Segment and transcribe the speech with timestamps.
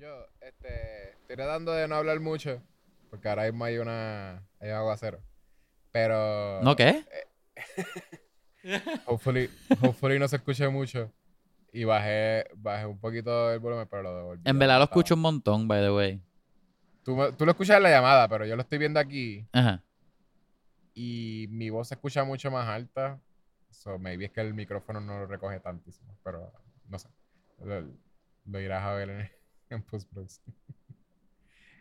[0.00, 2.62] Yo, este, estoy tratando de no hablar mucho,
[3.10, 5.20] porque ahora mismo hay una, hay un aguacero.
[5.92, 6.62] Pero...
[6.62, 7.04] ¿No qué?
[9.04, 9.50] Hopefully,
[9.82, 11.12] hopefully no se escuche mucho.
[11.70, 14.42] Y bajé, bajé un poquito el volumen, pero lo devolví.
[14.46, 16.22] En verdad lo escucho un montón, by the way.
[17.04, 19.84] Tú, tú lo escuchas en la llamada, pero yo lo estoy viendo aquí Ajá.
[20.94, 23.20] y mi voz se escucha mucho más alta.
[23.68, 26.50] So, maybe es que el micrófono no lo recoge tantísimo, pero
[26.88, 27.10] no sé.
[27.62, 27.84] Lo,
[28.46, 29.39] lo irás a ver en,
[29.74, 30.54] en postproducción.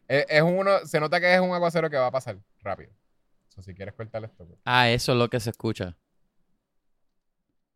[0.08, 2.92] es, es uno, se nota que es un aguacero que va a pasar rápido.
[3.50, 4.60] So, si quieres cortar esto, pues.
[4.66, 5.98] Ah, eso es lo que se escucha.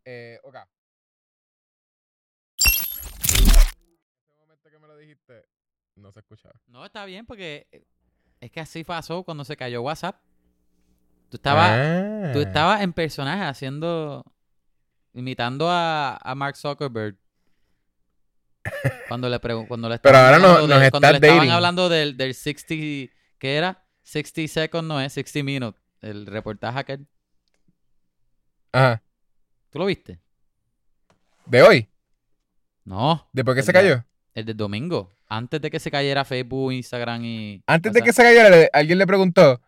[0.05, 0.55] Eh, ok.
[2.58, 5.45] Ese momento que me lo dijiste,
[5.95, 6.53] no se escuchaba.
[6.67, 7.84] No, está bien porque eh,
[8.39, 10.20] es que así pasó cuando se cayó WhatsApp.
[11.30, 12.44] Tú estabas, tú Ah.
[12.44, 14.23] estabas en personaje haciendo,
[15.14, 17.17] imitando a, a Mark Zuckerberg.
[19.08, 21.52] Cuando le cuando le Pero estaban ahora no- hablando nos de- cuando le estaban dating.
[21.52, 23.86] hablando del, del 60, ¿qué era?
[24.03, 27.08] 60 seconds, no es 60 minutes, el reportaje aquel.
[28.72, 29.02] Ajá.
[29.69, 30.19] ¿Tú lo viste?
[31.45, 31.89] ¿De hoy?
[32.86, 34.03] No, ¿De por qué se cayó?
[34.34, 38.23] el del domingo, antes de que se cayera Facebook, Instagram y Antes de que se
[38.23, 39.61] cayera, alguien le preguntó,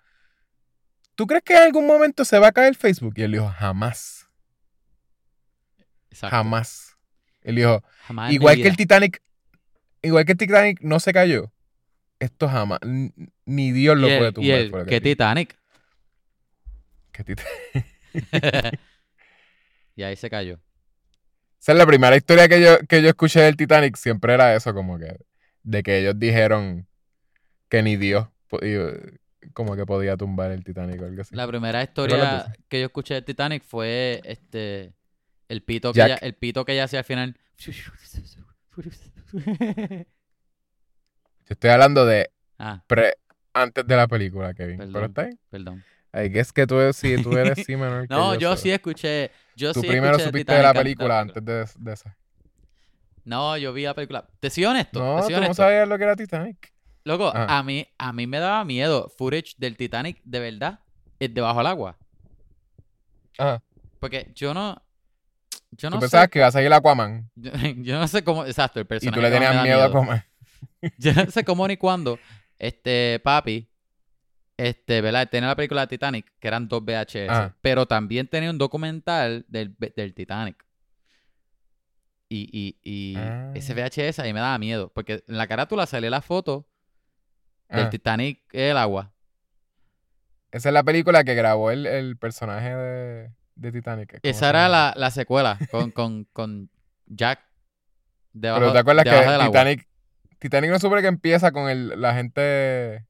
[1.16, 3.13] ¿tú crees que en algún momento se va a caer Facebook?
[3.17, 4.27] Y él dijo, jamás,
[6.09, 6.35] Exacto.
[6.35, 6.84] jamás.
[7.45, 8.75] Él dijo, Jamás igual que el.
[8.75, 9.21] Titanic,
[10.01, 11.51] igual que el Titanic no se cayó,
[12.19, 12.79] esto jamás,
[13.45, 14.49] ni Dios lo puede tumbar.
[14.49, 15.01] y el- que ¿qué.
[15.01, 15.55] Titanic?
[17.11, 17.43] Que Tit-
[19.95, 20.59] y ahí se cayó.
[21.61, 24.73] Esa es la primera historia que yo, que yo escuché del Titanic, siempre era eso,
[24.73, 25.16] como que,
[25.63, 26.88] de que ellos dijeron
[27.69, 28.27] que ni Dios
[29.53, 31.35] como que podía tumbar el Titanic o algo así.
[31.35, 34.93] La primera historia que yo escuché de Titanic fue este
[35.49, 37.38] el pito que ella, el pito que ella hacía al final.
[37.57, 37.71] Yo
[41.49, 43.15] estoy hablando de ah, pre,
[43.53, 44.77] antes de la película, Kevin.
[44.77, 45.09] Pero Perdón.
[45.09, 45.39] está bien.
[45.49, 45.83] perdón.
[46.13, 49.31] I guess que tú, si tú eres sí menor No, yo sí escuché.
[49.56, 52.17] Yo Tú sí primero escuché supiste de la película antes de, de esa.
[53.25, 54.25] No, yo vi la película.
[54.39, 55.00] Te soy honesto.
[55.00, 56.73] No, te tú soy no sabías lo que era Titanic.
[57.03, 57.57] Loco, Ajá.
[57.57, 60.79] a mí, a mí me daba miedo footage del Titanic de verdad
[61.19, 61.97] es debajo del agua.
[63.38, 63.62] Ajá.
[64.00, 64.81] Porque yo no.
[65.78, 66.30] Yo tú pensabas sé.
[66.30, 68.46] que iba a salir Aquaman Yo, yo no sé cómo.
[68.46, 69.16] Exacto, el y personaje.
[69.18, 70.24] tú le tenías miedo a Aquaman.
[70.97, 72.19] Yo no sé cómo ni cuándo.
[72.59, 73.68] Este, papi,
[74.58, 75.28] este, ¿verdad?
[75.30, 77.56] Tenía la película de Titanic, que eran dos VHS, Ajá.
[77.62, 80.63] pero también tenía un documental del, del Titanic.
[82.30, 83.52] Y, y, y Ah.
[83.56, 86.68] ese VHS ahí me daba miedo, porque en la carátula salía la foto
[87.69, 87.90] del Ajá.
[87.90, 89.12] Titanic el agua.
[90.52, 94.09] Esa es la película que grabó el, el personaje de, de Titanic.
[94.09, 96.69] ¿cómo Esa era la, la secuela con, con, con
[97.07, 97.39] Jack
[98.33, 99.45] debajo, Pero ¿te acuerdas debajo que agua.
[99.47, 99.88] Titanic,
[100.39, 103.05] Titanic no supone que empieza con el, la gente...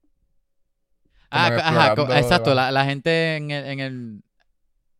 [1.30, 4.22] Ah, ajá, explorando exacto, la, la gente en el, en el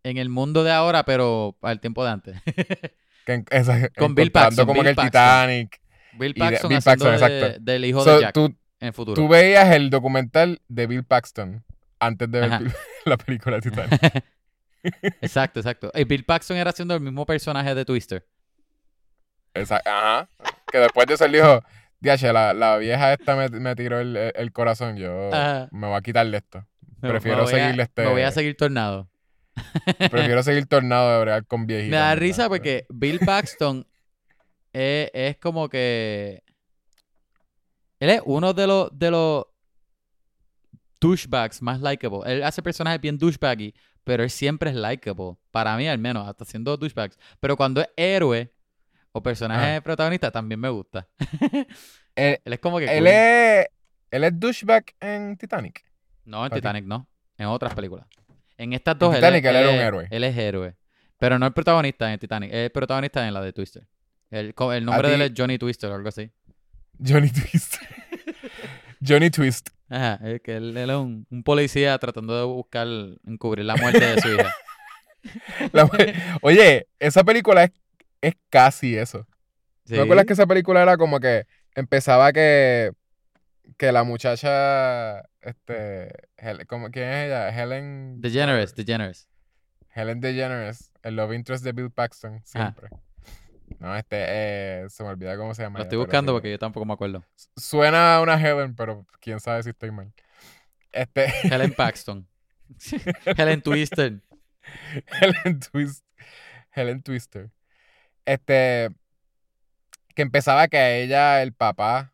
[0.02, 2.36] en el mundo de ahora, pero al tiempo de antes.
[3.26, 5.10] que en- esa- Con Bill Paxton, como Bill el Paxton.
[5.10, 5.80] Titanic.
[6.18, 7.60] Bill de- Paxton Bill de- exacto.
[7.60, 8.56] del hijo So, de Jack tú, en
[8.88, 9.14] el futuro.
[9.14, 11.64] tú veías el documental de Bill Paxton
[12.00, 12.62] antes de ver Ajá.
[13.04, 14.24] La película de Titanic.
[15.20, 15.90] exacto, exacto.
[15.94, 18.26] Y Bill Paxton era haciendo el mismo personaje de Twister.
[19.54, 20.28] Esa- ajá.
[20.70, 21.62] Que después de eso él dijo,
[22.00, 25.68] Diache, la, la vieja esta me, me tiró el, el corazón, yo Ajá.
[25.72, 26.66] me voy a quitarle esto.
[27.00, 29.08] Prefiero a- seguirle este- Me voy a seguir tornado.
[30.10, 31.90] Prefiero seguir tornado de bregar con viejitos.
[31.90, 32.20] Me da ¿verdad?
[32.20, 33.86] risa porque Bill Paxton
[34.72, 36.42] es, es como que.
[37.98, 39.46] Él es uno de los, de los
[41.00, 42.20] douchebags más likable.
[42.26, 43.74] Él hace personajes bien douchebaggy,
[44.06, 45.36] pero él siempre es likable.
[45.50, 47.18] Para mí, al menos, hasta siendo douchebags.
[47.40, 48.52] Pero cuando es héroe
[49.10, 51.08] o personaje protagonista, también me gusta.
[52.14, 52.84] Él, él es como que.
[52.84, 53.08] él cool.
[53.08, 53.66] es,
[54.12, 55.84] él es douchebag en Titanic.
[56.24, 56.58] No, en ti.
[56.58, 57.08] Titanic no.
[57.36, 58.06] En otras películas.
[58.56, 60.08] En estas dos, Titanic él, él era un héroe.
[60.08, 60.76] Él es héroe.
[61.18, 62.50] Pero no el protagonista en Titanic.
[62.52, 63.88] Es el protagonista en la de Twister.
[64.30, 66.30] El, nombre de él es Johnny Twister o algo así.
[67.04, 67.74] Johnny Twist.
[69.04, 69.70] Johnny Twist.
[69.88, 72.86] Ajá, es que él, él es un, un policía tratando de buscar
[73.26, 74.52] encubrir la muerte de su hija.
[75.72, 75.88] La-
[76.42, 77.70] oye, esa película es,
[78.20, 79.26] es casi eso.
[79.84, 79.94] Sí.
[79.94, 82.92] ¿No acuerdas que esa película era como que empezaba que,
[83.76, 87.48] que la muchacha, este, Hel- ¿cómo- ¿quién es ella?
[87.50, 88.20] Helen...
[88.20, 89.28] DeGeneres, DeGeneres.
[89.94, 92.88] Helen DeGeneres, el love interest de Bill Paxton, siempre.
[93.78, 95.78] No, este, eh, se me olvida cómo se llama.
[95.78, 97.24] Lo estoy buscando porque yo tampoco me acuerdo.
[97.56, 100.12] Suena a una Helen, pero quién sabe si estoy mal.
[100.92, 102.26] Este, Helen Paxton.
[103.36, 104.20] Helen Twister.
[105.20, 106.04] Helen Twist,
[106.74, 107.50] Helen Twister.
[108.24, 108.90] Este,
[110.14, 112.12] que empezaba que a ella, el papá,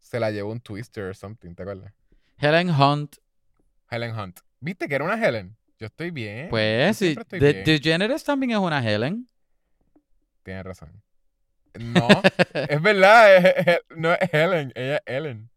[0.00, 1.92] se la llevó un twister or something, ¿te acuerdas?
[2.38, 3.16] Helen Hunt,
[3.90, 4.40] Helen Hunt.
[4.60, 5.56] ¿Viste que era una Helen?
[5.78, 6.48] Yo estoy bien.
[6.50, 7.16] pues sí.
[7.30, 7.62] De-.
[7.64, 9.28] DeGeneres también es una Helen.
[10.48, 11.02] Tienes razón.
[11.78, 12.08] No,
[12.54, 15.50] es verdad, es- es- no es Helen, ella es Ellen.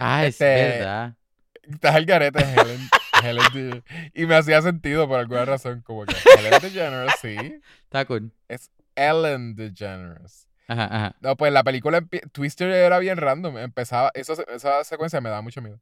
[0.00, 1.14] Ah, Este- es verdad.
[1.62, 2.88] Estás al garete, es Helen.
[3.22, 6.14] Helen De- y me hacía sentido por alguna razón, como que
[6.50, 7.36] Helen DeGeneres, sí.
[7.84, 8.32] Está cool.
[8.96, 10.48] Ellen DeGeneres.
[10.66, 11.16] Ajá, ajá.
[11.20, 13.58] No, pues la película Twister era bien random.
[13.58, 15.80] Empezaba, eso, esa secuencia me da mucho miedo.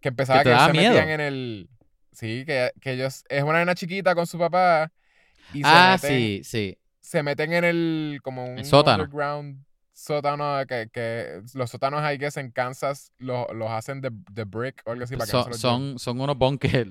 [0.00, 0.94] Que empezaba ¿Que ellos daba se miedo?
[0.94, 1.70] metían en el.
[2.10, 3.24] Sí, que, que ellos.
[3.28, 4.90] Es una nena chiquita con su papá.
[5.54, 6.78] Y se Ah, meten, sí, sí.
[7.02, 8.20] Se meten en el.
[8.22, 9.02] Como un sótano.
[9.04, 9.62] underground
[9.92, 10.64] sótano.
[10.66, 14.92] Que, que los sótanos hay que en Kansas los, los hacen de, de brick o
[14.92, 15.78] algo así para que no se Son, los lleven.
[15.90, 16.90] son, son unos bunkers.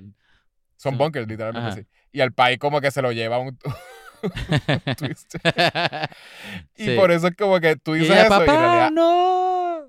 [0.76, 1.76] Son bunkers, literalmente Ajá.
[1.80, 1.86] sí.
[2.12, 3.58] Y al país como que se lo lleva un,
[4.22, 5.40] un Twister.
[6.76, 6.96] Y Sí.
[6.96, 9.88] por eso es como que tú Y dices ella, eso y en papá, realidad no.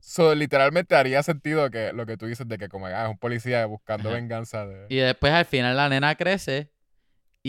[0.00, 3.18] So, literalmente haría sentido que lo que tú dices de que como ah, es un
[3.18, 4.16] policía buscando Ajá.
[4.16, 4.86] venganza de...
[4.88, 6.70] Y después al final la nena crece.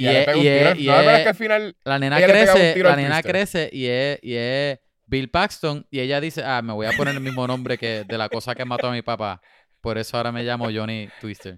[0.01, 0.81] Y, es, y es- tiro.
[0.81, 3.85] y ¿No te acuerdas es- que al final la nena crece, la nena crece y
[3.87, 5.85] es, y es Bill Paxton.
[5.91, 8.55] Y ella dice, ah, me voy a poner el mismo nombre que de la cosa
[8.55, 9.41] que mató a mi papá.
[9.81, 11.57] Por eso ahora me llamo Johnny Twister.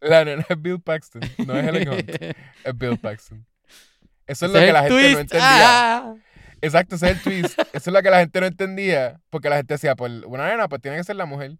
[0.00, 2.10] la nena es Bill Paxton, no es Helen Hunt,
[2.64, 3.46] es Bill Paxton.
[4.26, 5.42] Eso es lo que la gente no entendía.
[5.42, 6.14] Ah.
[6.62, 7.58] Exacto, ese es el twist.
[7.58, 9.20] Eso es lo que la gente no entendía.
[9.28, 11.58] Porque la gente decía, pues una nena, pues tiene que ser la mujer.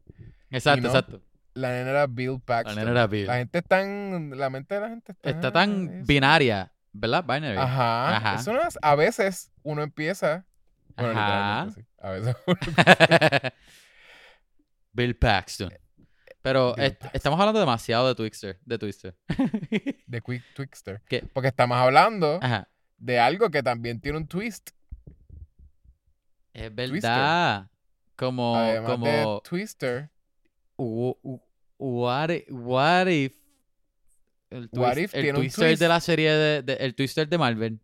[0.50, 1.20] Exacto, no, exacto.
[1.54, 2.74] La nena era Bill La Paxton.
[2.76, 3.26] nena era Bill.
[3.26, 4.36] La gente es tan...
[4.38, 5.30] La mente de la gente está...
[5.30, 7.22] Está tan es- binaria, ¿verdad?
[7.24, 7.56] Binary.
[7.56, 8.16] Ajá.
[8.16, 8.34] Ajá.
[8.36, 8.78] Eso no es...
[8.82, 10.44] A veces uno empieza...
[10.96, 11.70] Bueno, Ajá.
[11.74, 11.84] sí.
[12.00, 12.56] A veces uno
[14.92, 15.72] Bill Paxton.
[16.42, 17.10] Pero Bill est- Paxton.
[17.16, 18.58] estamos hablando demasiado de Twister.
[18.64, 19.16] De Twister.
[20.06, 21.02] de Quick Twixter.
[21.08, 21.24] ¿Qué?
[21.32, 22.68] Porque estamos hablando Ajá.
[22.98, 24.70] de algo que también tiene un twist.
[26.52, 27.68] Es verdad.
[28.16, 30.10] Como, Además como de Twister,
[30.76, 31.42] wh-
[31.78, 33.32] what, if, what if
[34.50, 35.80] el, What twist- if el tiene un twister twist.
[35.82, 37.80] de la serie de, de- el twister de Marvel.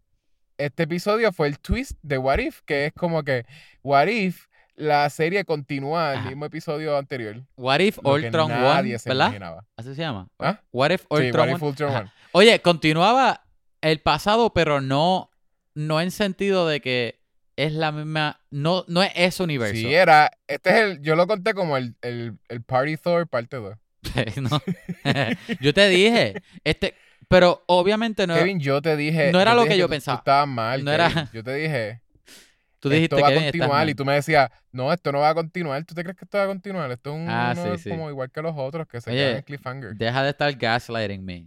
[0.58, 3.44] este episodio fue el twist de What If, que es como que
[3.82, 4.46] What If
[4.76, 7.42] la serie continúa el mismo episodio anterior.
[7.56, 9.26] What if Ultron nadie One, se ¿verdad?
[9.26, 9.66] imaginaba.
[9.76, 10.28] Así se llama.
[10.38, 10.60] ¿Ah?
[10.72, 11.70] What if Sí, Ultron What If One?
[11.70, 11.94] Ultron.
[11.96, 12.12] One.
[12.32, 13.42] Oye, continuaba
[13.82, 15.30] el pasado, pero no,
[15.74, 17.19] no en sentido de que
[17.64, 19.74] es la misma, no, no es ese universo.
[19.74, 23.56] Sí, era, este es el, yo lo conté como el, el, el Party Thor parte
[23.56, 23.76] 2.
[24.40, 24.60] No.
[25.60, 26.94] yo te dije, este,
[27.28, 29.30] pero obviamente no, Kevin, yo te dije.
[29.32, 30.18] no era lo que yo tú- pensaba.
[30.18, 30.84] Tú estabas mal.
[30.84, 31.28] No era-.
[31.32, 32.00] Yo te dije.
[32.80, 35.34] tú dijiste esto va a continuar y tú me decías, no, esto no va a
[35.34, 35.84] continuar.
[35.84, 36.90] ¿Tú te crees que esto va a continuar?
[36.90, 37.90] Esto es un, Ah, uno sí, sí.
[37.90, 39.94] como igual que los otros que se Oye, quedan en cliffhanger.
[39.96, 41.46] Deja de estar gaslighting me.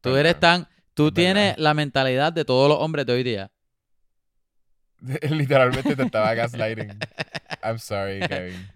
[0.00, 3.50] tú eres tan, tú Es tienes la mentalidad de todos los hombres de hoy día.
[5.30, 6.98] Literalmente te estaba gaslighting.
[7.62, 8.68] I'm sorry, Kevin.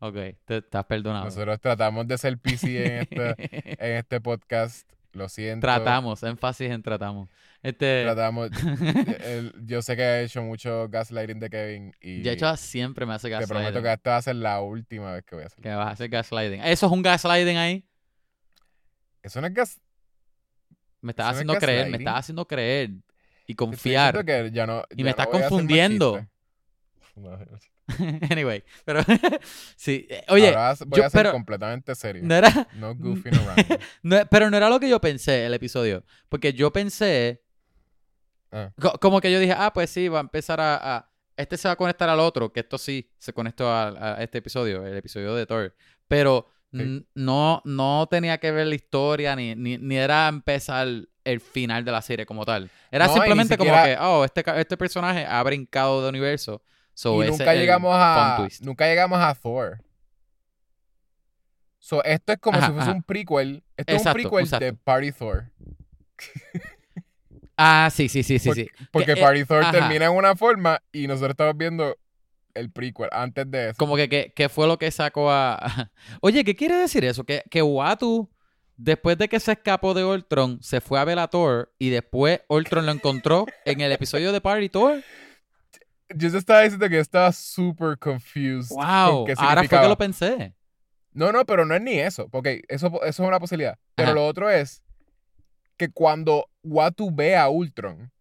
[0.00, 1.26] Ok, te estás perdonado.
[1.26, 4.88] Nosotros tratamos de ser PC en este, en este podcast.
[5.12, 5.66] Lo siento.
[5.66, 7.28] Tratamos, énfasis en tratamos.
[7.62, 8.50] Este, Tratamos.
[9.24, 13.14] el- yo sé que he hecho mucho gaslighting de Kevin y de hecho siempre me
[13.14, 13.56] hace te gaslighting.
[13.56, 15.60] prometo que esta va a ser la última vez que voy a hacer.
[15.60, 16.62] Que vas a hacer gaslighting.
[16.62, 17.84] ¿Eso es un gaslighting ahí?
[19.22, 19.80] Eso no es gas.
[21.02, 22.90] Me estás Eso no es haciendo creer, me estás haciendo creer
[23.50, 24.14] y confiar.
[24.14, 26.26] diciendo que ya no, Y me no estás confundiendo.
[28.30, 29.00] anyway, pero
[29.76, 32.22] sí, eh, oye, Ahora voy yo- a ser pero- completamente serio.
[32.24, 33.80] no era, No goofing around.
[34.02, 37.42] no- pero no era lo que yo pensé el episodio, porque yo pensé,
[38.52, 38.70] Ah.
[38.80, 41.68] co- como que yo dije, ah, pues sí, va a empezar a, a- este se
[41.68, 44.96] va a conectar al otro, que esto sí se conectó a, a este episodio, el
[44.96, 45.74] episodio de Thor,
[46.06, 50.86] pero No, no tenía que ver la historia ni, ni, ni era empezar
[51.24, 52.70] el final de la serie como tal.
[52.90, 56.62] Era No, simplemente como que, oh, este, este personaje ha brincado de universo.
[56.94, 59.82] So y nunca llegamos a nunca llegamos a Thor.
[61.78, 62.96] So, esto es como Ajá, si fuese ajá.
[62.96, 63.64] un prequel.
[63.76, 64.64] Esto es un prequel exacto.
[64.66, 65.50] de Party Thor.
[67.56, 68.68] Ah, sí, sí, sí, sí, sí.
[68.90, 69.72] Porque Que, eh, Party Thor ajá.
[69.72, 71.96] termina en una forma y nosotros estamos viendo
[72.54, 73.76] el prequel antes de eso.
[73.78, 75.90] Como que, que, que fue lo que sacó a...
[76.20, 77.24] Oye, ¿qué quiere decir eso?
[77.24, 78.30] Que, que Watu,
[78.76, 82.92] después de que se escapó de Ultron, se fue a Thor y después Ultron lo
[82.92, 85.02] encontró en el episodio de Party Thor.
[86.14, 88.74] Yo te estaba diciendo que yo estaba super confused.
[88.74, 89.26] con ¡Wow!
[89.36, 90.54] Ahora fue que lo pensé.
[91.12, 92.28] No, no, pero no es ni eso.
[92.28, 93.78] Porque eso, eso es una posibilidad.
[93.94, 94.14] Pero Ajá.
[94.14, 94.82] lo otro es
[95.76, 98.12] que cuando Watu ve a Ultron,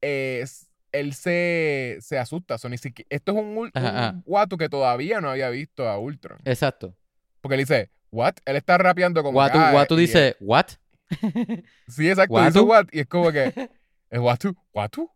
[0.00, 0.67] es,
[1.00, 2.58] él se, se asusta.
[2.58, 4.56] So, ni siquiera- esto es un, Ajá, un ajá.
[4.58, 6.38] Que todavía no había visto a Ultron.
[6.44, 6.94] Exacto.
[7.40, 8.34] Porque él dice, ¿what?
[8.44, 9.38] Él está rapeando como.
[9.38, 10.66] Watu, que, Watu dice, ¿what?
[11.88, 12.34] Sí, exacto.
[12.34, 12.46] ¿Watu?
[12.46, 13.52] Dice what y es como que.
[14.10, 14.54] ¿Es Watu?
[14.74, 15.10] ¿Watu?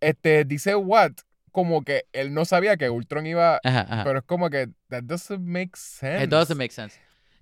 [0.00, 1.12] Este, dice what
[1.50, 3.58] como que él no sabía que Ultron iba.
[3.64, 4.02] Ajá.
[4.04, 6.24] Pero es como que that doesn't make sense.
[6.24, 6.96] It doesn't make sense.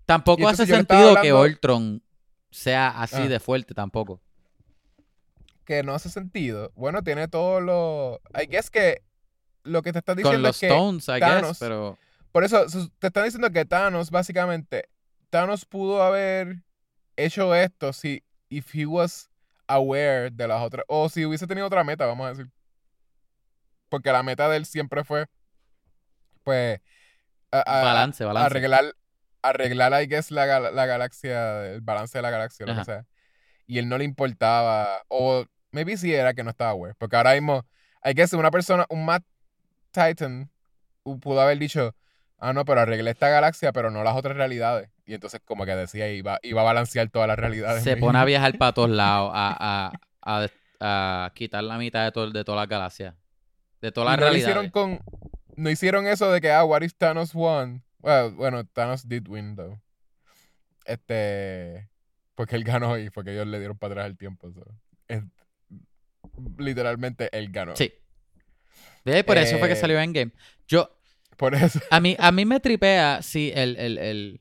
[0.06, 2.02] Tampoco hace sentido que Ultron
[2.50, 3.28] sea así Ah.
[3.28, 4.22] de fuerte tampoco.
[5.66, 6.72] Que no hace sentido.
[6.76, 8.20] Bueno, tiene todo lo.
[8.40, 9.02] I guess que
[9.64, 10.66] lo que te estás Con diciendo los es que.
[10.68, 11.98] Stones, I Thanos- guess, pero...
[12.32, 12.64] Por eso
[12.98, 14.88] te están diciendo que Thanos, básicamente,
[15.30, 16.62] Thanos pudo haber
[17.16, 19.28] hecho esto si if he was
[19.66, 20.84] aware de las otras.
[20.88, 22.50] O si hubiese tenido otra meta, vamos a decir.
[23.88, 25.26] Porque la meta de él siempre fue.
[26.44, 26.80] Pues.
[27.50, 28.46] a- a- balance, balance.
[28.46, 28.94] arreglar,
[29.42, 32.80] arreglar, I guess, la, la galaxia, el balance de la galaxia, lo Ajá.
[32.82, 33.06] que sea.
[33.66, 35.44] Y él no le importaba, o
[35.76, 37.64] maybe sí era que no estaba aware, porque ahora mismo,
[38.02, 39.24] I guess, una persona, un Matt
[39.92, 40.50] Titan,
[41.20, 41.94] pudo haber dicho,
[42.38, 44.88] ah, no, pero arreglé esta galaxia, pero no las otras realidades.
[45.04, 47.84] Y entonces, como que decía, iba, iba a balancear todas las realidades.
[47.84, 49.92] Se pone a viajar para todos lados, a,
[50.22, 50.46] a,
[50.80, 53.14] a, a quitar la mitad de, todo, de todas las galaxias.
[53.80, 54.48] De todas las no realidades.
[54.48, 55.00] hicieron con,
[55.56, 57.84] no hicieron eso de que, ah, what if Thanos won?
[58.00, 59.78] Well, bueno, Thanos did win, though.
[60.86, 61.88] Este,
[62.34, 64.50] porque él ganó y porque ellos le dieron para atrás el tiempo.
[64.52, 64.64] so.
[66.58, 67.76] Literalmente él ganó.
[67.76, 67.92] Sí.
[69.26, 70.32] Por eso fue que Eh, salió Endgame.
[70.66, 70.90] Yo,
[71.36, 71.80] Por eso.
[71.90, 74.40] a mí, a mí me tripea, sí, el, el, el,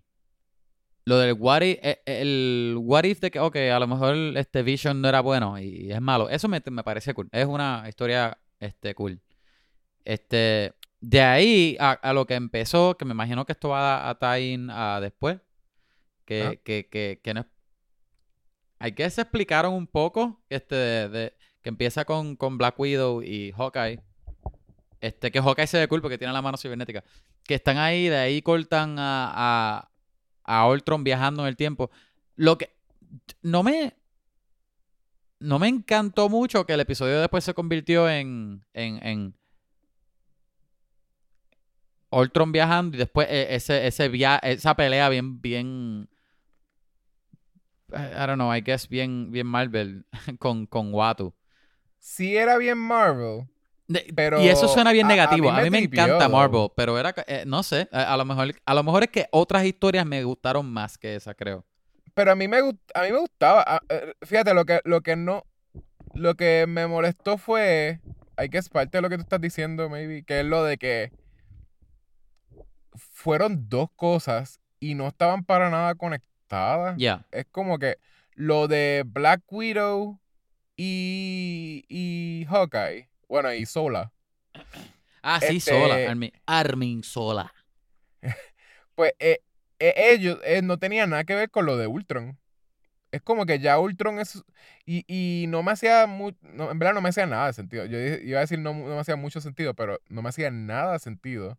[1.05, 4.63] lo del what if, eh, el what if de que, ok, a lo mejor este
[4.63, 6.29] Vision no era bueno y es malo.
[6.29, 7.29] Eso me, me parece cool.
[7.31, 9.21] Es una historia, este, cool.
[10.03, 14.09] Este, de ahí a, a lo que empezó, que me imagino que esto va a,
[14.09, 15.37] a tie in a después,
[16.25, 16.55] que, Ah.
[16.63, 17.45] que, que, que no es...
[18.79, 21.33] Hay que se explicaron un poco, este, de, de-
[21.65, 23.99] que empieza con, con Black Widow y Hawkeye.
[25.01, 27.03] Este, que Hawkeye se ve cool porque tiene la mano cibernética.
[27.43, 29.89] Que están ahí, de ahí cortan a, a,
[30.43, 31.89] a Ultron viajando en el tiempo.
[32.35, 32.75] Lo que
[33.41, 33.95] no me
[35.39, 39.35] no me encantó mucho que el episodio después se convirtió en en, en
[42.11, 46.09] Ultron viajando y después eh, ese ese via- esa pelea bien bien
[47.89, 50.05] I don't know, I guess bien bien Marvel
[50.39, 51.33] con con Watu.
[52.07, 53.47] Sí era bien Marvel.
[54.15, 55.49] Pero y eso suena bien a- a negativo.
[55.49, 56.29] A mí me, encanta.
[56.29, 59.27] Marvel, pero era, eh, no sé, a, a lo mejor, a lo mejor es que
[59.31, 61.65] otras historias me gustaron más que esa, creo.
[62.13, 63.81] Pero a mí me, a mí me gustaba.
[63.89, 65.45] eh, Fíjate, lo que, lo que no.
[66.13, 67.99] Lo que me molestó fue.
[68.37, 70.23] Hay que es parte de lo que tú estás diciendo, maybe.
[70.23, 71.11] Que es lo de que.
[72.93, 76.95] Fueron dos cosas y no estaban para nada conectadas.
[76.99, 77.97] Ya, Es como que
[78.35, 80.19] lo de Black Widow
[80.77, 81.85] y.
[81.89, 83.09] y Hawkeye.
[83.27, 84.11] Bueno, y Sola.
[85.27, 87.51] Ah, sí, Este- Sola, Armin, Armin Sola.
[88.95, 89.39] Pues eh,
[89.79, 92.39] eh, ellos eh, no tenían nada que ver con lo de Ultron.
[93.11, 94.43] Es como que ya Ultron es...
[94.85, 96.05] Y, y no me hacía...
[96.07, 97.85] mu- no, en verdad no me hacía nada de sentido.
[97.85, 100.93] Yo iba a decir no, no me hacía mucho sentido, pero no me hacía nada
[100.93, 101.57] de sentido.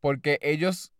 [0.00, 0.92] Porque ellos...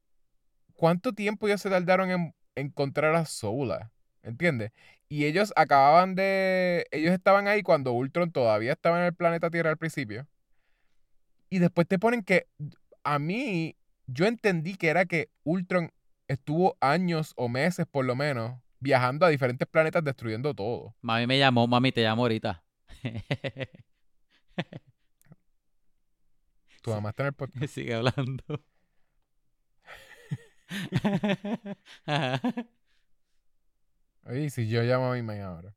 [0.74, 3.92] ¿Cuánto tiempo ellos se tardaron en encontrar a Sola?
[4.22, 4.72] ¿Entiendes?
[5.08, 6.86] Y ellos acababan de...
[6.90, 10.26] Ellos estaban ahí cuando Ultron todavía estaba en el planeta Tierra al principio.
[11.50, 12.46] Y después te ponen que...
[13.04, 15.92] A mí, yo entendí que era que Ultron
[16.26, 20.96] estuvo años o meses por lo menos viajando a diferentes planetas destruyendo todo.
[21.02, 22.64] Mami me llamó, mami te llamo ahorita.
[26.82, 27.66] Tu mamá está en el podcast.
[27.66, 28.42] Sigue hablando.
[34.26, 35.74] Oye, si yo llamo a mi mamá ahora.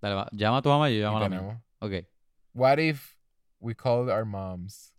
[0.00, 1.62] Dale, va, llama a tu mamá y yo llamo a la mía.
[1.80, 1.92] Ok.
[2.52, 3.16] What if
[3.60, 4.94] we called our moms?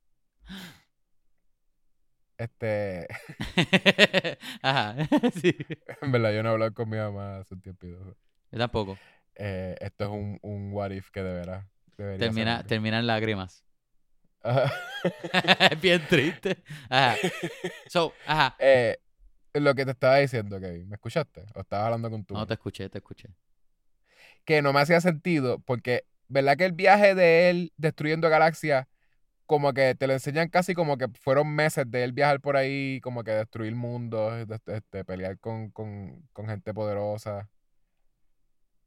[2.38, 3.07] Este,
[4.63, 4.95] Ajá,
[5.39, 5.55] sí.
[6.01, 7.86] en verdad yo no he hablado con mi mamá hace un tiempo.
[7.86, 8.98] Yo tampoco.
[9.36, 12.67] Eh, esto es un, un what if que de veras Termina, ser.
[12.67, 13.63] termina en lágrimas.
[14.41, 14.74] Ajá.
[15.71, 16.63] es bien triste.
[16.89, 17.15] Ajá.
[17.88, 18.55] So, ajá.
[18.57, 18.98] Eh,
[19.53, 21.46] lo que te estaba diciendo, Kevin, ¿me escuchaste?
[21.55, 23.29] ¿O estabas hablando con tu No te escuché, te escuché.
[24.46, 28.88] que no me hacía sentido porque, ¿verdad que el viaje de él destruyendo galaxias,
[29.46, 33.01] como que te lo enseñan casi como que fueron meses de él viajar por ahí,
[33.01, 37.50] como que destruir mundos, de- de- este, pelear con, con, con gente poderosa?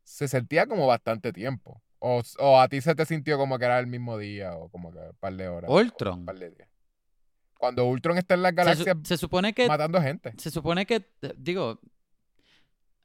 [0.04, 1.82] Se sentía como bastante tiempo.
[1.98, 4.92] O, o a ti se te sintió como que era el mismo día o como
[4.92, 5.70] que un par de horas.
[5.70, 6.20] Ultron.
[6.20, 6.68] Un par de días.
[7.58, 10.32] Cuando Ultron está en las Se, galaxias se supone que matando gente.
[10.36, 11.80] se supone que eh, digo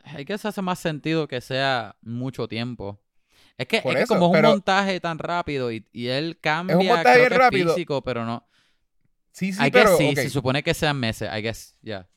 [0.03, 2.99] hay que hace más sentido que sea mucho tiempo.
[3.57, 6.77] Es que, es que como es un pero- montaje tan rápido y, y él cambia,
[6.77, 7.73] montaje creo bien que es rápido.
[7.73, 8.47] físico, pero no.
[9.31, 12.07] Sí, sí, I guess pero sí, ok, se supone que sean meses, I guess, ya.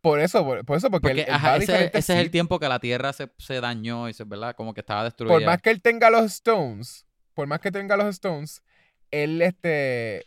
[0.00, 3.30] por eso, por, por eso, porque, ajá, ese, es el tiempo que la Tierra se,
[3.38, 4.54] se dañó y se, ¿verdad?
[4.56, 5.34] Como que estaba destruida.
[5.34, 7.04] por más que él tenga los Stones,
[7.34, 8.62] por más que tenga los Stones,
[9.10, 10.26] él, este,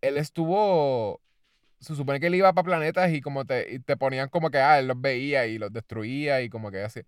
[0.00, 1.20] él estuvo,
[1.80, 4.78] se supone que él iba para planetas y como te, te ponían como que, ah,
[4.80, 7.02] él los veía y los destruía y como que así.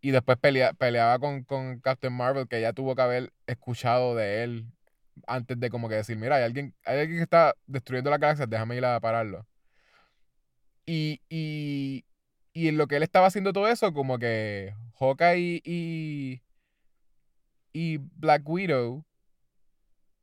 [0.00, 4.44] Y después pelea- peleaba con, con Captain Marvel, que ella tuvo que haber escuchado de
[4.44, 4.66] él
[5.26, 8.46] antes de como que decir, mira, hay alguien, hay alguien que está destruyendo la galaxia,
[8.46, 9.46] déjame ir a pararlo.
[10.86, 12.04] Y, y,
[12.52, 16.42] y en lo que él estaba haciendo todo eso, como que Hawkeye y,
[17.72, 19.04] y Black Widow,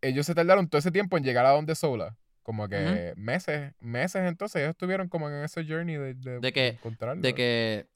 [0.03, 2.15] ellos se tardaron todo ese tiempo en llegar a donde Sola.
[2.43, 6.67] Como que meses, meses entonces, ellos estuvieron como en ese journey de, de, De que-
[6.69, 7.21] encontrarlo.
[7.21, 7.87] De que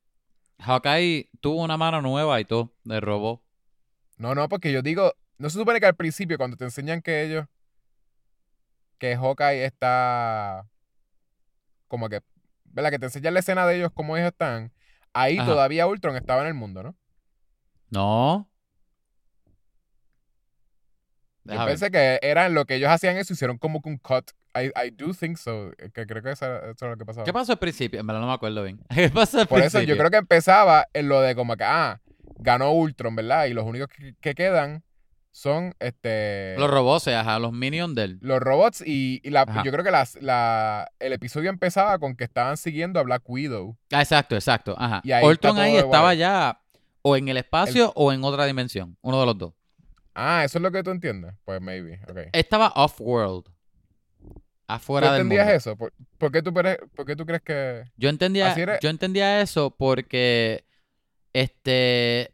[0.59, 3.41] Hawkeye tuvo una mano nueva y todo, de robot.
[4.17, 7.23] No, no, porque yo digo, no se supone que al principio, cuando te enseñan que
[7.23, 7.45] ellos,
[8.99, 10.65] que Hawkeye está,
[11.87, 12.21] como que,
[12.63, 12.89] ¿verdad?
[12.91, 14.71] Que te enseñan la escena de ellos, cómo ellos están,
[15.13, 15.45] ahí Ajá.
[15.47, 16.95] todavía Ultron estaba en el mundo, ¿no?
[17.89, 18.49] No.
[21.47, 24.31] Yo pensé que eran lo que ellos hacían eso, hicieron como que un cut.
[24.55, 27.25] I, I do think so, que creo que eso era, eso era lo que pasaba.
[27.25, 27.99] ¿Qué pasó al principio?
[27.99, 28.79] En verdad no me acuerdo bien.
[28.93, 32.01] ¿Qué pasó al Por eso yo creo que empezaba en lo de como que, ah,
[32.39, 33.45] ganó Ultron, ¿verdad?
[33.45, 34.83] Y los únicos que, que quedan
[35.37, 36.55] son, este...
[36.57, 38.17] Los robots, ajá, los minions de él.
[38.21, 39.61] los robots y, y la, Ajá.
[39.63, 43.77] yo creo que las, la, el episodio empezaba con que estaban siguiendo a Black Widow.
[43.91, 44.75] Ah, exacto, exacto.
[44.79, 45.01] Ajá.
[45.03, 46.59] Y ahí Ultron ahí estaba ya
[47.03, 48.97] o en el espacio o en otra dimensión.
[49.01, 49.53] Uno de los dos.
[50.19, 51.35] Ah, eso es lo que tú entiendes.
[51.45, 52.29] Pues maybe, ok.
[52.33, 53.45] Estaba off-world.
[53.45, 53.53] ¿Tú
[54.67, 55.57] Afuera del entendías mundo.
[55.57, 55.77] eso?
[55.77, 57.83] ¿Por, por qué tú, por qué tú crees que...?
[57.97, 60.65] Yo entendía, Así era- yo entendía eso porque
[61.33, 62.33] este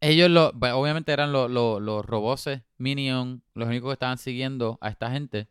[0.00, 4.76] ellos lo, bueno, obviamente eran los, los, los robots Minion, los únicos que estaban siguiendo
[4.80, 5.46] a esta gente.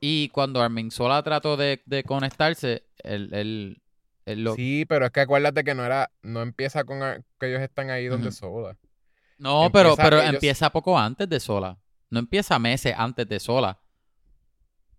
[0.00, 3.80] Y cuando Armin Sola trató de, de conectarse, él, él-
[4.26, 6.10] él lo- Sí, pero es que acuérdate que no era...
[6.22, 8.36] No empieza con a- que ellos están ahí donde Ujú.
[8.36, 8.76] Soda.
[9.38, 11.76] No, pero, empieza pero ellos- empieza poco antes de Sola.
[12.10, 13.78] No empieza meses antes de Sola.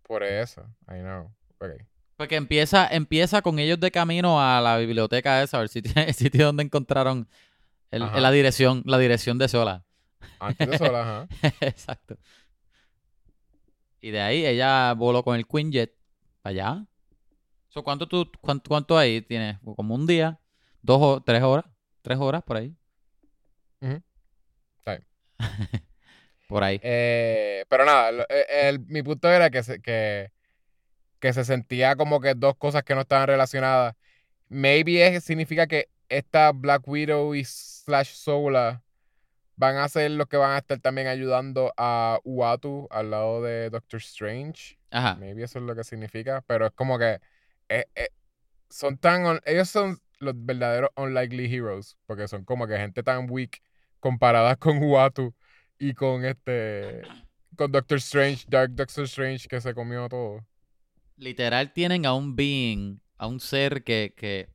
[0.04, 0.62] Por eso.
[0.90, 1.32] I know.
[1.60, 1.72] Ok.
[2.18, 6.46] Porque empieza, empieza con ellos de camino a la biblioteca esa, el sitio, el sitio
[6.48, 7.28] donde encontraron
[7.92, 9.84] el- la dirección, la dirección de Sola.
[10.40, 11.28] Antes de Sola, ajá.
[11.62, 12.18] Exacto.
[14.02, 15.94] Y de ahí ella voló con el Quinjet
[16.42, 16.86] para allá.
[17.70, 19.58] So, ¿cuánto, tú, cuánto, ¿Cuánto ahí tienes?
[19.76, 20.40] Como un día,
[20.82, 21.66] dos o tres horas,
[22.02, 22.74] tres horas por ahí.
[26.48, 26.80] Por ahí.
[26.84, 30.32] Eh, pero nada, eh, el- mi punto era que se, que,
[31.20, 33.96] que se sentía como que dos cosas que no estaban relacionadas.
[34.50, 38.84] Maybe es- significa que esta Black Widow y Slash Sola
[39.56, 43.70] van a ser los que van a estar también ayudando a Uatu al lado de
[43.70, 44.78] Doctor Strange.
[44.92, 45.16] Ajá.
[45.16, 47.20] Maybe eso es lo que significa, pero es como que
[47.70, 48.10] eh, eh,
[48.70, 49.42] son tan...
[49.46, 53.62] ellos son los verdaderos unlikely heroes, porque son como que gente tan weak
[54.06, 55.34] comparadas con Uatu
[55.80, 57.02] y con este...
[57.58, 60.46] Con Doctor Strange, Dark Doctor Strange que se comió todo.
[61.18, 64.48] Literal tienen a un being, a un ser que, que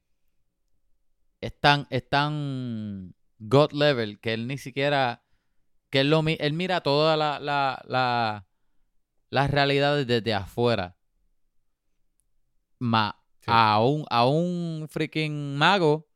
[1.40, 5.24] es tan, es tan God level que él ni siquiera,
[5.90, 8.46] que él, lo, él mira todas la, la, la-
[9.30, 10.96] las realidades desde afuera.
[12.78, 13.46] Ma, Sí.
[13.48, 16.06] a, un, a un freaking mago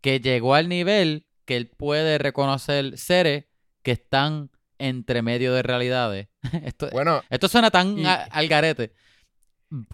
[0.00, 3.44] que llegó al nivel que él puede reconocer seres
[3.82, 6.28] que están entre medio de realidades.
[6.64, 8.92] Esto, Bueno, esto suena tan Y- a- al garete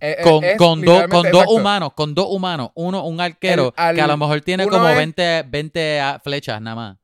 [0.01, 3.85] eh, eh, con, es con, dos- con humanos, con dos humanos, uno un arquero El-
[3.85, 6.99] al- que a lo mejor tiene como es- 20, 20 a- flechas nada más.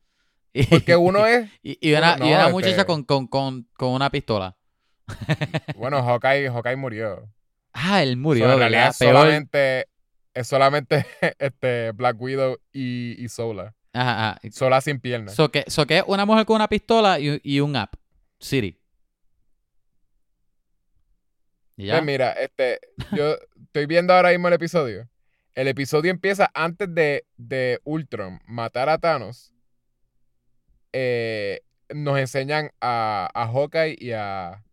[0.71, 1.49] Porque uno es...
[1.63, 4.57] y, y una, uno- y no, una este- muchacha con, con, con, con una pistola.
[5.77, 7.29] Bueno, Hawkeye, Hawkeye murió.
[7.73, 9.87] Ah, él murió, So, en realidad es solamente,
[10.35, 11.07] es solamente
[11.39, 13.75] este Black Widow y, y Sola.
[13.97, 14.41] Ajá, ajá.
[14.53, 15.35] Sola sin piernas.
[15.35, 17.95] So que, so que es una mujer con una pistola y, y un app.
[18.39, 18.79] Siri.
[21.77, 21.95] ¿Y ya?
[21.95, 22.81] Pues mira, este,
[23.13, 25.09] yo estoy viendo ahora mismo el episodio.
[25.55, 29.55] El episodio empieza antes de, de Ultron matar a Thanos.
[30.93, 31.63] Eh,
[31.95, 34.65] nos enseñan a, a Hawkeye y a,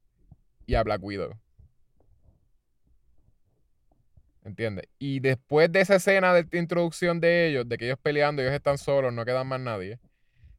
[0.66, 1.38] y a Black Widow.
[4.46, 4.86] ¿Entiendes?
[5.00, 8.78] Y después de esa escena de introducción de ellos, de que ellos peleando, ellos están
[8.78, 10.00] solos, no quedan más nadie.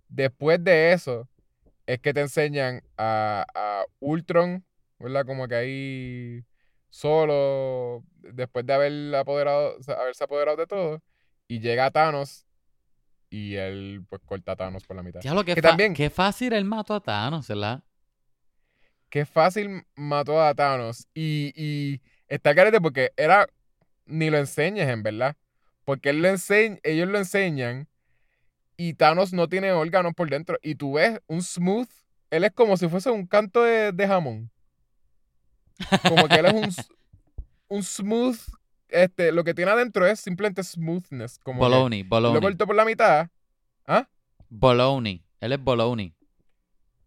[0.08, 1.28] Después de eso,
[1.86, 4.64] es que te enseñan a, a Ultron,
[4.98, 5.26] ¿verdad?
[5.26, 6.44] Como que ahí
[6.88, 11.02] solo, después de haber apoderado, haberse apoderado de todo,
[11.46, 12.46] y llega Thanos
[13.28, 15.20] y él pues corta a Thanos por la mitad.
[15.20, 17.82] Diablo, qué, que fa- también- qué fácil él mató a Thanos, ¿verdad?
[19.10, 23.46] Qué fácil mató a Thanos y, y está carete porque era,
[24.06, 25.36] ni lo enseñes en verdad,
[25.84, 27.88] porque él lo ellos lo enseñan
[28.76, 31.88] y Thanos no tiene órganos por dentro y tú ves un smooth
[32.34, 34.50] él es como si fuese un canto de, de jamón.
[36.02, 36.68] Como que él es un,
[37.68, 38.38] un smooth.
[38.88, 41.38] Este, lo que tiene adentro es simplemente smoothness.
[41.38, 42.40] Como que Bologna, lo bologna.
[42.40, 43.28] corto por la mitad.
[43.86, 44.08] ¿Ah?
[44.48, 45.10] Bologna.
[45.40, 46.12] Él es bologna.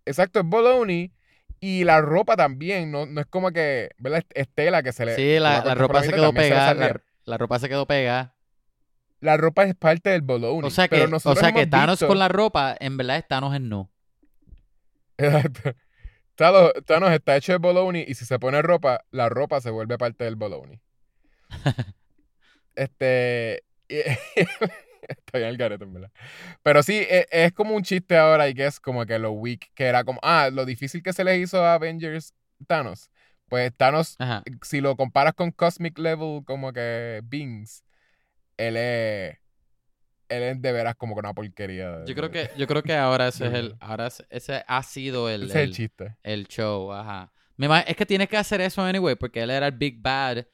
[0.06, 1.10] Exacto, es bologna.
[1.60, 4.24] Y la ropa también, no, no es como que, ¿verdad?
[4.34, 5.16] Es tela que se le.
[5.16, 6.74] Sí, la, la ropa se quedó pegada.
[6.74, 8.36] La, la ropa se quedó pegada.
[9.20, 10.68] La ropa es parte del bologna.
[10.68, 13.28] O sea que, pero o sea que Thanos visto- con la ropa, en verdad es
[13.28, 13.90] Thanos en no.
[15.18, 15.74] Exacto.
[16.36, 19.98] Thanos, Thanos está hecho de bologna y si se pone ropa, la ropa se vuelve
[19.98, 20.80] parte del bologna.
[22.76, 23.64] este.
[25.02, 26.12] y- Estoy al garete, en verdad.
[26.64, 29.72] Pero sí, e- es, como un chiste ahora y que es como que lo weak
[29.74, 30.20] que era como.
[30.24, 32.34] Ah, lo difícil que se le hizo a Avengers
[32.68, 33.10] Thanos.
[33.50, 34.44] Pues Thanos, Ajá.
[34.64, 37.84] si lo comparas con Cosmic Level, como que Beings,
[38.58, 39.38] él es.
[40.30, 42.04] Él es de veras como que una porquería.
[42.06, 45.30] Yo creo que, yo creo que ahora ese es el, ahora es- ese ha sido
[45.30, 46.16] el, Ese es el el, chiste.
[46.24, 47.32] el show, ajá.
[47.88, 50.46] Es que tienes que hacer eso anyway, porque él era el Big Bad,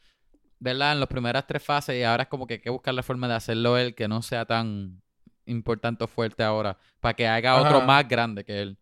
[0.64, 0.94] ¿verdad?
[0.94, 3.28] En las primeras tres fases, y ahora es como que hay que buscar la forma
[3.28, 5.02] de hacerlo él que no sea tan
[5.46, 8.78] importante o fuerte ahora, para que haga otro más grande que él.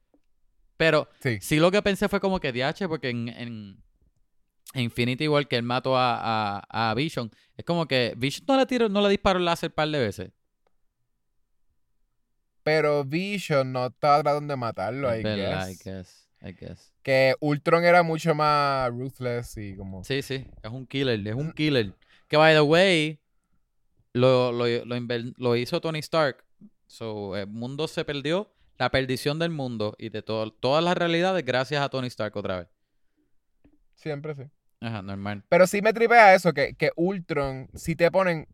[0.77, 1.39] Pero Sí.
[1.41, 3.83] sí lo que pensé fue como que DH, porque en, en
[4.75, 8.65] Infinity War que él mató a, a, a Vision, es como que Vision no le
[8.67, 10.31] tiró, no le disparó el láser un par de veces.
[12.63, 15.69] Pero Vision no estaba tratando de matarlo, I guess.
[15.71, 16.91] I guess, I guess.
[17.03, 20.03] Que Ultron era mucho más ruthless y como...
[20.03, 21.93] Sí, sí, es un killer, es un killer.
[22.27, 23.19] Que, by the way,
[24.13, 24.95] lo, lo, lo,
[25.37, 26.43] lo hizo Tony Stark.
[26.87, 31.45] So, el mundo se perdió, la perdición del mundo y de todo, todas las realidades
[31.45, 32.67] gracias a Tony Stark otra vez.
[33.93, 34.43] Siempre sí.
[34.79, 35.43] Ajá, normal.
[35.47, 38.47] Pero sí me tripea eso, que, que Ultron, si te ponen...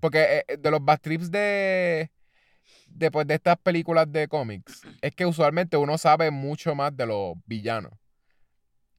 [0.00, 2.10] Porque eh, de los bad trips de...
[2.94, 7.34] Después de estas películas de cómics, es que usualmente uno sabe mucho más de los
[7.46, 7.92] villanos.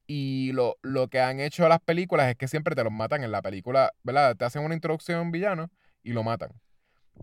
[0.06, 3.32] Y lo, lo que han hecho las películas es que siempre te los matan en
[3.32, 4.36] la película, ¿verdad?
[4.36, 5.70] Te hacen una introducción a un villano
[6.02, 6.50] y lo matan.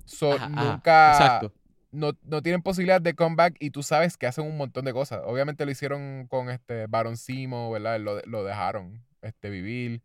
[0.05, 1.11] So, Ajá, ajá, nunca...
[1.11, 1.53] Exacto.
[1.91, 5.21] no, no tienen posibilidad de comeback y tú sabes que hacen un montón de cosas.
[5.25, 7.99] Obviamente lo hicieron con este Baron Simo, ¿verdad?
[7.99, 10.01] Lo, lo dejaron este, vivir.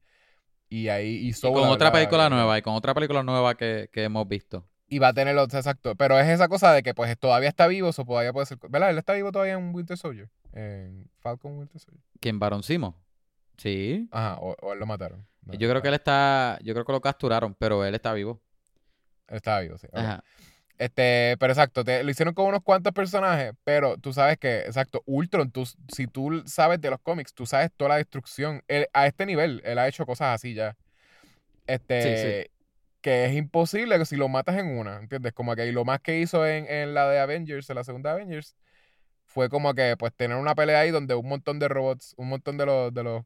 [0.68, 1.92] Y ahí y Y Soul, con otra ¿verdad?
[1.92, 4.68] película nueva, y con otra película nueva que, que hemos visto.
[4.88, 5.96] Y va a tener los exacto.
[5.96, 8.58] Pero es esa cosa de que pues todavía está vivo, o todavía puede ser.
[8.68, 8.90] ¿Verdad?
[8.90, 10.28] Él está vivo todavía en Winter Soldier.
[10.52, 12.02] En Falcon Winter Soldier.
[12.20, 12.96] ¿Quién, Baron Simo?
[13.56, 14.08] Sí.
[14.12, 15.26] Ajá, o, o él lo mataron.
[15.44, 18.40] No, yo creo que él está, yo creo que lo capturaron, pero él está vivo.
[19.28, 19.86] Él estaba vivo, sí.
[19.92, 20.22] Ajá.
[20.78, 25.02] Este, pero exacto, te- lo hicieron con unos cuantos personajes, pero tú sabes que, exacto,
[25.06, 28.62] Ultron, tú, si tú sabes de los cómics, tú sabes toda la destrucción.
[28.68, 30.76] Él- a este nivel, él ha hecho cosas así ya.
[31.66, 32.50] Este,
[33.06, 35.32] que es imposible que si lo matas en una, ¿entiendes?
[35.32, 38.10] Como que y lo más que hizo en, en la de Avengers, en la segunda
[38.10, 38.56] Avengers,
[39.26, 42.56] fue como que, pues, tener una pelea ahí donde un montón de robots, un montón
[42.56, 43.24] de los, de los,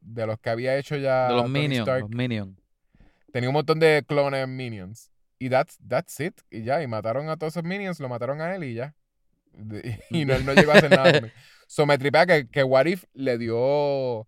[0.00, 2.58] de los que había hecho ya de los Minions, los Minions.
[3.30, 5.12] tenía un montón de clones minions.
[5.38, 6.40] Y that's, that's it.
[6.50, 8.96] Y ya, y mataron a todos esos minions, lo mataron a él y ya.
[9.52, 11.12] De- Y no, él no llegó a hacer nada.
[11.68, 14.26] So me tripea que, que What If le dio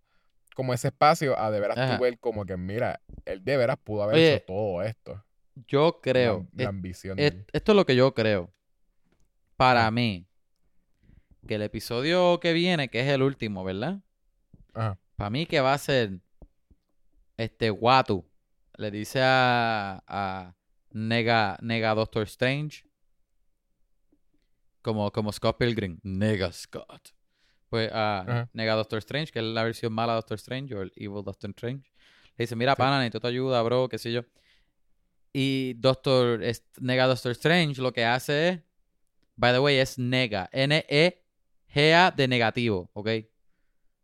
[0.56, 1.96] como ese espacio a de veras Ajá.
[1.98, 5.22] tú ver como que, mira, él de veras pudo haber Oye, hecho todo esto.
[5.68, 8.50] Yo creo, La, ambición es- esto es lo que yo creo.
[9.56, 10.26] Para mí,
[11.46, 14.00] que el episodio que viene, que es el último, ¿verdad?
[14.74, 14.98] Ajá.
[15.14, 16.18] Para mí que va a ser
[17.36, 18.26] este Watu.
[18.78, 20.54] Le dice a, a
[20.90, 22.84] Nega, Nega Doctor Strange.
[24.82, 25.98] Como, como Scott Pilgrim.
[26.02, 27.10] Nega Scott.
[27.68, 28.48] Pues a Ajá.
[28.52, 31.50] Nega Doctor Strange, que es la versión mala de Doctor Strange, o el Evil Doctor
[31.50, 31.90] Strange.
[32.36, 32.78] Le dice, mira, Sí.
[32.78, 34.22] pana, necesito tu ayuda, bro, qué sé yo.
[35.32, 38.60] Y Doctor, es- Nega Doctor Strange lo que hace es,
[39.36, 40.48] by the way, es Nega.
[40.52, 43.08] N-E-G-A de negativo, ¿ok?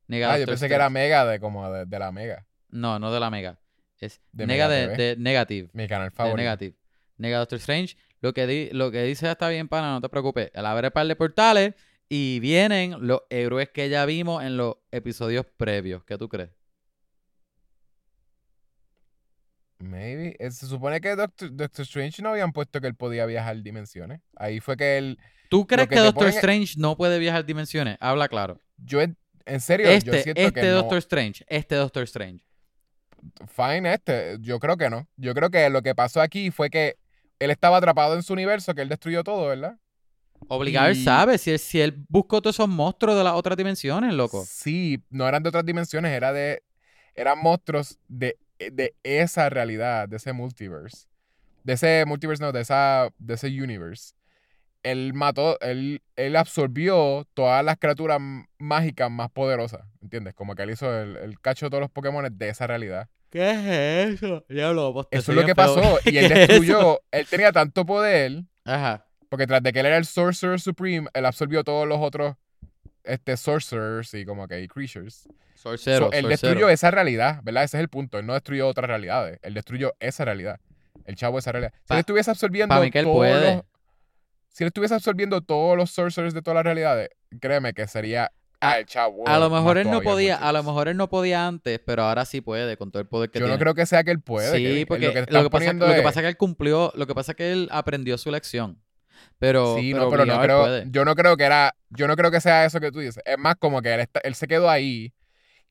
[0.08, 0.90] Nega Ah, yo pensé que era.
[0.90, 2.46] Mega de como de, de la Mega.
[2.68, 3.58] No, no de la Mega.
[3.98, 5.70] Es De Nega Mega de, de Negative.
[5.72, 6.36] Mi canal De favorito.
[6.38, 6.76] Negative.
[7.18, 7.96] Nega Doctor Strange.
[8.20, 10.50] Lo que, di- lo que dice está bien, pana, no te preocupes.
[10.54, 11.74] Él abre par de portales
[12.14, 16.04] y vienen los héroes que ya vimos en los episodios previos.
[16.04, 16.50] ¿Qué tú crees?
[19.78, 20.36] Maybe.
[20.38, 24.20] Eh, Se supone que Doctor, Doctor Strange no habían puesto que él podía viajar dimensiones.
[24.36, 25.18] Ahí fue que él.
[25.48, 27.96] ¿Tú crees que Doctor ponen- Strange no puede viajar dimensiones?
[28.00, 28.60] Habla claro.
[28.76, 30.74] Yo, en, en serio, yo Este, siento este que no.
[30.74, 32.44] Doctor Strange, este Doctor Strange.
[33.48, 34.36] Fine, este.
[34.40, 35.08] Yo creo que no.
[35.16, 36.96] Yo creo que lo que pasó aquí fue que
[37.38, 39.78] él estaba atrapado en su universo, que él destruyó todo, ¿verdad?
[40.48, 41.38] Obligado, él Y- sabe.
[41.38, 44.44] Si él, si él buscó todos esos monstruos de las otras dimensiones, loco.
[44.46, 46.62] Sí, no eran de otras dimensiones, era de.
[47.14, 51.06] Eran monstruos de, de esa realidad, de ese multiverse.
[51.64, 53.08] De ese multiverse, no, de esa.
[53.18, 54.14] de ese universe.
[54.82, 58.18] él mató, él, él absorbió todas las criaturas
[58.58, 60.34] mágicas más poderosas, ¿entiendes?
[60.34, 63.08] Como que él hizo el, el cacho de todos los Pokémon de esa realidad.
[63.30, 64.44] ¿Qué es eso?
[64.48, 65.54] Diablo, pues, te Eso es lo que feo.
[65.54, 65.98] pasó.
[66.04, 69.06] Y él destruyó, él tenía tanto poder, Ajá.
[69.32, 72.36] Porque tras de que él era el Sorcerer Supreme, él absorbió todos los otros
[73.02, 75.26] este, Sorcerers y como que y Creatures.
[75.54, 76.28] Sorcero, So, él sorcero.
[76.28, 77.64] destruyó esa realidad, ¿verdad?
[77.64, 78.18] Ese es el punto.
[78.18, 79.38] Él no destruyó otras realidades.
[79.42, 80.60] Él destruyó esa realidad.
[81.06, 81.72] El chavo esa realidad.
[81.80, 83.54] Si Pa- él estuviese absorbiendo mí que él todos puede.
[83.56, 83.64] los-
[84.50, 87.08] Si él estuviese absorbiendo todos los sorcerers de todas las realidades,
[87.40, 89.26] créeme que sería ah, el chavo.
[89.26, 92.26] A lo mejor él no podía, a lo mejor él no podía antes, pero ahora
[92.26, 93.56] sí puede, con todo el poder que Yo tiene.
[93.56, 94.54] no creo que sea que él puede.
[94.54, 96.28] sí, que- porque lo que, lo que, pasa, poniendo lo que es- pasa es que
[96.28, 98.78] él cumplió, lo que pasa es que él aprendió su lección.
[99.38, 100.60] Pero, Sí, pero no, pero no creo.
[100.62, 100.86] puede.
[100.90, 101.74] Yo no creo que era.
[101.90, 103.22] Yo no creo que sea eso que tú dices.
[103.24, 105.12] Es más como que él, está- él se quedó ahí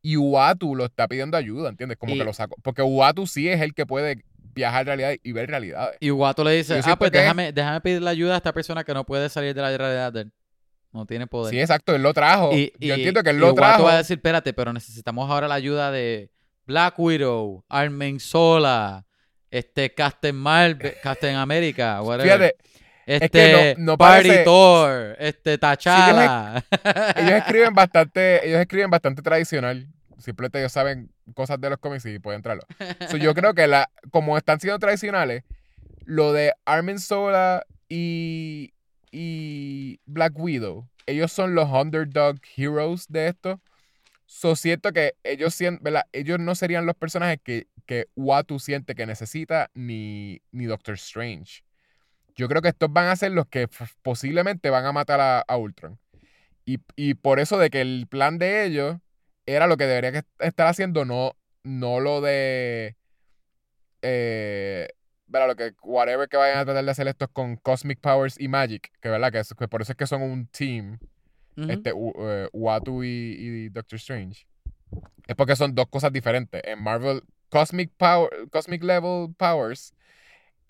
[0.02, 1.98] y Uatu lo está pidiendo ayuda, ¿entiendes?
[1.98, 2.56] Como Y- que lo sacó.
[2.64, 5.96] Porque Uatu sí es el que puede viajar realidad y ver realidades.
[6.02, 8.94] Y Guato le dice, ah, pues que- déjame, déjame pedirle ayuda a esta persona que
[8.94, 10.32] no puede salir de la realidad de él.
[10.92, 11.54] No tiene poder.
[11.54, 12.52] Sí, exacto, él lo trajo.
[12.52, 13.84] Y, Yo y- entiendo que él lo trajo.
[13.86, 16.32] va a decir, espérate, pero necesitamos ahora la ayuda de
[16.66, 19.06] Black Widow, Armen Sola,
[19.52, 22.26] este Captain Marvel, Captain America, whatever.
[22.26, 22.56] Fíjate,
[23.16, 26.64] este que no- no Party parece- Thor, este T'Challa.
[27.18, 29.88] ellos escriben bastante, ellos escriben bastante tradicional.
[30.18, 32.62] Simplemente ellos saben cosas de los cómics y pueden entrarlo.
[33.10, 35.44] So, yo creo que la, como están siendo tradicionales,
[36.06, 38.74] lo de Armin Sola y,
[39.12, 43.60] y Black Widow, ellos son los underdog heroes de esto.
[44.28, 46.04] So siento que ellos, ¿verdad?
[46.14, 51.64] ellos no serían los personajes que, que Watu siente que necesita ni, ni Doctor Strange.
[52.36, 53.68] Yo creo que estos van a ser los que
[54.02, 56.00] posiblemente van a matar a, a Ultron.
[56.66, 58.98] Y, y por eso de que el plan de ellos
[59.46, 62.96] era lo que debería que estar haciendo, no, no lo de.
[64.02, 64.88] Eh,
[65.28, 65.48] ¿verdad?
[65.48, 68.92] Lo que, whatever que vayan a tratar de hacer estos con Cosmic Powers y Magic,
[69.02, 71.00] que verdad, que, es- que por eso es que son un team,
[71.70, 74.46] este, U- eh, Uatu y, y Doctor Strange.
[75.28, 76.62] Es porque son dos cosas diferentes.
[76.66, 79.94] En Marvel, Cosmic Power, Cosmic Level Powers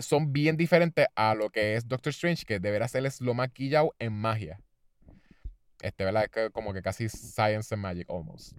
[0.01, 3.95] son bien diferentes a lo que es Doctor Strange, que deberá ser es lo maquillado
[3.99, 4.59] en magia.
[5.81, 6.29] Este, ¿verdad?
[6.51, 8.53] Como que casi science and magic almost.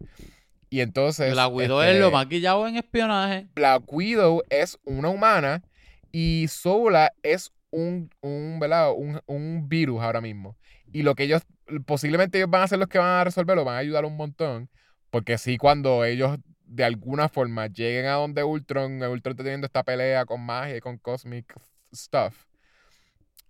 [0.71, 1.33] Y entonces.
[1.33, 3.47] Black Widow este, es lo maquillado en espionaje.
[3.55, 5.63] Black Widow es una humana
[6.11, 8.93] y Sola es un, un, ¿verdad?
[8.97, 10.57] Un, un virus ahora mismo.
[10.93, 11.43] Y lo que ellos,
[11.87, 14.69] posiblemente ellos van a ser los que van a resolverlo, van a ayudar un montón.
[15.11, 16.39] Porque sí, cuando ellos
[16.73, 20.81] de alguna forma lleguen a donde Ultron, Ultron está teniendo esta pelea con magia y
[20.81, 21.55] con cosmic
[21.95, 22.47] stuff,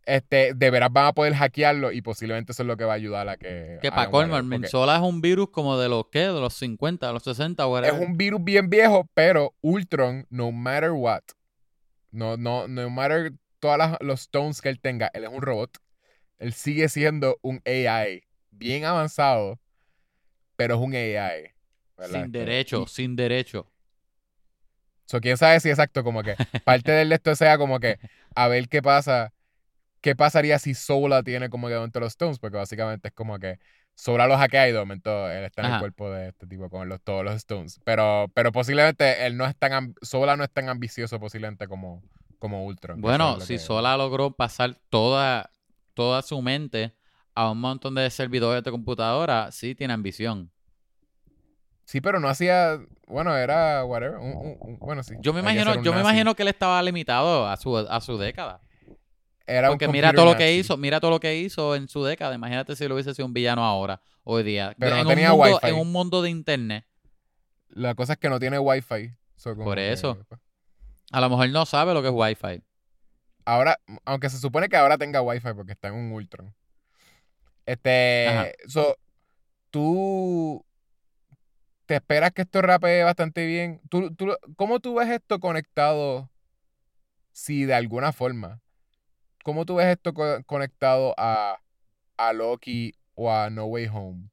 [0.05, 2.97] este, de veras van a poder hackearlo y posiblemente eso es lo que va a
[2.97, 3.79] ayudar a que...
[3.81, 6.21] Que para colmo, porque Mensola es un virus como de los, ¿qué?
[6.21, 8.01] De los 50, de los 60, Es whatever.
[8.01, 11.23] un virus bien viejo, pero Ultron, no matter what,
[12.11, 15.79] no, no, no matter todos los stones que él tenga, él es un robot.
[16.39, 19.61] Él sigue siendo un AI bien avanzado,
[20.57, 21.52] pero es un AI.
[22.03, 22.23] ¿Verdad?
[22.25, 23.67] Sin Que- derecho, sin derecho.
[25.07, 27.99] So, quién sabe si exacto, como que parte del esto sea como que
[28.35, 29.33] a ver qué pasa,
[30.01, 33.39] qué pasaría si Sola tiene como que dentro de los Stones, porque básicamente es como
[33.39, 33.59] que
[33.95, 36.89] Sola los hackea y de momento él está en el cuerpo de este tipo con
[36.89, 37.81] los, todos los Stones.
[37.85, 42.03] Pero, pero posiblemente él no es tan, Sola no es tan ambicioso posiblemente como,
[42.39, 43.01] como Ultron.
[43.03, 45.51] Bueno, es si que- Sola logró pasar toda,
[45.93, 46.95] toda su mente
[47.35, 50.51] a un montón de servidores de computadora, sí tiene ambición.
[51.93, 55.15] Sí, pero no hacía, bueno, era whatever, un- un- un- bueno, sí.
[55.21, 58.63] Yo me imagino, yo me imagino que él estaba limitado a su, a su década.
[59.47, 62.35] Era Porque mira todo lo que hizo, mira todo lo que hizo en su década.
[62.35, 64.75] Imagínate si lo hubiese sido un villano ahora, hoy día.
[64.79, 65.69] Pero en, no tenía un mundo, wifi.
[65.69, 66.87] en un mundo de internet.
[67.69, 69.15] La cosa es que no tiene wifi.
[69.37, 70.17] so Por eso.
[70.31, 70.41] pues,
[71.11, 72.63] A lo mejor no sabe lo que es Wi-Fi.
[73.45, 76.55] Ahora, aunque se supone que ahora tenga wifi porque está en un Ultron.
[77.67, 78.47] Este, Ajá.
[78.67, 78.97] so,
[79.71, 80.65] tú
[81.93, 83.83] te esperas que esto rapee bastante bien.
[83.91, 86.31] ¿Tú, tú, ¿Cómo tú ves esto conectado?
[87.33, 88.63] Si de alguna forma,
[89.45, 91.61] ¿cómo tú ves esto co- conectado a,
[92.17, 94.31] a Loki o a No Way Home?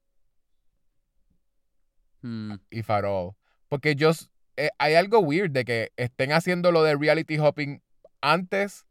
[2.21, 2.53] Hmm.
[2.71, 3.33] y Farol.
[3.67, 4.11] Porque yo,
[4.55, 7.81] eh, hay algo weird de que estén haciendo lo de reality hopping
[8.21, 8.85] antes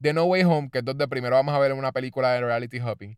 [0.00, 2.80] de No Way Home, que es donde primero vamos a ver una película de reality
[2.80, 3.16] hopping.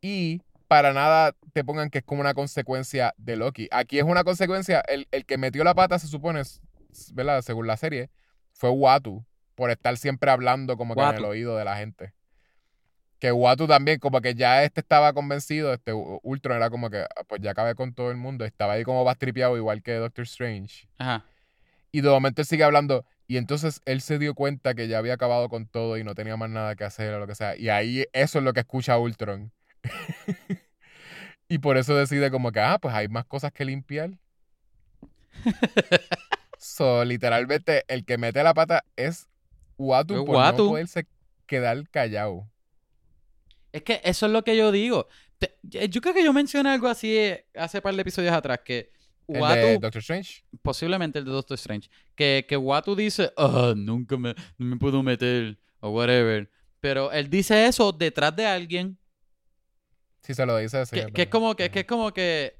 [0.00, 3.68] Y para nada te pongan que es como una consecuencia de Loki.
[3.72, 6.40] Aquí es una consecuencia, el, el que metió la pata, se supone,
[7.12, 7.42] ¿verdad?
[7.42, 8.08] Según la serie,
[8.54, 9.22] fue Watu,
[9.54, 12.14] por estar siempre hablando como que en el oído de la gente.
[13.18, 17.24] Que Watu también, como que ya este estaba convencido, este Ultron era como que, "Ah,
[17.28, 20.88] pues ya acabé con todo el mundo, estaba ahí como bastripeado igual que Doctor Strange.
[20.96, 21.26] Ajá.
[21.90, 25.12] Y de momento él sigue hablando, Y entonces él se dio cuenta que ya había
[25.14, 27.56] acabado con todo y no tenía más nada que hacer o lo que sea.
[27.56, 29.52] Y ahí eso es lo que escucha Ultron.
[31.48, 34.10] y por eso decide como que, ah, pues hay más cosas que limpiar.
[36.58, 39.28] so, literalmente, el que mete la pata es
[39.78, 41.06] Watu Es por no poderse
[41.46, 42.48] quedar callado.
[43.72, 45.08] Es que eso es lo que yo digo.
[45.38, 48.92] Te- yo creo que yo mencioné algo así eh, hace par de episodios atrás, que
[49.26, 50.44] El de Watu, Doctor Strange.
[50.60, 55.02] posiblemente el de Doctor Strange, que, que Watu dice, ah, nunca me, no me puedo
[55.02, 56.50] meter, o whatever.
[56.80, 58.98] Pero él dice eso detrás de alguien,
[60.22, 60.86] Sí, se lo dice.
[60.86, 62.56] sí, que, es que es como que, que es como que...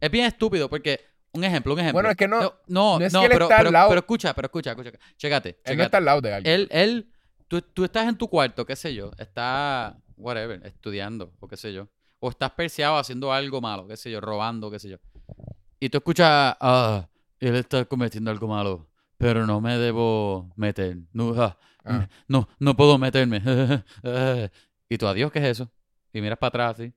[0.00, 1.00] Es bien estúpido, porque...
[1.32, 1.94] Un ejemplo, un ejemplo.
[1.96, 3.88] Bueno, es que no- No, no, no es no, que él pero, está al lado.
[3.88, 4.90] pero escucha, pero escucha, escucha.
[5.16, 5.76] Chécate, Él chécate.
[5.76, 6.54] no está al lado de alguien.
[6.54, 7.12] Él, él,
[7.48, 11.72] tú, tú estás en tu cuarto, qué sé yo, está, whatever, estudiando, o qué sé
[11.72, 11.88] yo.
[12.20, 14.96] O estás perseado haciendo algo malo, qué sé yo, robando, qué sé yo.
[15.80, 17.08] Y tú escuchas, ah,
[17.40, 20.96] él está cometiendo algo malo, pero no me debo meter.
[21.12, 22.08] No, ah, Ah.
[22.28, 23.42] no, no puedo meterme.
[24.88, 25.70] y tú, adiós, ¿qué es eso?
[26.14, 26.94] Y miras para atrás así.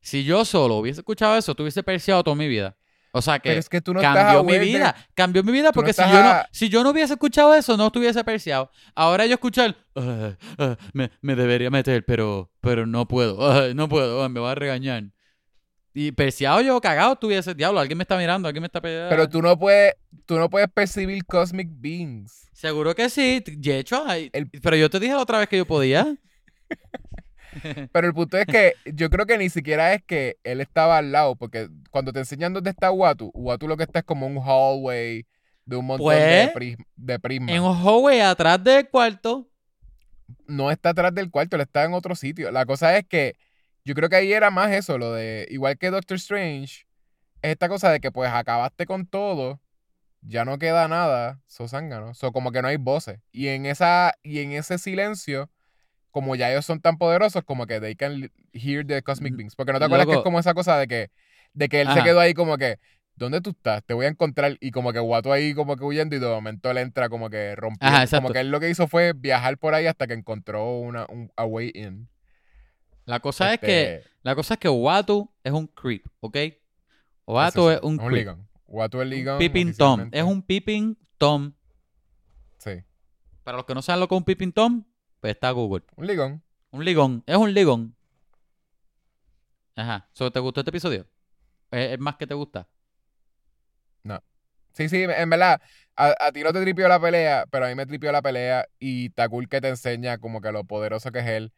[0.00, 2.76] Si yo solo hubiese escuchado eso, tuviese perseado toda mi vida.
[3.16, 5.68] O sea que es que tú no estás cambió mi de- vida, cambió mi vida
[5.68, 8.70] no porque si yo no, a- si yo no hubiese escuchado eso, no estuviese apreciado.
[8.94, 13.88] Ahora yo escuchar, "Ah, ah, me, me debería meter, pero, pero no puedo, ah, no
[13.88, 15.04] puedo, me va a regañar.
[15.94, 18.82] Y perseado yo, cagado, estuviese, diablo, alguien me está mirando, alguien me está.
[18.82, 19.94] Pero tú no puedes,
[20.26, 22.48] tú no puedes percibir cosmic beings.
[22.52, 25.66] Seguro que sí, de hecho, El- pero yo te dije la otra vez que yo
[25.66, 26.16] podía.
[27.92, 31.12] Pero el punto es que yo creo que ni siquiera es que él estaba al
[31.12, 34.40] lado, porque cuando te enseñan dónde está Watu, Watu lo que está es como un
[34.40, 35.26] hallway
[35.64, 37.54] de un montón de, Pues, pris- de prismas.
[37.54, 39.48] en un hallway atrás del cuarto.
[40.46, 42.50] No está atrás del cuarto, él está en otro sitio.
[42.50, 43.34] La cosa es que
[43.84, 46.86] yo creo que ahí era más eso, lo de, igual que Doctor Strange,
[47.42, 49.60] es esta cosa de que pues acabaste con todo,
[50.22, 53.20] ya no queda nada, so zángano, so como que no hay voces.
[53.32, 55.50] Y en esa, y en ese silencio,
[56.14, 59.56] como ya ellos son tan poderosos, como que they can hear the cosmic beings.
[59.56, 61.10] Porque no te acuerdas que es como esa cosa de que,
[61.54, 62.78] de que él se quedó ahí como que,
[63.16, 63.82] ¿dónde tú estás?
[63.84, 64.56] Te voy a encontrar.
[64.60, 67.56] Y como que Watu ahí como que huyendo y de momento él entra como que
[67.56, 67.96] rompiendo.
[67.96, 71.04] Ajá, como que él lo que hizo fue viajar por ahí hasta que encontró una,
[71.08, 72.08] un a way in.
[73.06, 76.36] La cosa es que, Este, la cosa es que Watu es un creep, ¿ok?
[77.26, 78.12] Watu eso es sí, un creep.
[78.12, 78.48] ligón.
[78.68, 79.38] Watu es Un ligón.
[79.38, 80.08] peeping Tom.
[80.12, 81.52] Es un peeping Tom.
[82.58, 82.82] Sí,
[83.42, 84.84] Para los que no saben lo que es un peeping Tom,
[85.24, 85.84] pues está Google.
[85.96, 86.42] un ligón.
[86.70, 87.22] Un ligón.
[87.24, 87.96] Es un ligón.
[89.74, 90.06] Ajá.
[90.12, 91.06] So, ¿Te gustó este episodio?
[91.70, 92.68] ¿Es, es más que te gusta?
[94.74, 95.62] Sí, sí, en verdad,
[95.96, 98.66] a, a ti no te tripió la pelea, pero a mí me tripió la pelea
[98.78, 101.52] y cool que te enseña como que lo poderoso que es él.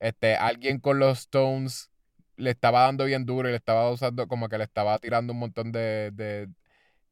[0.00, 1.90] Este, alguien con los Stones
[2.36, 5.38] le estaba dando bien duro y le estaba usando, como que le estaba tirando un
[5.38, 6.48] montón de, de,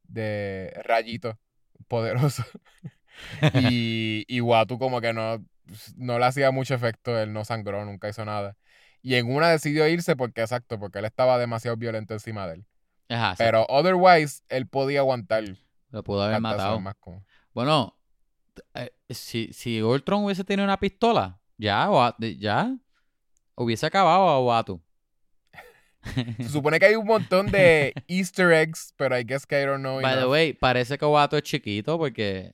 [0.03, 1.37] de rayitos
[1.87, 2.45] poderosos.
[3.53, 5.45] y, y Watu como que no,
[5.95, 8.57] no le hacía mucho efecto, él no sangró, nunca hizo nada.
[9.01, 12.65] Y en una decidió irse porque, exacto, porque él estaba demasiado violento encima de él.
[13.09, 13.35] Ajá.
[13.35, 13.43] sí.
[13.43, 15.43] Pero otherwise, él podía aguantar
[15.89, 16.79] Lo pudo haber matado.
[16.79, 17.97] más como- Bueno,
[18.75, 22.75] eh, si, si Ultron hubiese tenido una pistola, ya, Wa- ya,
[23.55, 24.81] hubiese acabado a Watu.
[26.37, 29.79] Se supone que hay un montón de easter eggs, pero I guess que I don't
[29.81, 32.53] know By the way, parece que Watu es chiquito porque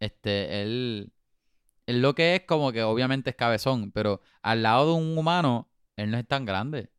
[0.00, 1.12] este, él,
[1.86, 5.70] él lo que es como que obviamente es cabezón, pero al lado de un humano,
[5.96, 6.90] él no es tan grande.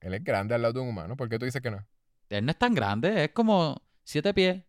[0.00, 1.16] Él es grande al lado de un humano.
[1.16, 1.86] ¿Por qué tú dices que no?
[2.28, 4.62] Él no es tan grande, es como siete pies.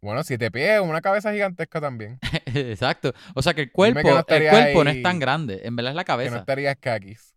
[0.00, 2.18] Bueno, siete pies, una cabeza gigantesca también.
[2.46, 3.12] Exacto.
[3.34, 5.96] O sea que el cuerpo, no el cuerpo no es tan grande, en verdad es
[5.96, 6.36] la Que no cabeza.
[6.38, 7.34] estarías caquis.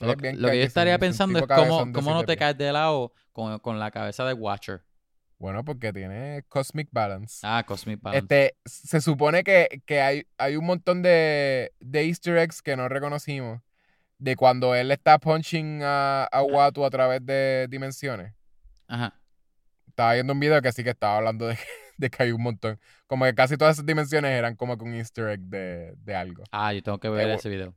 [0.00, 2.38] Lo, que yo estaría pensando es cómo, cómo no te pies.
[2.38, 4.82] caes de lado con, con la cabeza de Watcher.
[5.44, 7.40] Bueno, porque tiene cosmic balance.
[7.42, 8.22] Ah, Cosmic Balance.
[8.24, 12.88] Este, se supone que, que hay, hay un montón de, de easter eggs que no
[12.88, 13.60] reconocimos.
[14.16, 18.32] De cuando él está punching a, a Watu a través de dimensiones.
[18.88, 19.20] Ajá.
[19.86, 21.58] Estaba viendo un video que sí que estaba hablando de,
[21.98, 22.80] de que hay un montón.
[23.06, 26.42] Como que casi todas esas dimensiones eran como que un easter egg de, de algo.
[26.52, 27.74] Ah, yo tengo que ver ese video.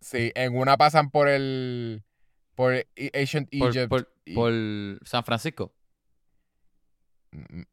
[0.00, 2.02] Sí, en una pasan por el.
[2.54, 2.72] por
[3.12, 3.90] Ancient Egypt.
[3.90, 4.52] por- por
[5.04, 5.74] San Francisco.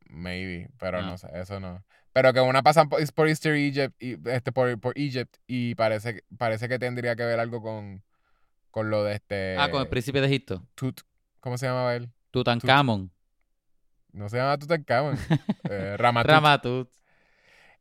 [0.09, 1.84] Maybe, pero no sé, eso no.
[2.14, 6.16] Pero que una pasan por, por Easter Egypt y este por, por Egypt y parece,
[6.16, 8.03] que- parece que tendría que ver algo con,
[8.70, 10.66] con lo de este ah, con el príncipe de Egipto.
[10.76, 11.01] Tut,
[11.39, 12.09] ¿cómo se llamaba él?
[12.32, 13.12] Tutankamón.
[14.12, 15.18] No se llama Tutankamón.
[15.70, 16.30] eh, Ramatut.
[16.32, 16.89] Ramatut.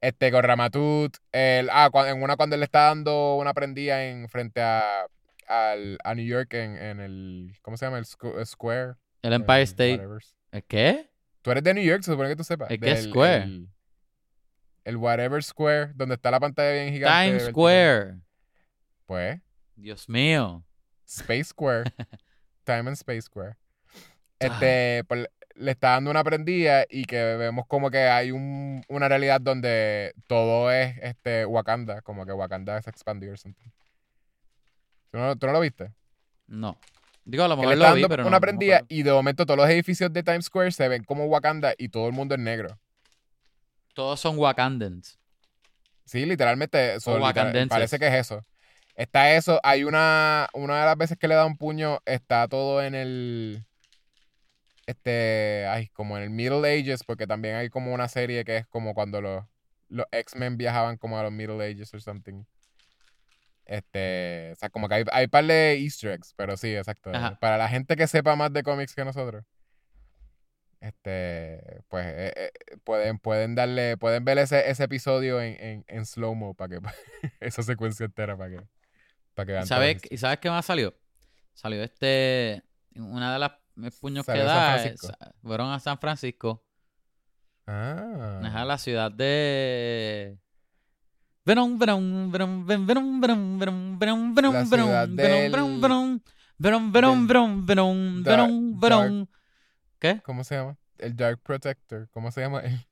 [0.01, 4.05] este con Ramatut, el ah, cua- en una cuando él le está dando una prendida
[4.07, 5.07] en frente a
[5.49, 7.99] al, a New York en, en el ¿cómo se llama?
[7.99, 8.95] el squ- Square.
[9.23, 9.93] El Empire eh, State.
[9.97, 10.23] whatever.
[10.53, 11.10] ¿El qué?
[11.43, 12.71] Tú eres de New York, se supone que tú sepas.
[12.71, 13.43] ¿El qué Del- Square?
[13.45, 13.69] El,
[14.85, 17.29] el Whatever Square, donde está la pantalla bien gigante.
[17.31, 17.47] Times.
[17.51, 18.21] Square.
[19.07, 19.41] Pues,
[19.77, 20.65] Dios mío.
[21.07, 21.85] Space Square.
[22.65, 23.57] Time and Space Square.
[24.39, 29.09] Este, pues, le está dando una prendida y que vemos como que hay un- una
[29.09, 33.69] realidad donde todo es este Wakanda, como que Wakanda es expandido or something.
[35.11, 35.93] ¿Tú no, tú no lo viste?
[36.47, 36.79] No.
[37.31, 39.47] Digo, a lo mejor lo vi, pero no- una no me prendida y de momento
[39.47, 42.41] todos los edificios de Times Square se ven como Wakanda y todo el mundo es
[42.41, 42.79] negro.
[43.95, 45.19] Todos son Wakandans.
[46.05, 48.45] Sí, literalmente, eso, O literal- parece que es eso.
[48.97, 52.83] Está eso, hay una, una de las veces que le da un puño, está todo
[52.83, 53.65] en el,
[54.87, 58.67] este, ay, como en el Middle Ages, porque también hay como una serie que es
[58.67, 59.45] como cuando los,
[59.89, 62.45] los X-Men viajaban como a los Middle Ages or something.
[63.71, 67.13] Este, o sea, como que hay, hay par de easter eggs, pero sí, exacto.
[67.15, 67.39] Ajá.
[67.39, 69.45] Para la gente que sepa más de cómics que nosotros,
[70.81, 72.51] este, pues eh, eh,
[72.83, 76.81] pueden, pueden darle, pueden ver ese, ese episodio en, en, en slow-mo para que,
[77.41, 78.67] esa secuencia entera para que,
[79.35, 80.93] para que ¿Y vean sabes, ¿Y sabes qué más salió?
[81.55, 82.65] Salió este.
[82.97, 83.53] Una de las
[84.01, 84.95] puños Salió que da.
[85.43, 86.67] Fueron a San Francisco.
[87.69, 88.41] Ah.
[88.43, 90.39] Ajá, la ciudad de.
[98.81, 99.27] Venom.
[99.99, 100.21] ¿Qué?
[100.25, 100.79] ¿Cómo se llama?
[100.99, 102.09] El Dark Protector.
[102.11, 102.61] ¿Cómo se llama?
[102.61, 102.87] El,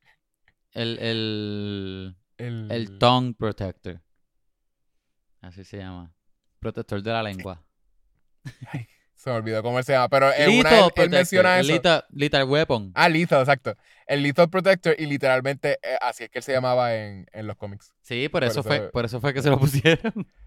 [0.73, 4.01] El, el, el, el Tongue Protector.
[5.41, 6.13] Así se llama.
[6.59, 7.65] Protector de la lengua.
[9.19, 11.73] Se me olvidó cómo él se llama, pero en una él, él menciona eso.
[11.73, 12.93] Lethal, Lethal Weapon.
[12.95, 13.75] Ah, Lethal, exacto.
[14.07, 17.57] El Lethal Protector y literalmente eh, así es que él se llamaba en, en los
[17.57, 17.93] cómics.
[18.01, 20.25] Sí, por, por eso, eso- fue, por eso fue que se lo pusieron.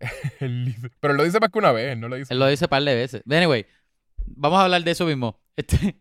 [1.00, 2.32] Pero lo dice más que una vez, no lo dice.
[2.32, 3.22] Él lo dice un par de veces.
[3.30, 3.66] Anyway,
[4.24, 5.38] vamos a hablar de eso mismo.
[5.54, 5.96] Este,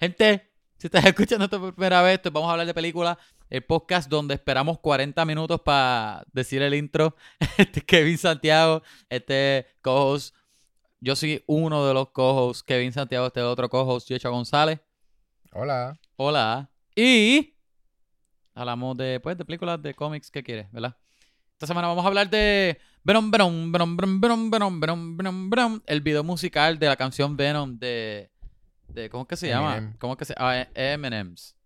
[0.00, 3.18] Gente, si estás escuchando esto por primera vez, pues vamos a hablar de películas.
[3.50, 7.14] El podcast donde esperamos 40 minutos para decir el intro.
[7.58, 10.34] Este es Kevin Santiago, este co-host.
[11.00, 12.62] Yo soy uno de los co-hosts.
[12.62, 14.80] Kevin Santiago, este otro co-host, González.
[15.52, 15.98] Hola.
[16.16, 16.70] Hola.
[16.96, 17.58] Y
[18.54, 20.96] hablamos de, pues, de películas, de cómics, ¿qué quieres, verdad?
[21.52, 25.80] Esta semana vamos a hablar de Venom, Venom, Venom, Venom, Venom, Venom, Venom, Venom, Venom,
[25.84, 28.30] el video musical de la canción Venom de,
[28.94, 29.76] de ¿cómo es que se llama?
[29.76, 29.96] Eminem.
[29.98, 30.68] ¿Cómo es que se llama?
[30.74, 31.56] M&M's.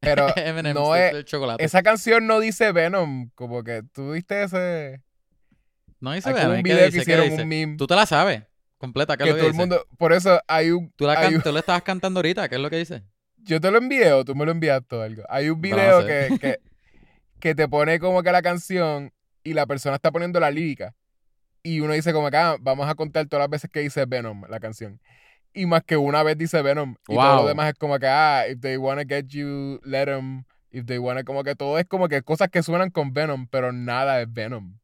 [0.00, 0.26] Pero
[0.74, 1.64] no es, del chocolate.
[1.64, 5.02] esa canción no dice Venom, como que tú viste ese...
[6.00, 6.90] No dice Venom, un ¿qué video dice?
[6.90, 7.42] que ¿Qué hicieron dice?
[7.42, 8.42] un meme Tú te la sabes,
[8.78, 9.60] completa, ¿qué es que lo que todo el dice?
[9.62, 9.86] mundo...
[9.98, 10.90] Por eso hay un...
[10.96, 13.04] Tú, la hay can- un- tú le estabas cantando ahorita, ¿qué es lo que dice?
[13.44, 15.22] Yo te lo envié o tú me lo enviaste o algo.
[15.28, 16.06] Hay un No, no video sé.
[16.30, 16.58] que, que,
[17.38, 19.12] que te pone como que la canción
[19.44, 20.94] y la persona está poniendo la lírica.
[21.64, 24.42] Y uno dice como que ah, vamos a contar todas las veces que dice Venom
[24.48, 25.00] la canción.
[25.54, 26.96] Y más que una vez dice Venom.
[27.08, 27.48] Y todo lo Wow.
[27.48, 30.44] demás es como que, ah, if they wanna get you, let them.
[30.70, 33.72] If they wanna, como que todo es como que cosas que suenan con Venom, pero
[33.72, 34.78] nada es Venom.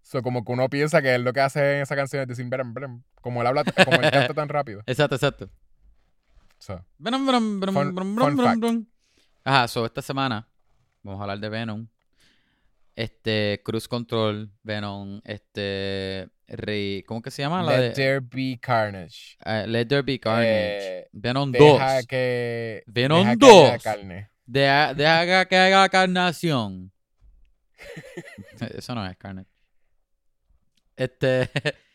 [0.00, 2.46] So, como que uno piensa que él lo que hace en esa canción es decir
[2.48, 3.02] Venom, Venom.
[3.20, 4.82] Como él habla, como él canta tan rápido.
[4.86, 5.50] Exacto, exacto.
[6.58, 8.60] So, Venom, Venom, Venom, Fun- Venom, fun Venom, fact.
[8.62, 8.86] Venom.
[9.44, 10.48] Ajá, so esta semana
[11.02, 11.86] vamos a hablar de Venom.
[12.96, 17.62] Este, Cruise Control, Venom, este, Rey, ¿cómo que se llama?
[17.62, 19.36] La let de there be carnage.
[19.44, 20.48] eh, Let There Be Carnage.
[21.00, 21.60] Eh, Venom 2.
[21.60, 22.82] Deja que.
[22.86, 23.82] Venom deja que haya 2.
[23.82, 24.30] carne.
[24.46, 26.90] Deja, deja que haga carnación.
[28.60, 29.50] Eso no es Carnage.
[30.96, 31.50] Este.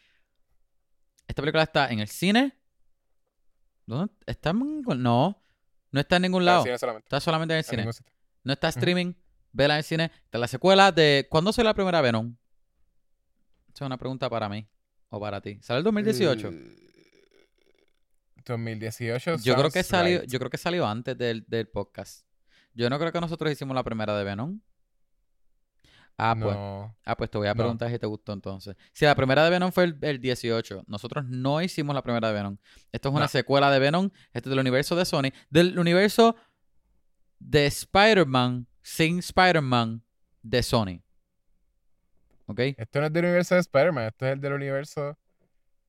[1.27, 2.53] Esta película está en el cine.
[3.87, 4.13] ¿Dónde?
[4.27, 5.43] ¿Está en No,
[5.91, 6.63] no está en ningún lado.
[6.77, 7.05] Solamente.
[7.07, 7.87] Está solamente en el cine.
[8.43, 9.13] No está streaming.
[9.53, 10.11] Vela en el cine.
[10.31, 11.27] La secuela de.
[11.29, 12.35] ¿Cuándo salió la primera Venom?
[13.73, 14.67] Esa es una pregunta para mí.
[15.09, 15.59] O para ti.
[15.61, 16.47] ¿Sale el 2018?
[16.49, 16.77] Eh,
[18.45, 19.37] 2018.
[19.43, 20.21] yo creo que salió.
[20.21, 20.29] right.
[20.29, 22.25] Yo creo que salió antes del, del podcast.
[22.73, 24.59] Yo no creo que nosotros hicimos la primera de Venom.
[26.17, 26.55] Ah, pues.
[26.55, 26.97] No.
[27.05, 27.57] Ah, pues te voy a No.
[27.57, 28.75] preguntar si te gustó entonces.
[28.93, 32.33] Si la primera de Venom fue el, el 18, nosotros no hicimos la primera de
[32.33, 32.57] Venom.
[32.91, 33.27] Esto es una No.
[33.29, 36.35] secuela de Venom, esto es del universo de Sony, del universo
[37.39, 40.01] de Spider-Man sin Spider-Man
[40.43, 41.01] de Sony.
[42.47, 42.59] ¿Ok?
[42.77, 44.05] Esto no es del universo de Spider-Man.
[44.07, 45.17] Esto es el del universo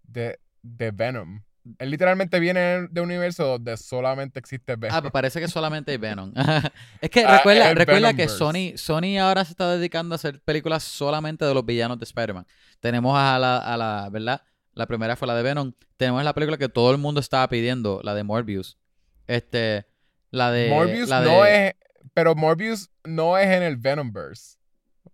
[0.05, 1.43] de, de Venom.
[1.79, 4.97] Él literalmente viene de un universo donde solamente existe Venom.
[4.97, 6.33] Ah, pues parece que solamente hay Venom.
[7.01, 8.29] es que Ah, recuerda, recuerda que.
[8.29, 12.47] Sony, Sony ahora se está dedicando a hacer películas solamente de los villanos de Spider-Man.
[12.81, 14.43] Tenemos a la, a la, ¿verdad?
[14.75, 15.73] La primera fue la de Venom.
[15.97, 18.79] Tenemos la película que todo el mundo estaba pidiendo, la de Morbius.
[19.27, 19.87] Este,
[20.31, 20.69] la de...
[20.69, 21.75] Morbius la no de- es.
[22.15, 24.57] Pero Morbius no es en el Venomverse.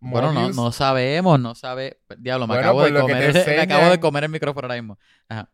[0.01, 2.01] Bueno, no, Morbius- no sabemos, no sabe.
[2.19, 3.17] Diablo, me Bueno, acabo de comer.
[3.17, 3.61] me acabo de
[3.95, 4.99] enseñan- comer el micrófono ahora mismo.
[5.29, 5.51] Ajá.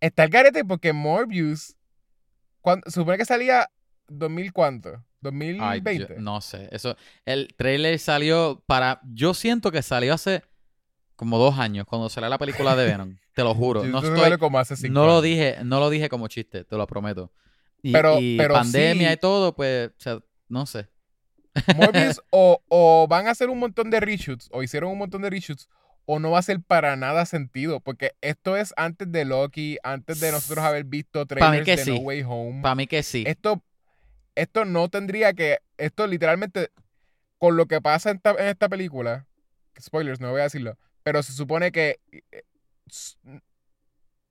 [0.00, 1.76] Está el garete porque Morbius.
[2.60, 3.68] cuando- supone que salía
[4.08, 4.90] 2000 cuánto?
[4.90, 6.14] Ay, 2020.
[6.14, 6.68] yo- no sé.
[6.72, 9.00] Eso, el trailer salió para.
[9.12, 10.42] Yo siento que salió hace
[11.16, 13.16] como dos años, cuando salió la película de Venom.
[13.34, 13.84] Te lo juro.
[13.84, 14.18] No estoy.
[14.18, 17.32] sale como hace cinco No lo dije, no lo dije como chiste, te lo prometo.
[17.82, 20.18] Y, Pero- y pero pandemia sí- y todo, pues, o sea,
[20.50, 20.88] no sé.
[21.76, 25.30] Morbius o, o van a hacer un montón de reshoots o hicieron un montón de
[25.30, 25.68] reshoots
[26.04, 30.20] o no va a ser para nada sentido porque esto es antes de Loki, antes
[30.20, 31.90] de nosotros haber visto trailers de sí.
[31.92, 32.62] No Way Home.
[32.62, 33.24] Para mí que sí.
[33.26, 33.62] Esto,
[34.34, 36.70] esto no tendría que, esto literalmente,
[37.38, 39.26] con lo que pasa en esta, en esta película,
[39.80, 42.42] spoilers, no voy a decirlo, pero se supone que eh,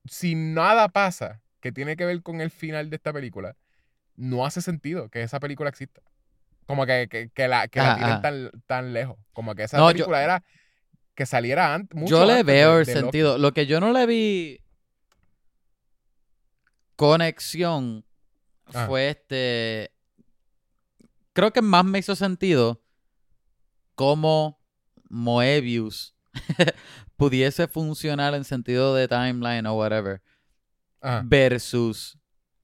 [0.05, 3.55] si nada pasa que tiene que ver con el final de esta película,
[4.15, 6.01] no hace sentido que esa película exista.
[6.70, 9.17] Como que, que, que la, que la tiren tan, tan lejos.
[9.34, 10.43] Como que esa No, yo- película era
[11.15, 11.99] que saliera antes.
[12.05, 13.39] Yo le veo el sentido.
[13.39, 14.61] Lo que yo no le vi
[16.95, 18.05] conexión
[18.74, 18.86] Ah.
[18.86, 19.91] fue este.
[21.34, 22.84] Creo que más me hizo sentido
[23.95, 24.61] cómo
[25.09, 26.13] Moebius
[27.17, 30.22] pudiese funcionar en sentido de timeline o whatever
[31.01, 31.24] Ajá.
[31.26, 32.20] versus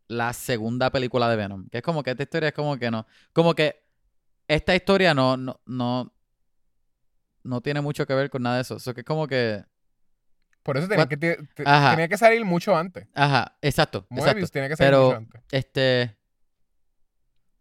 [0.07, 1.67] la segunda película de Venom.
[1.69, 3.07] Que es como que esta historia es como que no.
[3.33, 3.83] Como que
[4.47, 6.13] esta historia no, no, no,
[7.43, 8.77] no tiene mucho que ver con nada de eso.
[8.77, 9.63] Eso que es como que.
[10.63, 13.07] Por eso tenía que, te- tenía que salir mucho antes.
[13.13, 14.05] Ajá, exacto.
[14.09, 14.51] Moebius exacto.
[14.53, 15.41] tenía que salir Pero- mucho antes.
[15.51, 16.17] Este.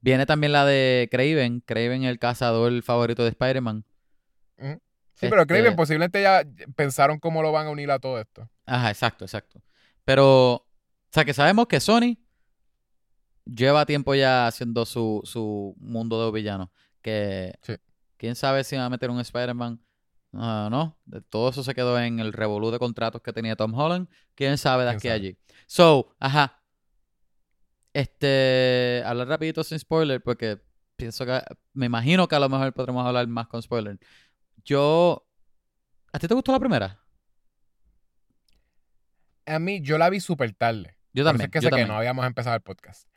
[0.00, 1.60] Viene también la de Craven.
[1.60, 3.84] Craven, el cazador favorito de Spider-Man.
[4.58, 6.42] Sí, pero Este- Craven posiblemente ya
[6.76, 8.48] pensaron cómo lo van a unir a todo esto.
[8.66, 9.62] Ajá, exacto, exacto.
[10.04, 10.66] Pero, o
[11.10, 12.18] sea, que sabemos que Sony
[13.44, 16.68] lleva tiempo ya haciendo su, su mundo de villanos.
[17.02, 17.74] Que Sí.
[18.16, 19.80] quién sabe si va a meter un Spider-Man.
[20.32, 24.08] Ah, no, todo eso se quedó en el revolú de contratos que tenía Tom Holland.
[24.34, 25.38] Quién sabe de ¿Quién aquí a allí.
[25.66, 26.60] So, ajá.
[27.92, 30.60] Este, hablar rapidito sin spoiler porque
[30.96, 31.40] pienso que,
[31.72, 33.98] me imagino que a lo mejor podremos hablar más con spoiler.
[34.64, 35.24] Yo,
[36.12, 37.00] ¿a ti te gustó la primera?
[39.46, 40.96] A mí, yo la vi súper tarde.
[41.12, 41.88] Yo Por eso también, es que yo sé que también.
[41.88, 43.08] no habíamos empezado el podcast.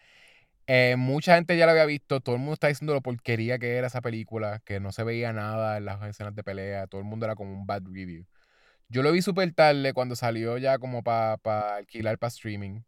[0.67, 3.77] Eh, mucha gente ya la había visto, todo el mundo está diciendo lo porquería que
[3.77, 7.07] era esa película, que no se veía nada en las escenas de pelea, todo el
[7.07, 8.25] mundo era como un bad review.
[8.89, 12.81] Yo lo vi súper tarde cuando salió ya como para alquilar para streaming.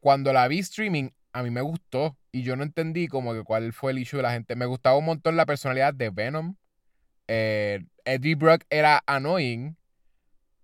[0.00, 3.72] Cuando la vi streaming, a mí me gustó y yo no entendí como que cuál
[3.72, 4.56] fue el issue de la gente.
[4.56, 6.56] Me gustaba un montón la personalidad de Venom.
[7.28, 9.76] Eh, Eddie Brock era annoying,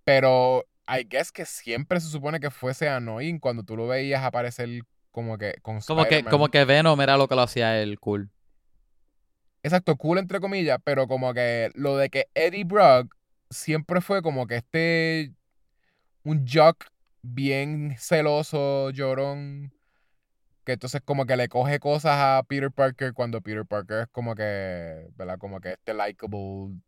[0.05, 4.84] pero I guess que siempre se supone que fuese annoying cuando tú lo veías aparecer
[5.13, 8.31] como que con Como que, como que Venom era lo que lo hacía él cool.
[9.63, 13.15] Exacto, cool entre comillas, pero como que lo de que Eddie Brock
[13.51, 15.33] siempre fue como que este
[16.25, 16.87] un jock
[17.23, 19.73] bien celoso, llorón,
[20.65, 24.35] que entonces como que le coge cosas a Peter Parker cuando Peter Parker es como
[24.35, 25.39] que, ¿verdad?
[25.39, 26.81] Como que este likable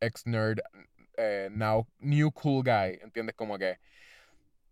[0.00, 0.60] ex nerd,
[1.16, 3.34] eh, now new cool guy, ¿entiendes?
[3.34, 3.78] Como que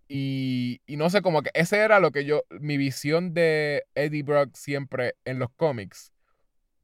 [0.09, 4.22] y, y no sé, como que ese era lo que yo, mi visión de Eddie
[4.22, 6.12] Brock siempre en los cómics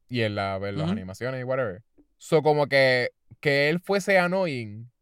[0.08, 1.82] y en, la, en las animaciones y whatever.
[2.18, 3.10] So, como que,
[3.40, 4.92] que él fuese annoying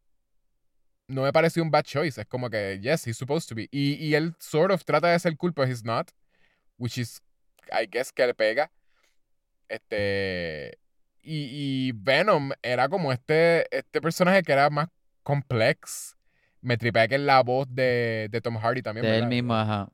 [1.11, 2.19] no me pareció un bad choice.
[2.21, 3.67] Es como que, yes, he's supposed to be.
[3.71, 6.09] Y, y él sort of trata de ser cool, pero he's not.
[6.77, 7.21] Which is,
[7.71, 8.71] I guess, que le pega.
[9.69, 10.79] Este.
[11.21, 14.87] Y, y Venom era como este, este personaje que era más
[15.23, 16.15] complex.
[16.61, 19.05] Me tripea que es la voz de, de Tom Hardy también.
[19.05, 19.89] De él mismo, ajá.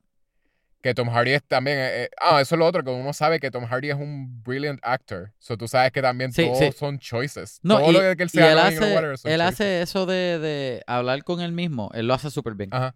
[0.81, 1.77] Que Tom Hardy es también.
[1.79, 4.43] eh, eh, ah, eso es lo otro, que uno sabe que Tom Hardy es un
[4.43, 5.33] brilliant actor.
[5.39, 6.71] So tú sabes que también Sí, todos sí.
[6.71, 7.59] son choices.
[7.63, 9.41] No, Todo y, lo que él sea él hace, él choices.
[9.41, 11.89] hace eso de, de hablar con él mismo.
[11.93, 12.69] Él lo hace súper bien.
[12.73, 12.95] Ajá.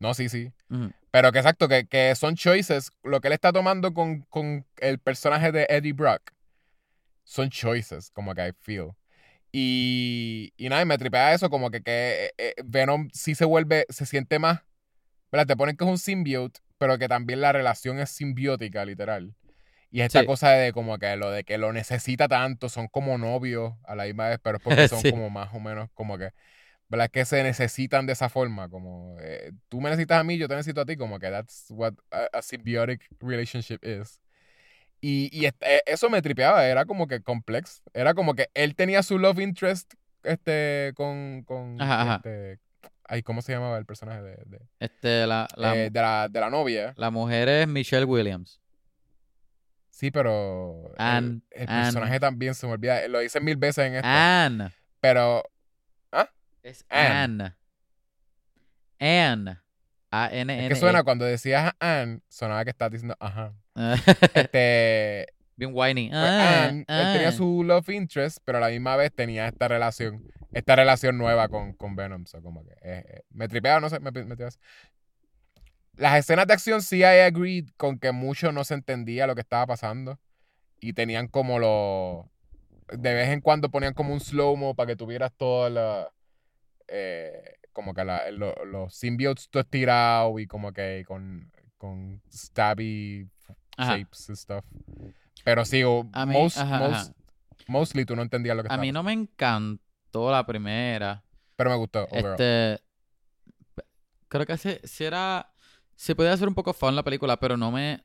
[0.00, 0.52] No, sí, sí.
[1.12, 2.90] Pero que exacto, que, que son choices.
[3.04, 6.32] Lo que él está tomando con, con el personaje de Eddie Brock
[7.22, 8.90] son choices, como que I feel.
[9.56, 13.44] Y, y nada, y me tripea eso, como que, que eh, eh, Venom sí se
[13.44, 14.62] vuelve, se siente más.
[15.30, 15.46] ¿verdad?
[15.46, 19.32] Te ponen que es un symbiote, pero que también la relación es simbiótica, literal.
[19.92, 20.26] Y esta Sí.
[20.26, 24.04] cosa de como que lo de que lo necesita tanto, son como novios a la
[24.06, 25.10] misma vez, pero es porque son Sí.
[25.12, 26.30] como más o menos como que,
[26.88, 27.10] ¿verdad?
[27.12, 30.56] Que se necesitan de esa forma, como eh, tú me necesitas a mí, yo te
[30.56, 34.20] necesito a ti, como que that's what a, a symbiotic relationship is.
[35.06, 35.52] Y, y eh,
[35.84, 39.92] eso me tripeaba, era como que complex, era como que él tenía su love interest
[40.22, 42.14] este, con, con, Ajá, ajá.
[42.16, 42.58] este,
[43.06, 46.40] ay, ¿cómo se llamaba el personaje de, de, Este, la, la, eh, de la, de
[46.40, 46.94] la novia?
[46.96, 48.62] la mujer es Michelle Williams.
[49.90, 51.82] Sí, pero el- Anne, el, Anne.
[51.82, 54.72] personaje también se me olvida, lo dicen mil veces en esto, Anne.
[55.00, 55.42] pero
[56.62, 57.54] Es Anne.
[58.98, 59.32] Anne.
[59.32, 59.58] Anne.
[60.22, 60.62] A-N-N.
[60.62, 63.54] es que suena cuando decías Anne, sonaba que estás diciendo ajá.
[64.34, 66.08] Este, Bien whiny.
[66.08, 67.32] pues, Ah, Anne, él tenía ah.
[67.32, 71.74] su love interest, pero a la misma vez tenía esta relación, esta relación nueva con,
[71.74, 72.26] con Venom.
[72.26, 74.50] so, como que, eh, eh, me tripeaba, no sé, me, me tripeaba.
[75.96, 79.42] Las escenas de acción sí I agreed con que mucho no se entendía lo que
[79.42, 80.18] estaba pasando.
[80.80, 82.26] Y tenían como los...
[82.98, 86.10] De vez en cuando ponían como un slow-mo para que tuvieras toda la...
[86.88, 93.28] eh, como que la- lo- los symbiotes todo estirados y como que con, con stabby
[93.76, 93.98] Ajá.
[93.98, 94.64] shapes y stuff.
[95.44, 97.14] Pero sí, o mí- most- ajá, most- ajá.
[97.68, 101.22] mostly tú no entendías lo que A estaba mí no me encantó la primera.
[101.56, 102.32] Pero me gustó, overall.
[102.40, 102.82] Este.
[104.28, 105.52] Creo que si, si era.
[105.96, 108.02] Se podía hacer un poco fun la película, pero no me.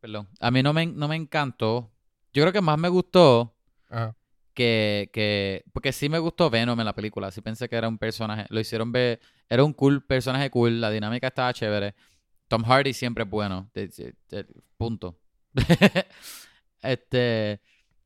[0.00, 0.28] Perdón.
[0.38, 1.90] A mí no me, no me encantó.
[2.32, 3.56] Yo creo que más me gustó
[3.88, 4.14] Ajá.
[4.56, 5.62] Que, que.
[5.72, 7.30] Porque sí me gustó Venom en la película.
[7.30, 8.46] Sí pensé que era un personaje.
[8.48, 9.20] Lo hicieron ver.
[9.48, 10.80] Era un cool personaje cool.
[10.80, 11.94] La dinámica estaba chévere.
[12.48, 13.70] Tom Hardy siempre es bueno.
[13.74, 14.46] de- de- de-
[14.76, 15.20] punto.
[16.82, 17.60] este.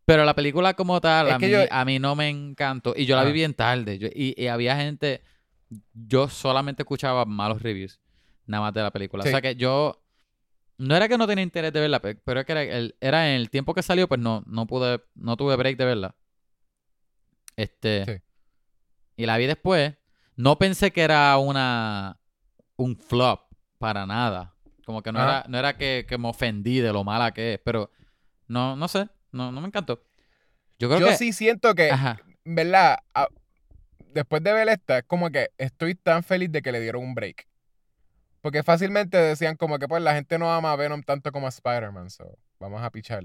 [0.04, 2.94] Pero la película como tal, Es a mí, yo- a mí no me encantó.
[2.96, 3.34] Y yo la vi Ajá.
[3.34, 3.98] bien tarde.
[3.98, 5.22] Yo- y, y había gente.
[5.94, 8.00] Yo solamente escuchaba malos reviews.
[8.46, 9.22] Nada más de la película.
[9.24, 10.02] O sea que yo.
[10.78, 13.28] No era que no tenía interés de verla, pe- pero es que era, el- era
[13.28, 16.14] en el tiempo que salió, pues no, no pude, no tuve break de verla.
[17.60, 18.04] Este.
[18.04, 18.22] Sí.
[19.16, 19.94] Y la vi después.
[20.36, 22.18] No pensé que era una
[22.76, 23.40] un flop
[23.78, 24.54] para nada.
[24.86, 27.60] Como que no era, no era que, que me ofendí de lo mala que es,
[27.62, 27.90] pero
[28.48, 30.02] no, no sé, no, no me encantó.
[30.78, 31.16] Yo creo Yo que.
[31.16, 32.18] sí siento que, Ajá.
[32.44, 33.28] verdad, a-
[34.12, 37.14] después de ver esta, es como que estoy tan feliz de que le dieron un
[37.14, 37.46] break.
[38.40, 41.50] Porque fácilmente decían como que pues la gente no ama a Venom tanto como a
[41.50, 43.22] Spider-Man, so vamos a pichar.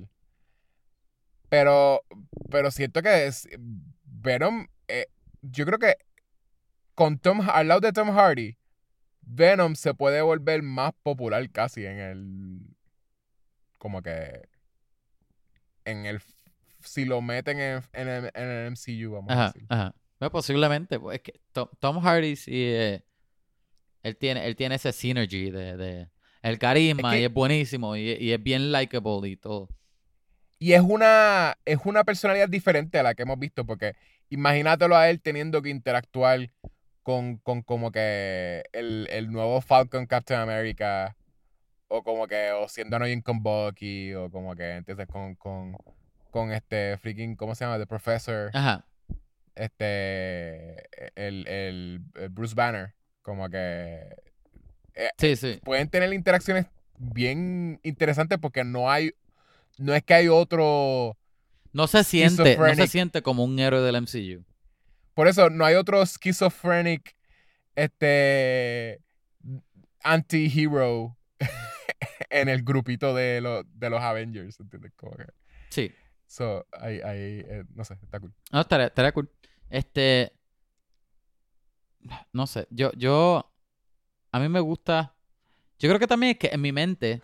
[1.49, 2.01] Pero,
[2.49, 3.47] pero siento que es,
[4.25, 5.07] Venom, eh,
[5.41, 5.95] yo creo que
[6.95, 8.57] con Tom, al lado de Tom Hardy,
[9.21, 12.59] Venom se puede volver más popular casi en el,
[13.77, 14.47] como que,
[15.85, 16.21] en el,
[16.81, 19.65] si lo meten en, en el, en el MCU, vamos a decir.
[19.69, 19.95] ajá.
[20.19, 20.99] Bueno, posiblemente.
[20.99, 23.03] pues, es que Tom, Tom Hardy sí, eh,
[24.03, 26.09] él tiene, él tiene ese synergy de, de
[26.41, 29.67] el carisma Es que- y es buenísimo y, y es bien likable y todo.
[30.57, 33.93] Y es una, es una personalidad diferente a la que hemos visto, porque
[34.29, 36.51] imagínatelo a él teniendo que interactuar
[37.03, 41.15] con, con como que el, el nuevo Falcon Captain America,
[41.87, 45.77] o como que, o siendo annoying con Bucky, o como que, entonces con, con,
[46.31, 47.77] con este freaking, ¿cómo se llama?
[47.77, 48.85] The Professor, Ajá.
[49.53, 50.75] este,
[51.15, 54.15] el, el, el Bruce Banner, como que
[55.17, 55.59] Sí, sí.
[55.63, 56.65] pueden tener interacciones
[56.97, 59.13] bien interesantes porque no hay,
[59.77, 61.17] no es que hay otro...
[61.75, 64.45] No se siente, no se siente como un héroe del MCU.
[65.13, 67.17] Por eso no hay otro schizophrenic
[67.75, 69.01] este
[70.01, 71.17] anti-hero
[72.29, 74.93] en el grupito de, los de los Avengers, ¿entiendes?
[74.95, 75.25] Como que-
[75.69, 75.91] Sí.
[76.25, 78.33] so, ahí, ahí, eh, no sé, está cool.
[78.53, 79.29] No, estaría, estaría cool.
[79.69, 80.31] Este.
[82.31, 82.67] No sé.
[82.69, 83.51] Yo, yo.
[84.31, 85.13] A mí me gusta.
[85.77, 87.21] Yo creo que también es que en mi mente.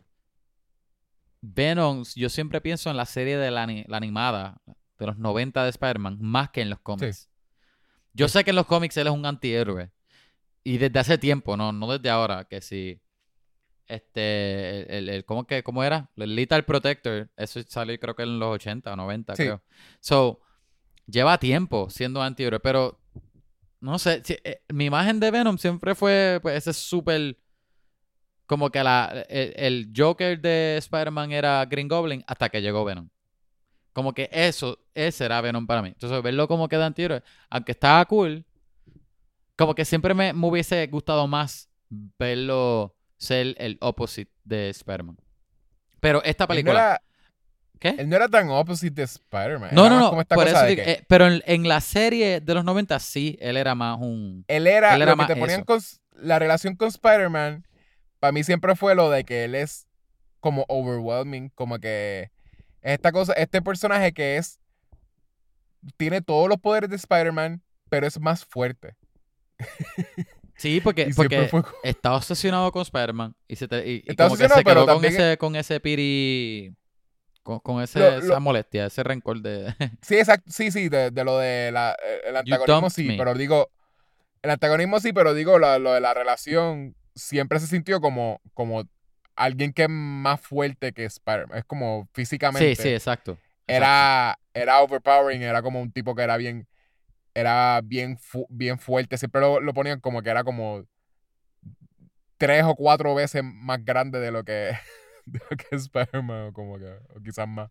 [1.42, 4.62] Venom, yo siempre pienso en la serie de la, ani- la animada
[5.00, 7.30] de los 90 de Spider-Man, más que en los cómics.
[8.14, 9.92] Yo sé que en los cómics él es un antihéroe.
[10.64, 13.02] Y desde hace tiempo, no, no desde ahora, que si.
[13.88, 14.82] Este.
[14.82, 16.10] El, el- el- ¿cómo, que, ¿Cómo era?
[16.16, 17.30] El Lethal Protector.
[17.36, 19.44] Eso salió creo que en los 80 o 90, Sí.
[19.44, 19.64] creo.
[20.00, 20.40] So,
[21.08, 23.00] lleva tiempo siendo antihéroe, pero
[23.80, 27.38] no sé, si- eh, mi imagen de Venom siempre fue pues, ese súper
[28.52, 33.08] como que la, el, el Joker de Spider-Man era Green Goblin hasta que llegó Venom.
[33.94, 35.88] Como que eso, ese era Venom para mí.
[35.88, 38.44] Entonces, verlo como que de antihéroe, aunque estaba cool,
[39.56, 41.70] como que siempre me, me hubiese gustado más
[42.20, 45.16] verlo ser el opposite de Spider-Man.
[46.02, 46.74] Pero esta Él no, película...
[46.74, 47.02] era,
[47.80, 47.96] ¿Qué?
[48.02, 49.70] él no era tan opposite de Spider-Man.
[49.72, 50.10] No, no, no.
[50.10, 52.54] como esta por cosa eso de digo, que eh, pero en, en la serie de
[52.54, 54.44] los 90 sí, él era más un...
[54.50, 55.80] él era, él era lo que te ponían con
[56.16, 57.64] la relación con Spider-Man,
[58.22, 59.88] para mí siempre fue lo de que él es
[60.40, 62.32] como overwhelming, como que
[62.82, 64.60] esta cosa, este personaje que es
[65.98, 68.96] tiene todos los poderes de Spider-Man, pero es más fuerte.
[70.56, 74.48] Sí, porque, porque fue está obsesionado con Spider-Man y, se te- y- y como que
[74.48, 76.76] se quedó con ese, con ese piri...
[77.42, 79.74] con, con ese, Lo- lo- esa molestia, ese rencor de...
[80.04, 80.52] Sí, exacto.
[80.52, 83.18] Sí, sí, de, de lo de la, el antagonismo sí, me.
[83.18, 83.72] pero digo,
[84.44, 88.84] el antagonismo sí, pero digo, lo, lo de la relación siempre se sintió como, como
[89.36, 91.58] alguien que es más fuerte que Spider-Man.
[91.58, 92.76] Es como físicamente.
[92.76, 93.32] sí, sí, exacto.
[93.32, 93.40] exacto.
[93.68, 96.68] era, era overpowering, era como un tipo que era bien,
[97.34, 99.18] era bien, fu- bien fuerte.
[99.18, 100.86] Siempre lo, lo ponían como que era como
[102.38, 104.72] tres o cuatro veces más grande de lo que,
[105.26, 106.86] de lo que Spider-Man, o como que,
[107.16, 107.70] o quizás más.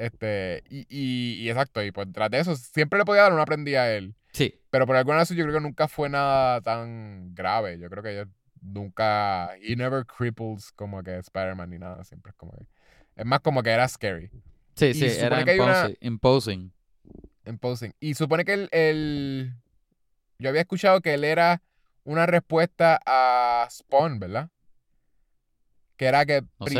[0.00, 3.44] Este, y, y, y exacto, y pues tras de eso, siempre le podía dar una
[3.44, 4.14] prendida a él.
[4.32, 7.78] Sí, Pero por alguna razón yo creo que nunca fue nada tan grave.
[7.78, 8.24] Yo creo que yo
[8.62, 9.50] nunca.
[9.60, 12.02] He never cripples como que Spider-Man ni nada.
[12.04, 12.64] Siempre es como que.
[13.16, 14.30] Es más como que era scary.
[14.76, 16.72] sí, Y sí, era que hay una- imposi- imposing.
[17.44, 17.92] Imposing.
[18.00, 19.54] Y supone que el, el-
[20.38, 21.60] Yo había escuchado que él era
[22.04, 24.48] una respuesta a Spawn, ¿verdad?
[25.96, 26.72] Que era que No sé.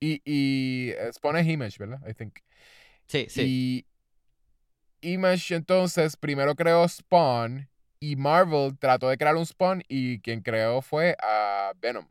[0.00, 2.00] Y, y eh, Spawn es Image, ¿verdad?
[2.08, 2.38] I think.
[3.06, 3.84] Sí, sí.
[5.02, 7.68] Y Image entonces primero creó Spawn
[8.00, 12.06] y Marvel trató de crear un Spawn y quien creó fue a Venom.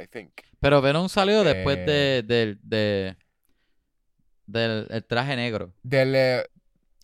[0.00, 0.32] I think.
[0.60, 1.84] Pero Venom salió después Eh.
[1.84, 3.16] de, del- de-
[4.46, 5.72] del el traje negro.
[5.82, 6.44] Del, eh,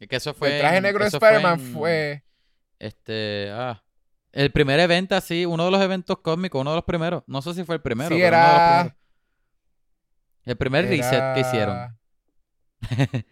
[0.09, 2.23] Que eso fue del traje en- negro de fue Spider-Man fue.
[2.79, 3.83] Este, ah,
[4.33, 7.25] el primer evento así, uno de los eventos cósmicos, uno de los primeros.
[7.27, 8.99] No sé si fue el primero, Sí, pero uno de los era- primeros.
[10.49, 11.97] El primer reset que hicieron.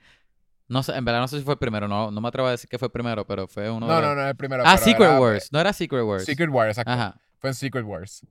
[0.68, 2.50] No sé, en verdad no sé si fue el primero, no, no me atrevo a
[2.50, 4.10] decir que fue el primero, pero fue uno de No, los...
[4.16, 4.64] no, no, el primero.
[4.66, 6.24] Ah, Secret era- Wars, no era Secret Wars.
[6.24, 6.90] Secret Wars, exacto.
[6.90, 8.26] Ajá, Fue en Secret Wars.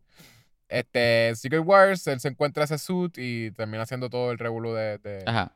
[0.68, 4.98] Este, Secret Wars, él se encuentra ese suit y termina haciendo todo el revuelo de,
[4.98, 5.54] de- ajá.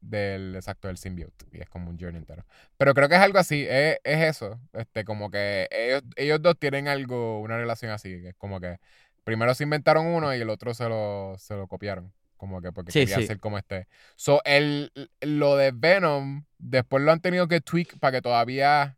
[0.00, 2.44] del exacto del symbiote y es como un journey entero.
[2.76, 6.58] Pero creo que es algo así, es, es eso, este como que ellos, ellos dos
[6.58, 8.80] tienen algo, una relación así, que es como que
[9.22, 12.92] primero se inventaron uno y el otro se lo, se lo copiaron, como que porque
[12.92, 13.26] Sí, quería sí.
[13.26, 13.86] ser como este.
[14.16, 18.96] So, el, lo de Venom, después lo han tenido que tweak para que todavía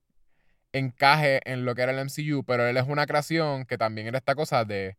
[0.72, 4.18] encaje en lo que era el MCU, pero él es una creación que también era
[4.18, 4.96] esta cosa de,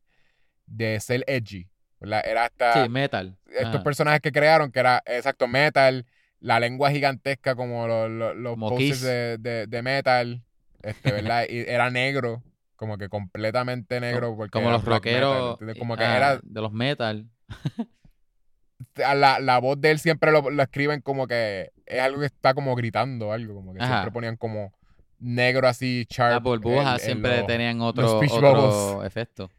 [0.65, 1.69] de ser edgy,
[1.99, 2.23] ¿verdad?
[2.25, 3.37] Era esta Sí, Metal.
[3.51, 3.83] estos Ajá.
[3.83, 6.05] personajes que crearon, que era exacto metal,
[6.39, 10.43] la lengua gigantesca como los, los, los posters de, de, de metal,
[10.81, 11.45] este, ¿verdad?
[11.49, 12.41] y era negro,
[12.75, 14.35] como que completamente negro.
[14.35, 15.77] Porque Como los metal, rockeros ¿entiendes?
[15.79, 17.29] como que ah, era, de los Metal.
[18.95, 22.53] la, la voz de él siempre lo, lo escriben como que es algo que está
[22.53, 23.93] como gritando, algo, como que Ajá.
[23.93, 24.73] siempre ponían como
[25.19, 26.33] negro así, sharp.
[26.33, 29.49] Las burbujas siempre los- tenían otro, otro efecto.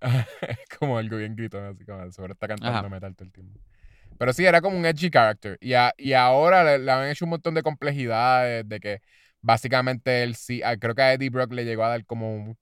[0.00, 2.88] es como algo bien gritón, así como sobre está cantando Ajá.
[2.88, 3.60] metal todo el tiempo.
[4.18, 5.56] Pero sí, era como un edgy character.
[5.60, 9.00] Y, a- y ahora le, le han hecho un montón de complejidades, de que
[9.40, 12.58] básicamente él sí, creo que a Eddie Brock le llegó a dar como un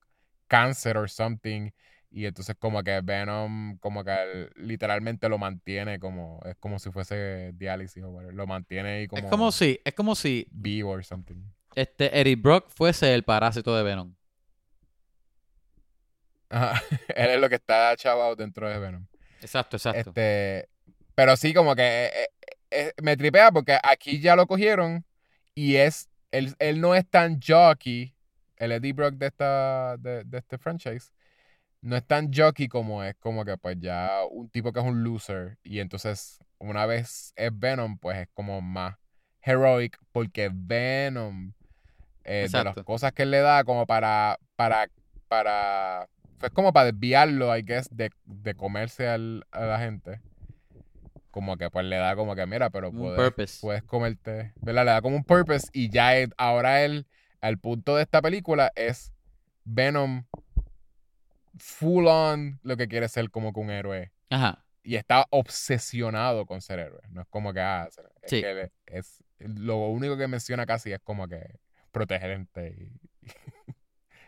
[0.47, 1.71] cáncer or something.
[2.11, 7.53] Y entonces como que Venom, como que literalmente lo mantiene como, es como si fuese
[7.55, 8.35] diálisis o whatever.
[8.35, 11.37] Lo mantiene ahí como, Es como si, es como si vivo or something.
[11.75, 14.15] este Eddie Brock fuese el parásito de Venom.
[16.49, 16.83] Ajá.
[17.15, 19.07] Él es lo que está chavado dentro de Venom.
[19.41, 20.11] Exacto, exacto.
[20.11, 20.69] Este,
[21.15, 22.29] pero sí, como que eh, eh,
[22.71, 25.05] eh, me tripea porque aquí ya lo cogieron
[25.55, 28.15] y es, él, él no es tan jockey,
[28.57, 31.13] el Eddie Brock de, esta, de, de este franchise,
[31.81, 35.05] no es tan jockey como es como que pues ya un tipo que es un
[35.05, 38.97] loser y entonces una vez es Venom, pues es como más
[39.43, 41.53] heroic porque Venom,
[42.25, 44.89] eh, de las cosas que él le da como para, para,
[45.29, 46.09] para,
[46.39, 50.21] fue como para desviarlo, I guess, de, de comerse al- a la gente.
[51.31, 53.19] Como que pues le da como que, mira, pero puedes,
[53.61, 54.85] puedes comerte, ¿verdad?
[54.85, 57.07] Le da como un purpose y ya es- ahora él,
[57.41, 59.13] al punto de esta película es
[59.65, 60.25] Venom
[61.59, 64.13] full on lo que quiere ser como que un héroe.
[64.31, 64.65] Ajá.
[64.83, 67.01] Y está obsesionado con ser héroe.
[67.11, 68.41] No es como que, ah, ser- es Sí.
[68.41, 71.59] que es, lo único que menciona casi es como que
[71.93, 73.01] proteger gente y,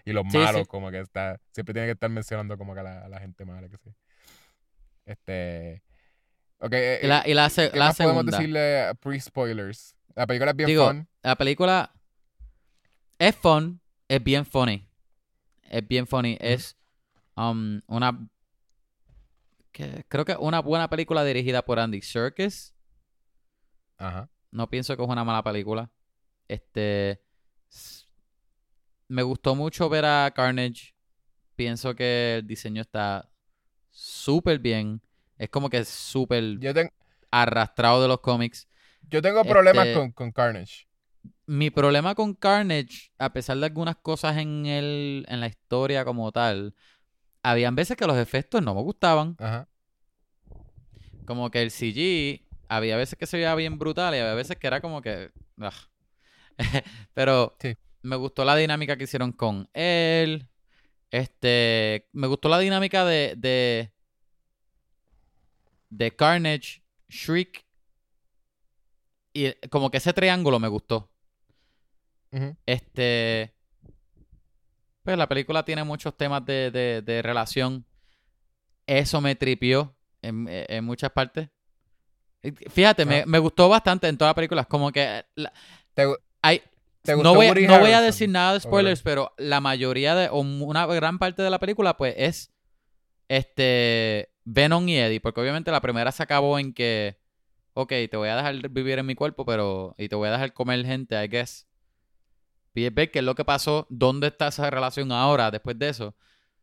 [0.05, 0.67] y los Sí, malos, sí.
[0.67, 3.69] como que está, siempre tiene que estar mencionando como que a la, la gente mala,
[3.69, 3.91] que sí.
[5.07, 5.83] Este,
[6.59, 9.97] ok, eh, Y la, y la, ¿qué la más podemos decirle a pre-spoilers?
[10.15, 11.09] La película es bien Digo, fun.
[11.23, 11.93] la película
[13.19, 14.87] es fun, es bien funny.
[15.69, 16.37] Es bien funny.
[16.41, 16.77] Es
[17.37, 18.29] um, una.
[19.73, 22.75] que- creo que una buena película dirigida por Andy Serkis.
[23.99, 24.29] Ajá.
[24.51, 25.91] No pienso que es una mala película.
[26.49, 27.23] Este.
[29.09, 30.95] Me gustó mucho ver a Carnage.
[31.57, 33.31] Pienso que el diseño está
[33.91, 35.01] súper bien.
[35.37, 36.93] Es como que súper ten-
[37.31, 38.69] arrastrado de los cómics.
[39.09, 40.87] yo tengo problemas Este- con, con Carnage.
[41.47, 46.31] Mi problema con Carnage, a pesar de algunas cosas en el, en la historia como
[46.31, 46.75] tal,
[47.43, 49.37] habían veces que los efectos no me gustaban.
[49.39, 49.69] Ajá.
[51.27, 54.67] como que el CG había veces que se veía bien brutal y había veces que
[54.67, 55.31] era como que.
[55.61, 55.73] ah.
[57.15, 57.77] Pero Sí.
[58.03, 60.49] me gustó la dinámica que hicieron con él.
[61.11, 62.09] Este.
[62.13, 63.35] Me gustó la dinámica de.
[63.37, 63.93] de.
[65.89, 67.65] de Carnage, Shriek.
[69.33, 71.11] Y como que ese triángulo me gustó.
[72.67, 73.55] Este.
[75.03, 77.85] Pues la película tiene muchos temas de, de- de relación.
[78.87, 81.49] Eso me tripió en, en muchas partes.
[82.71, 83.25] Fíjate, me, Ah.
[83.27, 84.65] me gustó bastante en toda la película.
[84.65, 85.25] Como que.
[85.35, 85.53] la-
[85.95, 86.63] ¿Te, gu- hay,
[87.03, 88.05] te no voy, a- Woody no voy a Harrelson?
[88.07, 90.29] decir nada de spoilers, pero la mayoría de.
[90.29, 92.51] o una gran parte de la película, pues es.
[93.29, 94.31] Este.
[94.45, 95.21] Venom y Eddie.
[95.21, 97.19] Porque obviamente la primera se acabó en que.
[97.75, 99.95] Ok, te voy a dejar vivir en mi cuerpo, pero.
[99.99, 101.67] Y te voy a dejar comer gente, I guess.
[102.75, 106.15] Ver qué es lo que pasó, dónde está esa relación ahora, después de eso.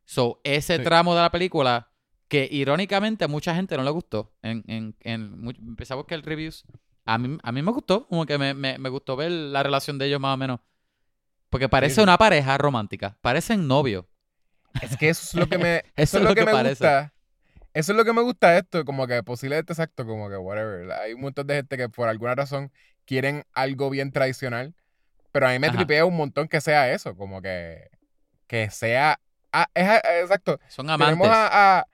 [0.06, 0.84] So, ese Sí.
[0.84, 1.90] tramo de la película,
[2.30, 4.34] que irónicamente a mucha gente no le gustó.
[4.42, 6.64] En, en, en, much- empecé a buscar reviews.
[7.06, 9.98] A mí, a mí me gustó, como que me, me, me gustó ver la relación
[9.98, 10.60] de ellos más o menos.
[11.50, 12.02] Porque parece Sí.
[12.02, 13.18] una pareja romántica.
[13.22, 14.06] Parecen novios.
[14.82, 16.70] Es que eso es lo que me, Eso eso es lo que, me parece.
[16.86, 17.14] gusta.
[17.74, 20.92] Eso es lo que me gusta de esto, como que posiblemente exacto, como que whatever.
[20.94, 22.72] Hay un montón de gente que por alguna razón
[23.06, 24.76] quieren algo bien tradicional,
[25.38, 25.78] pero a mí me Ajá.
[25.78, 27.90] tripea un montón que sea eso, como que
[28.48, 29.20] que sea
[29.54, 30.60] ah, es, ah, exacto.
[30.68, 31.08] Son amantes.
[31.18, 31.86] Tenemos a, a-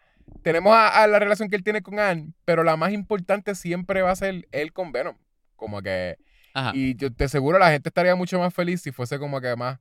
[0.42, 4.02] tenemos a, a la relación que él tiene con Anne, pero la más importante siempre
[4.02, 5.18] va a ser él con Venom,
[5.58, 6.18] como que
[6.54, 6.72] Ajá.
[6.74, 9.80] y yo te aseguro la gente estaría mucho más feliz si fuese como que más.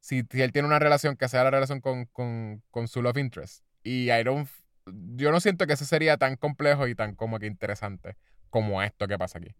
[0.00, 3.16] Si, si él tiene una relación que sea la relación con, con, con su love
[3.18, 3.64] interest.
[3.82, 4.48] Y I don't.
[5.16, 8.16] Yo no siento que eso sería tan complejo y tan como que interesante
[8.50, 9.54] como esto que pasa aquí.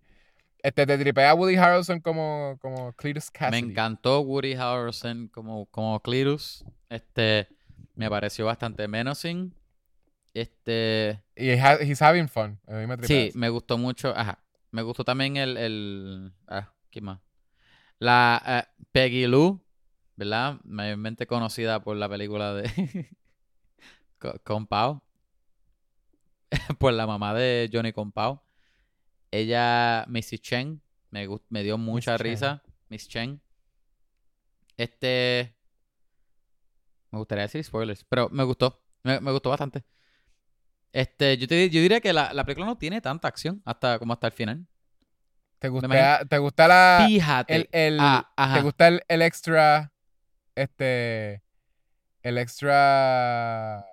[0.64, 3.70] Este, te tripea a Woody Harrelson como, como Cletus Me Cassidy.
[3.70, 6.64] encantó Woody Harrelson como, como Cletus.
[6.88, 7.48] Este,
[7.94, 9.54] me pareció bastante menacing.
[10.32, 12.58] Este, Y ha- he's having fun.
[12.66, 13.38] A mí me tripea sí, eso.
[13.38, 14.16] me gustó mucho.
[14.16, 14.42] Ajá.
[14.70, 17.20] Me gustó también el, el ah, ¿quién más?
[17.98, 19.62] La eh, Peggy Lou,
[20.16, 20.60] ¿verdad?
[20.64, 23.10] Mayormente conocida por la película de
[24.18, 25.02] Co- Compao.
[26.78, 28.42] por la mamá de Johnny Compao.
[29.34, 30.80] Ella, Missy Chen,
[31.10, 32.26] me, me dio mucha Miss Chen.
[32.30, 32.62] risa.
[32.88, 33.40] Miss Chen.
[34.76, 35.54] Este.
[37.10, 38.82] Me gustaría decir spoilers, pero me gustó.
[39.02, 39.84] Me, me gustó bastante.
[40.92, 44.12] Este, yo, te, yo diría que la, la película no tiene tanta acción hasta como
[44.12, 44.66] hasta el final.
[45.58, 47.04] ¿Te gusta, ¿te gusta la.
[47.06, 47.54] Fíjate.
[47.54, 48.52] El, el- Ah.
[48.54, 49.92] ¿Te gusta el, el extra.
[50.54, 51.42] Este.
[52.22, 53.84] El extra.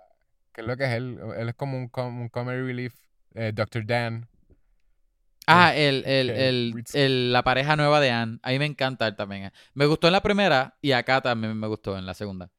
[0.53, 1.19] ¿Qué es lo que es él?
[1.37, 2.95] Él es como un, com- un comedy relief.
[3.35, 3.85] eh, Dr.
[3.85, 4.27] Dan.
[5.53, 8.39] Ah, el, el, el, el- la pareja nueva de Anne.
[8.43, 9.51] A mí me encanta él también.
[9.73, 12.49] Me gustó en la primera y acá también me gustó en la segunda.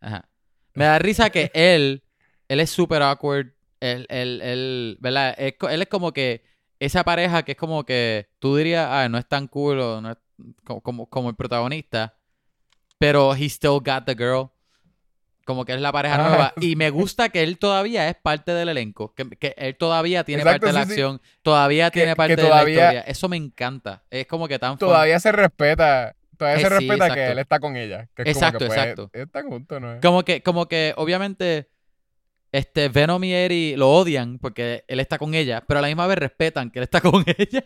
[0.00, 0.28] Ajá.
[0.74, 2.02] Me da risa que él,
[2.48, 3.48] él es súper awkward.
[3.80, 5.34] Él, él, él, ¿verdad?
[5.38, 6.44] Él es como que
[6.80, 10.10] esa pareja que es como que tú dirías, ah, no es tan cool o no
[10.12, 10.16] es
[10.64, 12.14] como, como, como el protagonista,
[12.98, 14.50] pero he still got the girl.
[15.46, 16.52] Como que es la pareja Ah, nueva.
[16.60, 19.14] Y me gusta que él todavía es parte del elenco.
[19.14, 20.90] Que, que él todavía tiene Exacto, parte de la sí.
[20.92, 21.22] acción.
[21.42, 23.00] Todavía Que- tiene parte de la historia.
[23.02, 24.02] Eso me encanta.
[24.10, 24.88] Es como que tan fun.
[24.88, 26.14] Todavía se respeta.
[26.36, 28.08] Todavía Eh, se sí, respeta que él está con ella.
[28.14, 29.10] Que es Exacto, como que, pues, exacto.
[29.14, 30.00] Están juntos, ¿no?
[30.02, 31.70] Como que, como que, obviamente,
[32.50, 36.06] este, Venom y Eddie lo odian porque él está con ella, pero a la misma
[36.08, 37.64] vez respetan que él está con ella.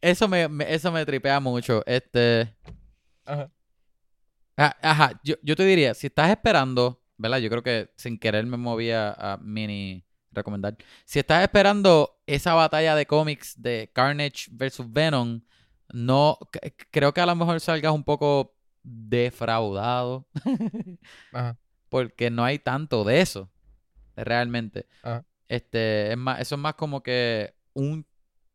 [0.00, 1.82] Eso me, me- eso me tripea mucho.
[1.84, 2.54] Este.
[3.24, 3.50] Ajá.
[4.56, 7.38] Ah, Ajá, yo, yo te diría, si estás esperando, ¿verdad?
[7.38, 10.76] Yo creo que sin querer me moví a, mini recomendar.
[11.04, 15.40] Si estás esperando esa batalla de cómics de Carnage versus Venom,
[15.92, 16.38] no,
[16.90, 20.28] creo que a lo mejor salgas un poco defraudado.
[21.32, 21.58] Ajá.
[21.88, 23.50] porque no hay tanto de eso
[24.16, 24.86] realmente.
[25.02, 25.24] Ajá.
[25.48, 28.06] Este, es más, eso es más como que un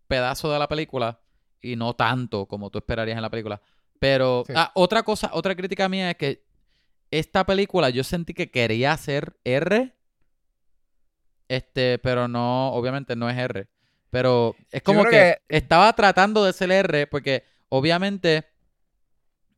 [0.08, 1.22] pedazo de la película
[1.62, 3.62] y no tanto como tú esperarías en la película.
[4.02, 4.54] Pero Sí.
[4.56, 6.44] ah, otra cosa, otra crítica mía es que
[7.12, 9.94] esta película yo sentí que quería ser R,
[11.48, 13.68] este, pero no, obviamente no es R.
[14.10, 18.44] Pero es como que, estaba tratando de ser R porque obviamente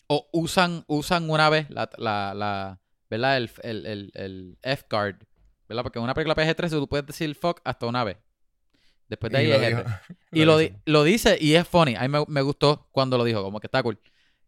[0.08, 3.38] o usan, usan una vez la, la, la ¿verdad?
[3.38, 5.16] El, el, el, el F-card,
[5.70, 5.84] ¿verdad?
[5.84, 8.18] Porque en una película PG-13 tú puedes decir fuck hasta una vez.
[9.08, 9.76] Después de ahí Y es lo R.
[9.78, 9.84] dijo.
[10.34, 11.96] Y lo, lo dice y es funny.
[11.96, 13.98] A mí me, me gustó cuando lo dijo, como que está cool.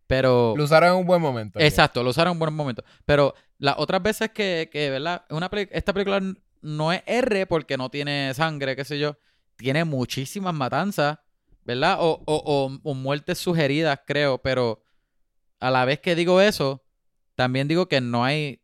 [0.08, 0.54] Pero...
[0.56, 1.60] Lo usaron en un buen momento.
[1.60, 2.84] Exacto, lo usaron en buen momento.
[3.06, 5.26] Pero las otras veces que, que ¿verdad?
[5.30, 6.22] Una peli- esta película
[6.62, 9.18] no es R porque no tiene sangre, qué sé yo.
[9.56, 11.18] Tiene muchísimas matanzas,
[11.64, 11.98] ¿verdad?
[12.00, 14.38] O, o, o- o muertes sugeridas, creo.
[14.40, 14.84] Pero
[15.60, 16.84] a la vez que digo eso,
[17.36, 18.62] también digo que no hay...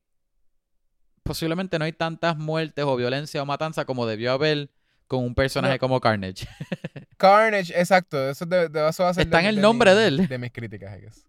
[1.23, 4.71] Posiblemente no hay tantas muertes o violencia o matanza como debió haber
[5.07, 5.79] con un personaje No.
[5.79, 6.47] como Carnage.
[7.17, 8.29] Carnage, exacto.
[8.29, 10.27] Eso, de, de- eso va a ser Está de- en el nombre mi- de él.
[10.27, 11.25] De mis críticas, I guess.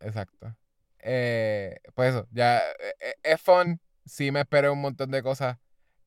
[0.00, 0.56] Exacto.
[1.00, 3.80] Eh, pues eso, ya eh, eh, es fun.
[4.04, 5.58] Sí me esperé un montón de cosas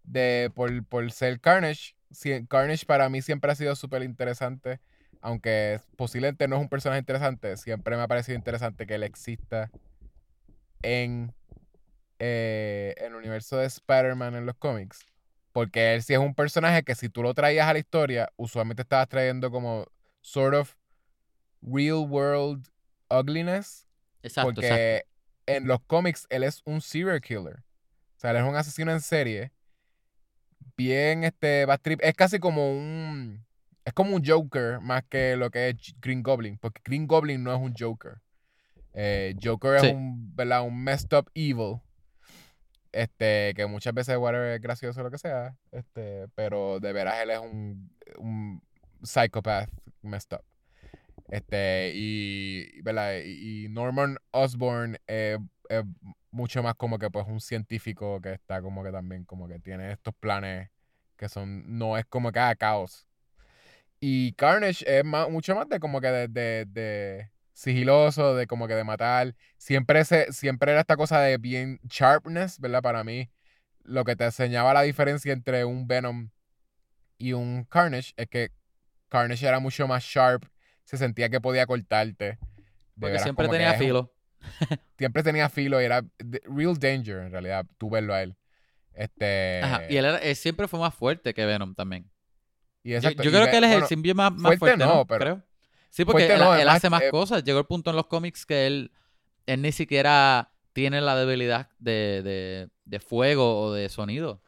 [0.04, 1.96] de por, por ser Carnage.
[2.12, 4.80] Sí, Carnage para mí siempre ha sido súper interesante.
[5.22, 9.70] Aunque posiblemente no es un personaje interesante, siempre me ha parecido interesante que él exista
[10.82, 11.34] en
[12.20, 15.06] eh, el universo de Spider-Man en los cómics.
[15.52, 18.84] Porque él sí es un personaje que si tú lo traías a la historia, usualmente
[18.84, 19.86] estabas trayendo como
[20.22, 20.76] sort of
[21.62, 22.68] real world
[23.12, 23.88] ugliness.
[24.24, 24.62] Exacto, exacto.
[24.62, 25.06] Porque
[25.48, 27.60] en los cómics él es un serial killer.
[27.60, 29.52] O sea, él es un asesino en serie.
[30.78, 32.00] Bien, este, bad trip.
[32.04, 33.46] Es casi como un.
[33.84, 36.58] Es como un Joker más que lo que es Green Goblin.
[36.58, 38.22] Porque Green Goblin no es un Joker.
[38.94, 39.88] Eh, Joker Sí.
[39.88, 40.62] es un, ¿verdad?
[40.64, 41.82] Un messed up evil.
[42.92, 45.56] Este, que muchas veces whatever es gracioso o lo que sea.
[45.72, 48.62] Este, pero de veras él es un, un
[49.02, 49.70] psychopath
[50.02, 50.44] messed up.
[51.32, 53.22] Este, y, ¿verdad?
[53.26, 55.86] y, Norman Osborn es es
[56.32, 59.92] mucho más como que pues un científico que está como que también como que tiene
[59.94, 60.70] estos planes
[61.18, 63.08] que son, no es como que ah, caos.
[64.00, 68.68] Y Carnage es más, mucho más de como que de, de, de sigiloso, de como
[68.68, 69.36] que de matar.
[69.58, 72.82] Siempre, se, siempre era esta cosa de bien sharpness, ¿verdad?
[72.82, 73.30] Para mí,
[73.84, 76.32] lo que te enseñaba la diferencia entre un Venom
[77.20, 78.52] y un Carnage es que
[79.10, 80.44] Carnage era mucho más sharp,
[80.86, 82.38] se sentía que podía cortarte.
[83.00, 84.14] Porque veras, siempre tenía un- filo.
[84.98, 86.04] siempre tenía filo y era
[86.46, 88.36] real danger en realidad, tú verlo a él.
[88.94, 89.84] Este, Ajá.
[89.90, 92.10] Y él, era- él siempre fue más fuerte que Venom también.
[92.84, 94.58] y Yo, exacto, yo y creo que él es bueno, el simbionte más, más fuerte
[94.60, 95.06] fuerte, no, ¿no?
[95.08, 95.44] pero- Creo.
[95.90, 97.44] Sí, porque él, no, él además, hace más eh, cosas.
[97.44, 98.92] Llegó el punto en los cómics que él,
[99.46, 104.42] él ni siquiera tiene la debilidad de, de, de fuego o de sonido.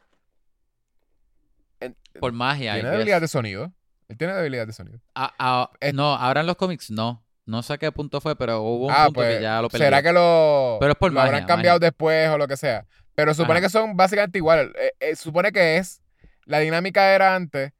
[1.80, 2.74] en- Por magia.
[2.74, 3.72] Tiene debilidad de sonido.
[4.08, 5.00] Él tiene debilidad de sonido.
[5.14, 7.22] Ah, no, ahora en los cómics no.
[7.46, 9.68] No sé a qué punto fue, pero hubo un Ah, punto pues, que ya lo
[9.68, 9.86] perdió.
[9.86, 11.88] ¿será que lo, Pero es por lo habrán cambiado magia.
[11.90, 12.86] después o lo que sea?
[13.14, 13.66] Pero supone Ajá.
[13.66, 14.72] que son básicamente igual.
[14.78, 16.00] Eh, eh, supone que es,
[16.46, 17.72] la dinámica era antes,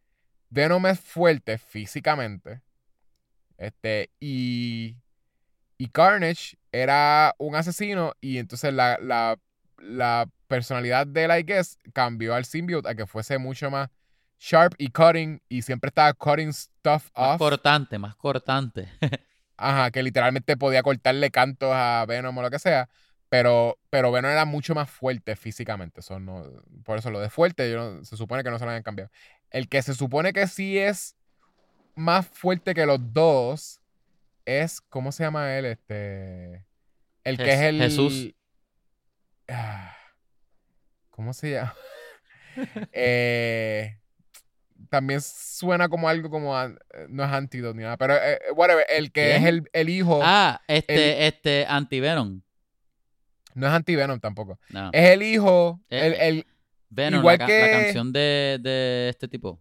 [0.51, 2.61] Venom es fuerte físicamente,
[3.57, 4.97] este, y,
[5.79, 9.39] y Carnage era un asesino y entonces la, la,
[9.79, 13.89] la personalidad de él, I guess, cambió al symbiote a que fuese mucho más
[14.47, 17.38] sharp y cutting y siempre estaba cutting stuff Más off.
[17.38, 18.88] cortante, más cortante.
[19.57, 22.88] Ajá, que literalmente podía cortarle cantos a Venom o lo que sea.
[23.30, 26.01] Pero, pero Venom era mucho más fuerte físicamente.
[26.01, 26.45] Eso no,
[26.84, 29.11] por eso lo de fuerte yo no- se supone que no se lo habían cambiado.
[29.51, 31.16] El que se supone que sí es
[31.95, 33.80] más fuerte que los dos
[34.45, 35.64] es, ¿cómo se llama él?
[35.64, 36.66] Este,
[37.24, 37.78] el que es el...
[37.78, 38.34] Jesús.
[39.49, 39.97] Ah,
[41.11, 41.74] ¿Cómo se llama?
[42.92, 43.99] Eh,
[44.95, 46.57] también suena como algo como...
[46.57, 46.78] an-
[47.09, 48.84] No es antídoto ni nada, pero eh, whatever.
[48.88, 50.20] El que es el, el hijo...
[50.22, 52.40] Ah, este, este, anti-Venom.
[53.55, 54.59] No es anti-Venom tampoco.
[54.70, 54.90] No.
[54.92, 55.80] Es el hijo...
[55.90, 56.47] Eh, el, el-
[56.90, 59.61] Venom, igual la, que- la canción de, de este tipo.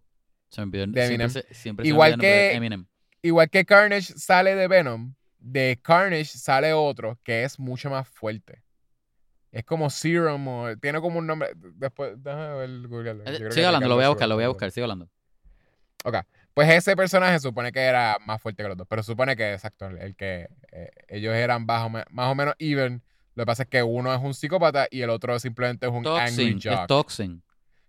[0.50, 0.86] Se me olvidó.
[0.86, 1.30] De siempre Eminem.
[1.30, 2.86] siempre se me Igual el de que- Eminem.
[3.22, 8.62] igual que Carnage sale de Venom, de Carnage sale otro que es mucho más fuerte.
[9.50, 11.50] Es como Serum o tiene como un nombre.
[11.56, 12.70] Después, déjame ver,
[13.26, 15.08] Eh, que Sigue hablando, lo voy a buscar, lo voy a buscar, sigue hablando.
[16.04, 16.16] Ok.
[16.54, 18.86] Pues ese personaje supone que era más fuerte que los dos.
[18.88, 23.02] Pero supone que, exacto, el que eh, ellos eran bajo, más o menos even.
[23.34, 26.06] Lo que pasa es que uno es un psicópata y el otro simplemente es un
[26.06, 26.80] angry Toxin, jock.
[26.82, 27.42] es Toxin.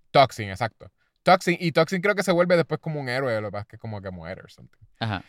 [0.09, 0.91] Toxin, exacto.
[1.21, 1.57] Toxin.
[1.59, 3.39] Y Toxin creo que se vuelve después como un héroe.
[3.41, 4.79] Lo que pasa es que como que muere o something.
[4.99, 5.23] Ajá.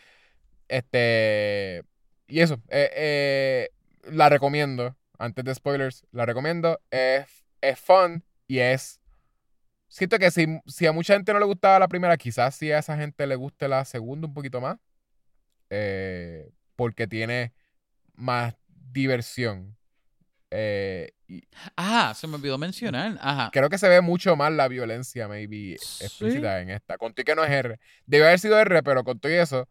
[0.67, 1.83] Este.
[2.27, 2.55] Y eso.
[2.69, 3.69] eh, eh,
[4.11, 4.95] la recomiendo.
[5.19, 6.79] Antes de spoilers, la recomiendo.
[6.91, 8.96] Es, es fun y es.
[9.87, 12.79] Siento que si, si a mucha gente no le gustaba la primera, quizás si a
[12.79, 14.77] esa gente le guste la segunda un poquito más.
[15.69, 17.53] eh, porque tiene
[18.15, 18.55] más
[18.91, 19.75] diversión.
[20.51, 21.43] Eh, y
[21.75, 23.17] Ah, se me olvidó mencionar.
[23.19, 23.49] Ajá.
[23.51, 26.05] creo que se ve mucho más la violencia, maybe, Sí.
[26.05, 26.97] explícita en esta.
[26.97, 27.79] Con todo y que no es R.
[28.05, 29.67] Debe haber sido R, pero con todo y eso,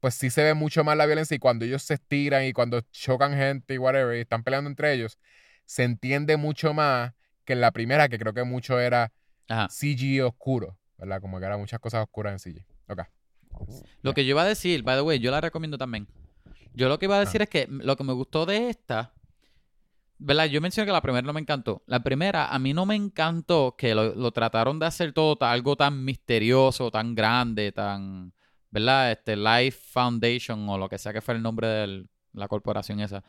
[0.00, 1.34] pues sí se ve mucho más la violencia.
[1.36, 4.92] Y cuando ellos se estiran y cuando chocan gente y whatever, y están peleando entre
[4.94, 5.18] ellos,
[5.64, 7.12] se entiende mucho más
[7.44, 9.12] que en la primera, que creo que mucho era
[9.48, 9.68] Ajá.
[9.68, 11.20] CG oscuro, ¿verdad?
[11.20, 12.64] Como que eran muchas cosas oscuras en CG.
[12.88, 13.00] Ok.
[14.02, 16.06] Lo que yo iba a decir, by the way, yo la recomiendo también.
[16.74, 19.14] Yo lo que iba a decir es que lo que me gustó de esta,
[20.18, 20.46] ¿verdad?
[20.46, 21.82] Yo mencioné que la primera no me encantó.
[21.86, 25.76] La primera, a mí no me encantó que lo, lo trataron de hacer todo algo
[25.76, 28.32] tan misterioso, tan grande, tan,
[28.70, 29.12] ¿verdad?
[29.12, 33.24] Este Life Foundation o lo que sea que fue el nombre de la corporación esa.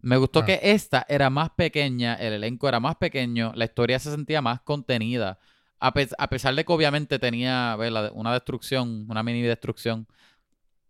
[0.00, 0.44] Me gustó Ah.
[0.44, 4.60] que esta era más pequeña, el elenco era más pequeño, la historia se sentía más
[4.62, 5.38] contenida.
[5.80, 8.10] A, pes- a pesar de que obviamente tenía ¿verdad?
[8.14, 10.06] una destrucción, una mini destrucción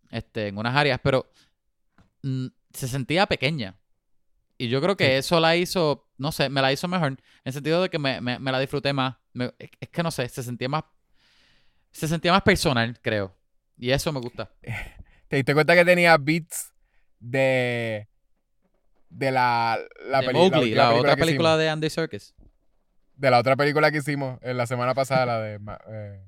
[0.09, 1.31] este, en unas áreas, pero
[2.23, 3.75] mm, se sentía pequeña.
[4.57, 5.11] Y yo creo que Sí.
[5.13, 7.11] eso la hizo, no sé, me la hizo mejor.
[7.11, 9.15] En el sentido de que me, me- me la disfruté más.
[9.33, 10.83] Me- es, que no sé, se sentía más.
[11.91, 13.33] Se sentía más personal, creo.
[13.77, 14.51] Y eso me gusta.
[15.27, 16.73] ¿Te diste cuenta que tenía beats
[17.19, 18.07] de.
[19.09, 19.79] de la.
[20.09, 21.59] la, de peli- Mowgli, última la, otra película hicimos?
[21.59, 22.33] de Andy Serkis.
[23.19, 25.59] De la otra película que hicimos en la semana pasada, la de.
[25.89, 26.23] Eh,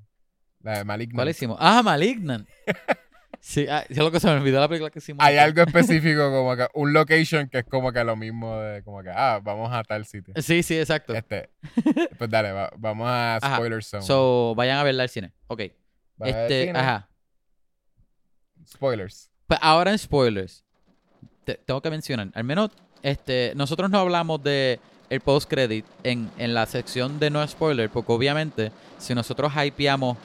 [0.61, 1.15] la de Malignant.
[1.15, 1.57] ¿Cuál hicimos?
[1.59, 2.47] Ah, Malignant.
[3.43, 5.25] Sí, ah, es lo que se me olvidó la película que hicimos.
[5.25, 8.83] Hay algo específico, como que un location que es como que lo mismo de.
[8.83, 10.35] como que, ah, vamos a tal sitio.
[10.37, 11.15] Sí, sí, exacto.
[11.15, 11.49] Este.
[12.19, 13.55] Pues dale, va- vamos a Ajá.
[13.55, 14.03] Spoiler Zone.
[14.03, 15.33] So, vayan a verla al cine.
[15.47, 15.61] Ok.
[16.23, 17.09] Este, cine, ajá.
[18.67, 19.31] Spoilers.
[19.47, 20.63] Pues ahora en spoilers.
[21.43, 22.27] te- tengo que mencionar.
[22.35, 22.69] Al menos,
[23.01, 24.79] este, nosotros no hablamos de
[25.11, 30.17] el post credit en, en la sección de no spoiler, porque obviamente, si nosotros hypeamos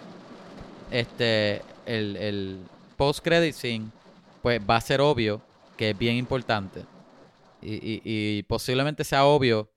[0.93, 2.59] este el, el
[2.97, 3.91] post credit scene,
[4.43, 5.43] pues va a ser obvio
[5.76, 6.84] que es bien importante.
[7.61, 9.72] Y, y- posiblemente sea obvio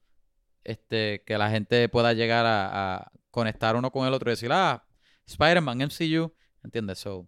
[0.63, 4.51] este, que la gente pueda llegar a, a conectar uno con el otro y decir,
[4.51, 4.83] ah,
[5.25, 6.31] Spider-Man, MCU,
[6.63, 6.99] ¿entiendes?
[6.99, 7.27] So,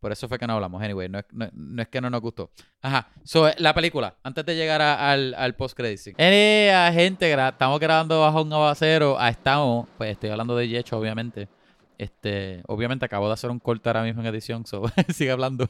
[0.00, 0.82] por eso fue que no hablamos.
[0.82, 2.50] Anyway, no es, no, no es que no nos gustó.
[2.82, 3.08] Ajá.
[3.22, 6.16] So, eh, la película, antes de llegar a- al, al post-credit scene.
[6.18, 9.16] Eh, gente, gra- estamos grabando bajo un aguacero.
[9.18, 11.48] Ah, estamos, pues estoy hablando de Yecho, obviamente.
[11.98, 14.82] Este, obviamente acabo de hacer un corte ahora mismo en edición, so
[15.14, 15.68] sigue hablando.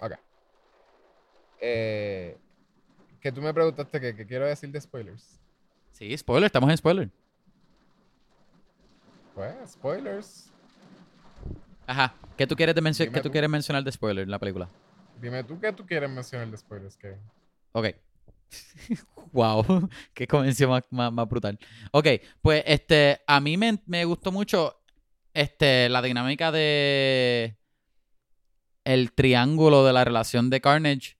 [0.00, 0.12] Ok.
[1.60, 2.36] Eh,
[3.20, 5.38] que tú me preguntaste que, que quiero decir de spoilers.
[5.92, 7.08] sí, spoiler, estamos en spoiler.
[9.34, 10.51] Pues, spoilers.
[11.92, 12.14] Ajá.
[12.38, 13.32] ¿Qué tú quieres, de mencio- Dime ¿qué tú tú.
[13.32, 14.66] quieres mencionar de spoiler en la película?
[15.20, 16.96] Dime tú qué tú quieres mencionar de spoilers.
[16.96, 17.16] Que...
[17.72, 17.88] Ok.
[19.32, 21.58] wow, qué convención más, más, más brutal.
[21.92, 22.06] Ok,
[22.40, 24.80] pues este, a mí me, me gustó mucho
[25.34, 27.58] este, la dinámica de
[28.84, 31.16] el triángulo de la relación de Carnage,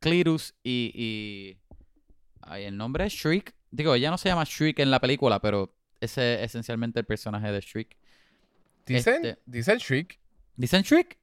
[0.00, 1.58] Cletus y, y
[2.40, 3.54] ay, el nombre es Shriek.
[3.70, 7.52] Digo, ella no se llama Shriek en la película, pero ese es esencialmente el personaje
[7.52, 7.96] de Shriek.
[8.86, 10.18] Dicen, Este- dicen Shriek.
[10.56, 11.18] ¿Dicen Shriek?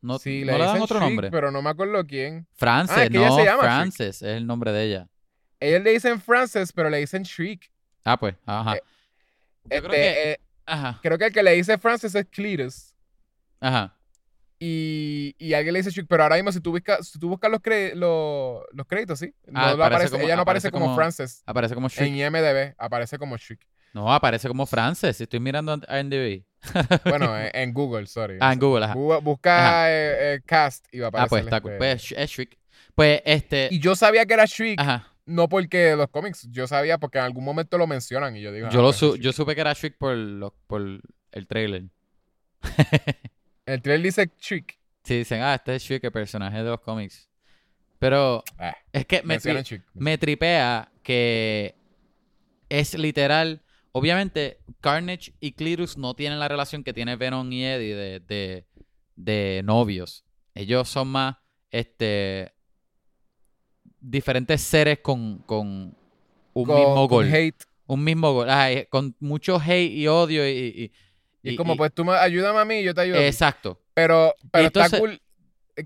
[0.00, 1.30] No, sí, no le dan dicen otro Shriek, nombre.
[1.30, 2.46] Pero no me acuerdo quién.
[2.54, 3.74] Frances, Ah, es que no, se llama Shriek.
[3.74, 5.08] Frances es el nombre de ella.
[5.60, 7.70] Ellos le dicen Frances, pero le dicen Shriek.
[8.04, 8.76] Ah, pues, ajá.
[8.76, 8.82] Eh,
[9.70, 12.94] Este, creo que- eh, Ajá, creo que el que le dice Frances es Cletus.
[13.60, 13.94] ajá.
[14.60, 16.06] Y, y alguien le dice Shriek.
[16.08, 19.32] Pero ahora mismo, si tú buscas, si tú buscas los, cre- los, los créditos, ¿sí?
[19.46, 21.42] No Ah, aparece aparece- como- ella no aparece aparece como, como- Frances.
[21.46, 22.08] Aparece como Shriek.
[22.08, 23.60] En IMDB aparece como Shriek.
[23.94, 25.20] No, aparece como Frances.
[25.20, 26.44] Estoy mirando a NDB.
[27.04, 28.38] Bueno, en, en Google, sorry.
[28.40, 28.94] Ah, en Google, ajá.
[28.94, 31.54] Bu- Busca eh, eh, cast y va a Ah, pues aparecer.
[31.54, 32.58] está este- Pues es Shriek.
[32.94, 33.68] Pues este.
[33.70, 35.06] Y yo sabía que era Shriek, Ajá.
[35.24, 38.68] no porque los cómics, yo sabía porque en algún momento lo mencionan y yo digo.
[38.70, 40.82] Yo, ah, lo pues es su- yo supe que era Shriek por, lo- por
[41.32, 41.84] el trailer.
[43.66, 44.78] El trailer dice Shriek.
[45.04, 47.28] Sí, dicen, ah, este es Shriek, el personaje de los cómics.
[47.98, 49.82] Pero Ah, es que me, mencionan tri- Shriek.
[49.94, 51.74] me tripea que
[52.68, 53.62] es literal.
[53.92, 58.66] Obviamente, Carnage y Cletus no tienen la relación que tiene Venom y Eddie de, de,
[59.16, 60.24] de novios.
[60.54, 61.36] Ellos son más
[61.70, 62.52] este
[64.00, 65.66] diferentes seres con, con
[66.54, 67.34] un Con- mismo con gol.
[67.34, 67.64] hate.
[67.86, 68.50] Un mismo gol.
[68.50, 70.52] Ay, con mucho hate y odio y...
[70.52, 70.92] y-
[71.42, 73.16] Y, y- como, y- pues tú me, ayúdame a mí, yo te ayudo.
[73.18, 73.80] Exacto.
[73.94, 75.20] Pero, pero entonces- está cool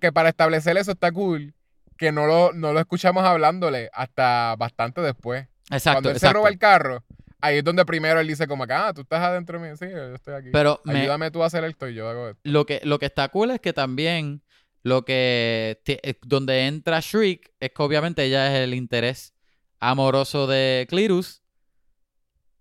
[0.00, 1.54] que para establecer eso está cool
[1.98, 5.46] que no lo, no lo escuchamos hablándole hasta bastante después.
[5.70, 5.96] Exacto.
[5.96, 7.04] Cuando él se roba el carro,
[7.42, 9.76] ahí es donde primero él dice como que, ah, tú estás adentro de mí.
[9.76, 10.48] Sí, yo estoy aquí.
[10.52, 12.40] Pero me, Ayúdame tú a hacer esto y yo hago esto.
[12.44, 14.42] lo que, lo que está cool es que también
[14.82, 19.34] lo que eh, donde entra Shriek es que obviamente ella es el interés
[19.78, 21.42] amoroso de Cletus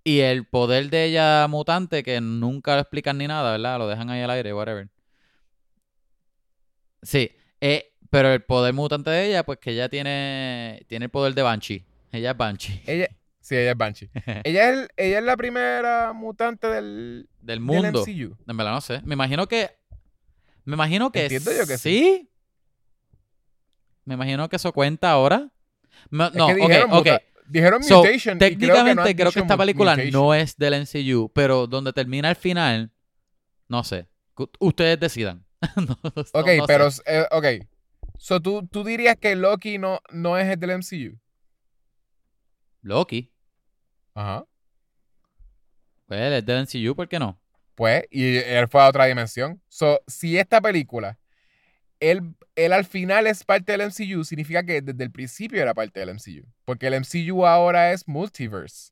[0.03, 3.77] y el poder de ella mutante que nunca lo explican ni nada, ¿verdad?
[3.77, 4.89] Lo dejan ahí al aire, whatever.
[7.03, 11.33] Sí, eh, pero el poder mutante de ella, pues que ella tiene, tiene el poder
[11.33, 11.85] de Banshee.
[12.11, 12.81] Ella es Banshee.
[12.85, 13.07] Ella,
[13.41, 14.09] sí, ella es Banshee.
[14.43, 18.01] ella, es, el- ella es la primera mutante del, Del del mundo.
[18.05, 18.37] MCU.
[18.47, 19.01] En verdad no sé.
[19.03, 19.69] Me imagino que.
[20.63, 21.23] Me imagino que.
[21.23, 22.29] Entiendo yo que sí.
[24.05, 25.49] Me imagino que eso cuenta ahora.
[26.09, 27.07] No, Es no, que dijeron, ok.
[27.47, 28.37] dijeron So, mutation.
[28.37, 30.11] y creo que, no técnicamente creo que esta película mutation.
[30.13, 32.91] no es del MCU, pero donde termina el final,
[33.67, 34.07] no sé.
[34.59, 35.45] Ustedes decidan.
[35.75, 35.97] No-
[36.33, 37.45] Ok, no pero, eh, ok.
[38.17, 41.19] So, ¿tú, tú dirías que Loki no, no es el del MCU.
[42.81, 43.30] Loki.
[44.13, 44.45] Ajá.
[46.07, 47.39] Pues él es del MCU, ¿por qué no?
[47.75, 49.61] Pues, y él fue a otra dimensión.
[49.69, 51.17] So, si esta película,
[51.99, 55.99] él, él al final es parte del MCU, significa que desde el principio era parte
[55.99, 56.45] del MCU.
[56.65, 58.91] Porque el MCU ahora es multiverse.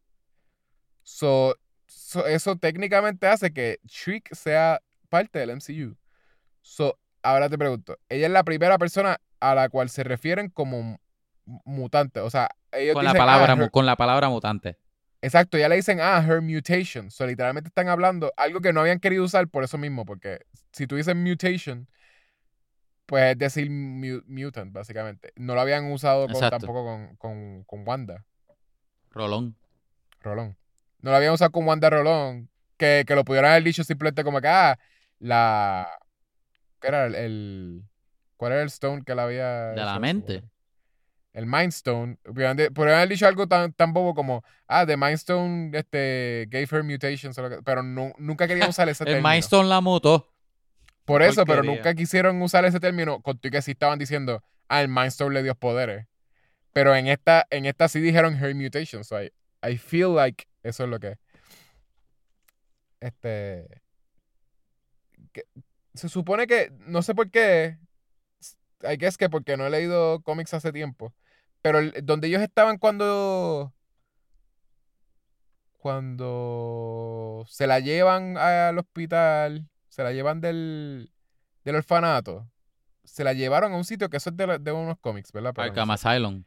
[1.03, 1.55] So,
[1.87, 5.97] so- eso técnicamente hace que Shriek sea parte del MCU.
[6.61, 10.81] So, ahora te pregunto, ella es la primera persona a la cual se refieren como
[10.83, 10.97] mu-
[11.65, 12.21] mutante.
[12.21, 14.77] O sea, ellos Con la, dicen, palabra, ah, con la palabra mutante.
[15.21, 17.11] Exacto, ya le dicen, ah, her mutation.
[17.11, 20.39] So, literalmente están hablando algo que no habían querido usar por eso mismo, porque
[20.71, 21.87] si tú dices mutation,
[23.05, 25.33] pues es decir mu- mutant, básicamente.
[25.35, 28.23] No lo habían usado con- tampoco con, con, con Wanda,
[29.11, 29.55] Rolón.
[30.21, 30.55] Rolón.
[31.01, 34.39] No lo habían usado con Wanda Rolón, que, que lo pudieran haber dicho simplemente como
[34.41, 34.77] que, ah,
[35.19, 35.89] la...
[36.79, 37.83] ¿Qué era el, el-
[38.37, 39.49] ¿Cuál era el stone que la había...
[39.71, 40.43] De la mente.
[41.33, 42.17] El Mind Stone.
[42.23, 46.47] Pudieran de- pudieran haber dicho algo tan, tan bobo como, ah, the Mind Stone este,
[46.49, 49.29] gave her mutations, pero nu- nunca querían usar ese El término.
[49.29, 50.33] Milestone la mutó.
[51.05, 54.87] Por eso, pero nunca quisieron usar ese término, con que sí estaban diciendo, ah, el
[54.89, 56.07] Mind Stone le dio poderes.
[56.73, 59.03] Pero en esta, en esta sí dijeron her mutation.
[59.03, 59.31] So I,
[59.67, 61.17] I feel like eso es lo que.
[62.99, 63.81] Este.
[65.31, 65.45] que-
[65.93, 66.71] se supone que.
[66.85, 67.77] No sé por qué.
[68.83, 71.13] I guess que porque no he leído cómics hace tiempo.
[71.61, 73.73] Pero el- donde ellos estaban cuando.
[75.79, 79.67] Cuando se la llevan al hospital.
[79.87, 81.11] Se la llevan del,
[81.63, 82.49] del orfanato.
[83.03, 85.51] Se la llevaron a un sitio que eso es de, de unos cómics, ¿verdad?
[85.55, 86.07] Pero no Arkham sé.
[86.07, 86.43] Asylum.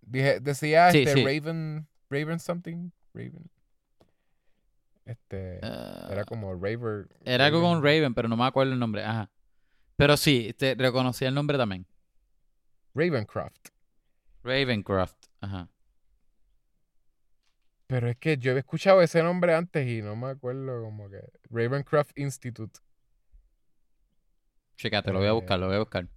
[0.00, 1.24] Dije, decía Sí, este sí.
[1.24, 1.86] Raven.
[2.10, 2.90] Raven something.
[3.14, 3.48] Raven.
[5.04, 5.58] Este.
[5.58, 7.08] Era como Raver.
[7.24, 9.04] era algo con Raven, pero no me acuerdo el nombre.
[9.04, 9.30] Ajá.
[10.02, 11.86] Pero sí, te reconocí el nombre también.
[12.92, 13.68] Ravencroft.
[14.42, 15.14] Ravencroft.
[15.40, 15.68] Ajá.
[17.86, 21.20] Pero es que yo había escuchado ese nombre antes y no me acuerdo como que.
[21.50, 22.80] Ravencroft Institute.
[24.76, 26.08] Chécate, lo voy a buscar, lo voy a buscar.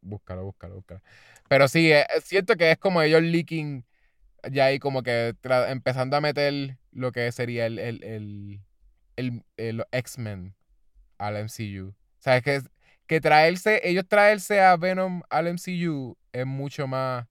[0.00, 1.02] Búscalo, búscalo, búscalo.
[1.46, 3.84] Pero sí, eh, siento que es como ellos leaking
[4.50, 5.34] ya ahí como que
[5.68, 8.60] empezando a meter lo que sería el, el, el,
[9.16, 10.54] el- el- X-Men
[11.18, 11.88] al MCU.
[11.88, 12.62] O sea, es que,
[13.06, 17.26] que traerse, ellos traerse a Venom al MCU es mucho más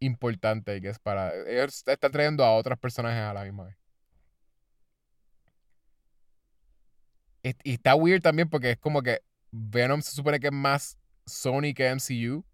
[0.00, 1.32] importante que es para...
[1.46, 3.76] Ellos están trayendo a otros personajes a la misma vez.
[7.42, 9.20] Y, está weird también porque es como que
[9.50, 12.44] Venom se supone que es más Sony que MCU.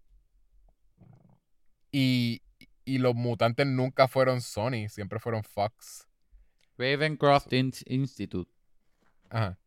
[1.91, 2.41] Y,
[2.85, 6.07] y los mutantes nunca fueron Sony, siempre fueron Fox.
[6.77, 8.51] Ravencroft In- Institute.
[9.29, 9.57] Ajá.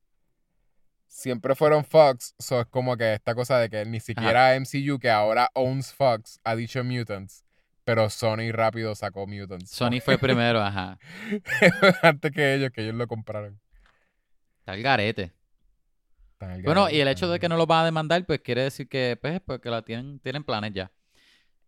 [1.13, 5.11] Siempre fueron Fox, so es como que esta cosa de que ni siquiera MCU, que
[5.11, 7.45] ahora owns Fox, ha dicho Mutants,
[7.85, 9.71] pero Sony rápido sacó Mutants.
[9.71, 10.99] Sony fue primero, ajá.
[12.03, 13.61] Antes que ellos, que ellos lo compraron.
[14.61, 15.33] Está el garete.
[16.65, 18.89] Bueno, garete, y el hecho de que no lo van a demandar, pues quiere decir
[18.89, 20.91] que, pues, porque la tienen, tienen planes ya.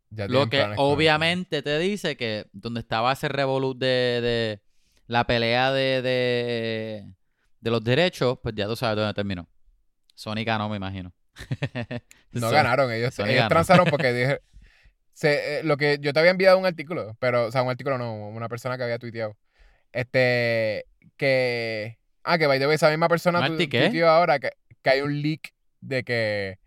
[0.09, 3.87] Ya Lo que obviamente te dice que donde estaba ese revolut de,
[4.23, 4.63] de
[5.07, 7.15] la pelea de, de,
[7.65, 9.49] de los derechos, pues ya tú sabes dónde terminó.
[10.15, 11.13] Sony ganó, me imagino.
[12.33, 13.49] No Sony- ganaron, ellos, Sony ellos ganó.
[13.49, 14.41] transaron porque dije.
[15.13, 17.97] se- eh, lo que yo te había enviado un artículo, pero, o sea, un artículo
[17.99, 19.37] no, una persona que había tuiteado.
[19.93, 20.87] Este,
[21.17, 21.99] que.
[22.23, 24.51] Ah, que by the way, esa misma persona tu- tuiteó ahora que,
[24.83, 26.59] que hay un leak de que.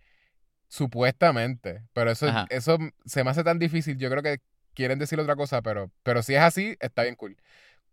[0.69, 1.83] Supuestamente.
[1.93, 2.45] Pero eso, Ajá.
[2.49, 3.97] eso se me hace tan difícil.
[3.97, 4.39] Yo creo que
[4.73, 7.37] quieren decir otra cosa, pero, pero si es así, está bien cool.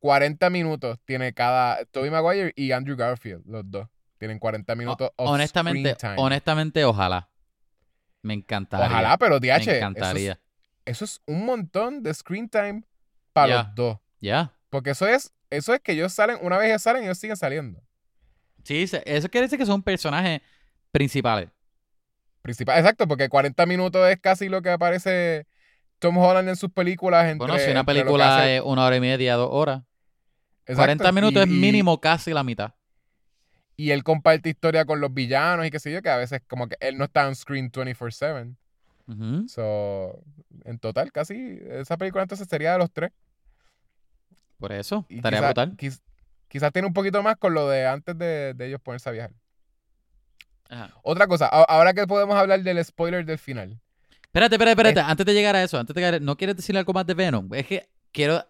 [0.04, 1.82] 40 minutos tiene cada.
[1.86, 3.88] Tobey Maguire y Andrew Garfield, los dos.
[4.18, 6.16] Tienen 40 minutos honestamente, time.
[6.18, 7.30] honestamente, ojalá.
[8.20, 8.84] Me encantaría.
[8.84, 10.40] Ojalá, pero Me DH, eso es, encantaría.
[10.84, 12.82] eso es un montón de screen time
[13.32, 13.98] para los dos.
[14.20, 14.52] Ya.
[14.68, 17.82] Porque eso es, eso es que ellos salen, una vez ellos salen, ellos siguen saliendo.
[18.62, 20.42] Sí, eso quiere decir que son personajes
[20.90, 21.48] principales.
[22.42, 25.46] Principal, exacto, porque 40 minutos es casi lo que aparece
[25.98, 27.24] Tom Holland en sus películas.
[27.24, 29.80] Entre, Bueno, si una que película es una hora y media, dos horas.
[30.66, 32.74] Exacto, 40 minutos y- es mínimo casi la mitad.
[33.76, 36.68] Y él comparte historia con los villanos y qué sé yo, que a veces como
[36.68, 38.54] que él no está en screen 24/7.
[39.08, 39.48] Ujú.
[39.48, 40.22] So,
[40.64, 43.10] en total, casi, esa película entonces sería de los tres.
[44.58, 45.76] Por eso, Y estaría quizá- brutal.
[45.76, 46.00] quiz-
[46.48, 49.32] quizás tiene un poquito más con lo de antes de, de ellos ponerse a viajar.
[50.70, 50.94] Ajá.
[51.02, 53.78] Otra cosa, a- ahora que podemos hablar del spoiler del final.
[54.22, 55.00] Espérate, espérate, espérate.
[55.00, 57.52] Antes de llegar a eso, antes de llegar, ¿no quieres decir algo más de Venom?
[57.54, 58.46] Es que quiero.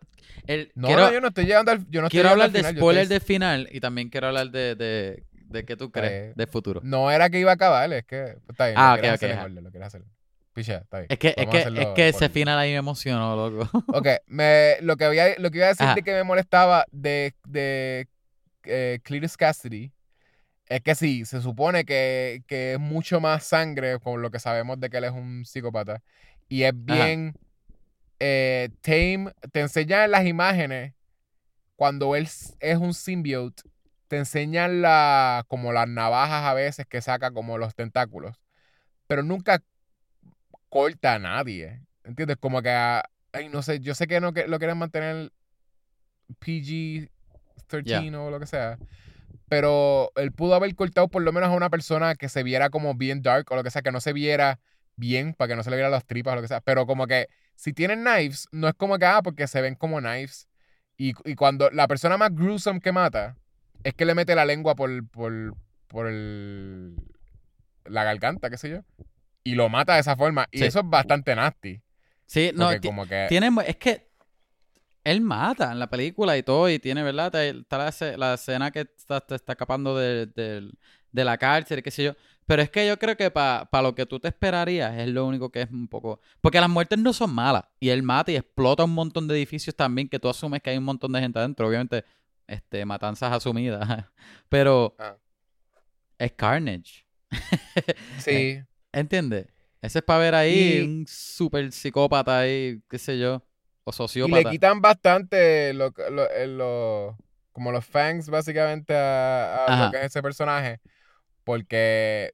[0.47, 2.77] el- No, quiero no, yo no estoy llegando al yo no quiero hablar de final,
[2.77, 6.33] spoiler estoy- del final y también quiero hablar de, de, de qué tú crees Eh,
[6.37, 6.81] del futuro.
[6.85, 9.51] No era que iba a acabar, es que está bien, Ah, lo ok, ok, hacer
[9.51, 10.03] lo quieres hacer.
[10.53, 11.07] Picha, está bien.
[11.11, 13.69] Es que, es Vamos que, es que ese final ahí me emocionó, loco.
[13.89, 15.95] Ok, me, lo, que había, lo que iba a decir Ajá.
[15.97, 18.07] de que me molestaba de, de
[18.65, 19.01] eh,
[19.37, 19.91] Cassidy
[20.69, 24.79] es que sí, se supone que, que es mucho más sangre con lo que sabemos
[24.81, 26.03] de que él es un psicópata.
[26.49, 27.35] Y es bien
[28.19, 29.33] eh, tame.
[29.53, 30.95] Te enseñan en las imágenes
[31.77, 32.29] cuando él
[32.61, 33.63] es un symbiote,
[34.09, 38.37] te enseñan la, como las navajas a veces que saca como los tentáculos,
[39.07, 39.63] pero nunca
[40.69, 41.81] corta a nadie.
[42.05, 42.37] ¿Entiendes?
[42.39, 45.33] Como que, ay, no sé, yo sé que no que lo quieren mantener
[46.41, 48.79] PG-13 o lo que sea,
[49.49, 52.95] pero él pudo haber cortado por lo menos a una persona que se viera como
[52.95, 54.61] bien dark o lo que sea, que no se viera
[54.97, 57.07] bien para que no se le vieran las tripas o lo que sea, pero como
[57.07, 60.49] que si tienen knives, no es como que, ah, porque se ven como knives.
[60.97, 63.37] Y, y cuando la persona más gruesome que mata
[63.83, 65.55] es que le mete la lengua por, por,
[65.89, 66.95] por el,
[67.85, 68.81] la garganta, qué sé yo,
[69.43, 70.47] y lo mata de esa forma.
[70.53, 70.65] Y Sí.
[70.65, 71.81] eso es bastante nasty.
[72.27, 73.27] Sí, no, como que...
[73.29, 74.09] tiene, es que
[75.05, 77.35] él mata en la película y todo, y tiene, ¿verdad?
[77.35, 80.71] Está la, la escena que está, está escapando de, de-
[81.13, 82.15] de la cárcel, qué sé yo.
[82.47, 85.51] Pero es que yo creo que para lo que tú te esperarías es lo único
[85.51, 86.21] que es un poco...
[86.43, 87.65] Porque las muertes no son malas.
[87.81, 90.77] Y él mata y explota un montón de edificios también que tú asumes que hay
[90.77, 91.67] un montón de gente adentro.
[91.67, 92.05] Obviamente,
[92.47, 93.89] este, matanzas asumidas.
[94.51, 95.17] Pero Ah.
[96.19, 97.07] es Carnage.
[98.19, 98.61] Sí.
[98.93, 99.47] ¿Entiendes?
[99.83, 103.43] Ese es para ver ahí Y- un super psicópata ahí, qué sé yo.
[103.85, 104.51] O Y le sociópata.
[104.51, 107.19] quitan bastante lo, lo- eh, lo-
[107.53, 110.81] como los fangs básicamente a, a lo que es ese personaje.
[111.45, 112.33] Porque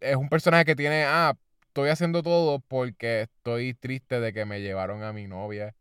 [0.00, 1.36] es un personaje que tiene, ah,
[1.68, 5.74] estoy haciendo todo porque estoy triste de que me llevaron a mi novia.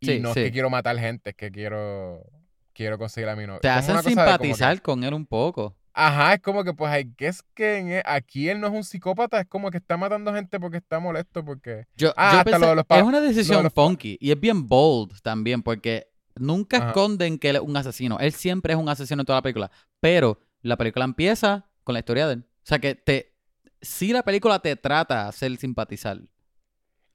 [0.00, 2.24] Y Sí, no es que quiero matar gente, es que quiero,
[2.72, 3.60] quiero conseguir a mi novia.
[3.60, 5.74] Te Como hacen que- simpatizar con él un poco.
[5.96, 7.06] Ajá, es como que, pues,
[7.54, 10.58] que en e- aquí él no es un psicópata, es como que está matando gente
[10.58, 11.86] porque está molesto, porque...
[11.96, 14.40] Yo, Ah, yo hasta pensé- lo de los es una decisión los funky y es
[14.40, 16.86] bien bold también porque nunca Ajá.
[16.88, 18.18] esconden que él es un asesino.
[18.18, 19.70] Él siempre es un asesino en toda la película.
[20.00, 22.46] Pero la película empieza con la historia de él.
[22.48, 23.32] O sea que te...
[23.80, 26.18] Sí la película te trata de hacer simpatizar.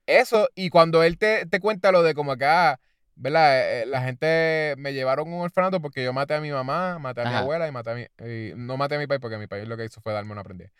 [0.06, 2.80] Eso, y cuando él te, te cuenta lo de como que, ah,
[3.16, 3.58] ¿verdad?
[3.58, 7.22] Eh, eh, la gente me llevaron un orfanato porque yo maté a mi mamá, maté
[7.22, 8.06] a mi abuela y maté a mi...
[8.24, 10.44] y no maté a mi país porque mi país lo que hizo fue darme una
[10.44, 10.70] prendida.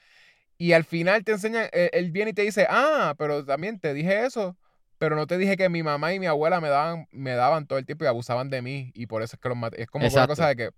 [0.57, 3.95] Y al final te enseñan, él, él viene y te dice, ah, pero también te
[3.95, 4.57] dije eso,
[4.99, 7.81] pero no te dije que mi mamá y mi abuela me daban, me daban todo
[7.81, 9.83] el tiempo y abusaban de mí y por eso es que los maté.
[9.83, 10.71] Es como una cosa de que,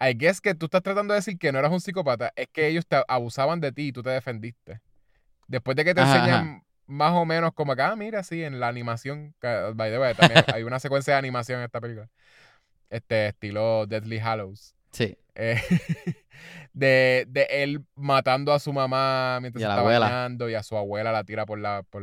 [0.00, 2.66] I guess que tú estás tratando de decir que no eras un psicópata, es que
[2.68, 4.80] ellos te abusaban de ti y tú te defendiste.
[5.46, 8.60] Después de que te Ajá, enseñan más o menos como que, ah, mira, sí, en
[8.60, 12.08] la animación, que, by the way, también hay una secuencia de animación en esta película,
[12.90, 15.16] este estilo Deadly Hallows, Sí.
[15.34, 15.60] eh,
[16.72, 20.06] de, de él matando a su mamá mientras Y a se la está abuela.
[20.06, 22.02] bañando y a su abuela la tira por la, por,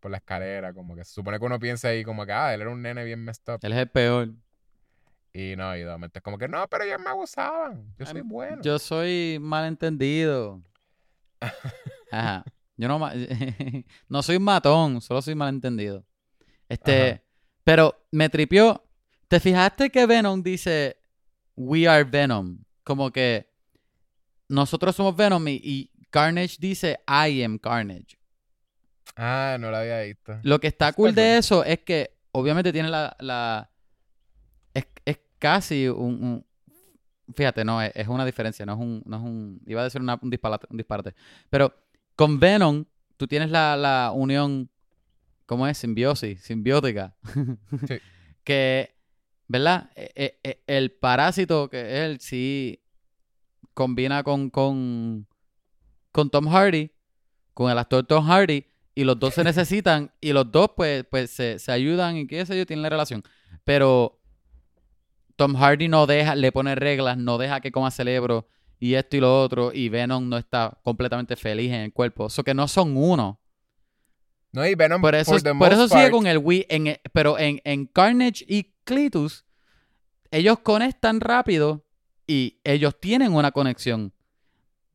[0.00, 2.60] por la escalera, como que se supone que uno piensa ahí como que, ah, él
[2.60, 3.60] era un nene bien messed up.
[3.62, 4.28] Él es el peor.
[5.32, 8.20] Y no, y de momento es como que, no, pero ellos me abusaban, yo soy
[8.22, 8.62] bueno.
[8.62, 10.62] Yo soy malentendido.
[12.10, 12.44] Ajá.
[12.76, 12.98] Yo no,
[14.08, 16.04] no soy matón, solo soy malentendido.
[16.68, 17.22] Este, Ajá.
[17.64, 18.84] pero me tripió.
[19.28, 20.96] ¿Te fijaste que Venom dice
[21.54, 22.64] We are Venom?
[22.82, 23.52] Como que
[24.48, 28.18] nosotros somos Venom y, y Carnage dice I am Carnage.
[29.16, 30.38] Ah, no la había visto.
[30.42, 33.16] Lo que está Está cool de eso es que obviamente tiene la...
[33.20, 33.70] la
[35.38, 36.44] casi un, un-
[37.34, 39.02] Fíjate, no, es, es una diferencia, no es un...
[39.04, 41.14] No es un iba a decir una- un, disparate, un disparate.
[41.50, 41.74] Pero
[42.16, 42.84] con Venom,
[43.16, 44.70] tú tienes la, la unión...
[45.46, 45.78] ¿Cómo es?
[45.78, 47.14] Simbiosis, simbiótica.
[47.86, 47.98] Sí.
[48.44, 48.94] que,
[49.46, 49.90] ¿verdad?
[49.96, 52.82] E- e- e- el parásito que es él sí
[53.74, 55.26] combina con, con,
[56.12, 56.90] con Tom Hardy,
[57.54, 61.30] con el actor Tom Hardy, y los dos se necesitan, y los dos pues, pues
[61.30, 63.22] se, se ayudan y qué sé yo, tienen la relación.
[63.64, 64.20] Pero
[65.38, 68.48] Tom Hardy no deja, le pone reglas, no deja que coma cerebro
[68.80, 72.26] y esto y lo otro, y Venom no está completamente feliz en el cuerpo.
[72.26, 73.40] Eso que no son uno.
[74.50, 76.66] No, y Venom, Por eso, the por eso sigue con el Wii.
[76.68, 79.44] En, el- pero en, en Carnage y Cletus,
[80.32, 81.84] ellos conectan rápido
[82.26, 84.12] y ellos tienen una conexión.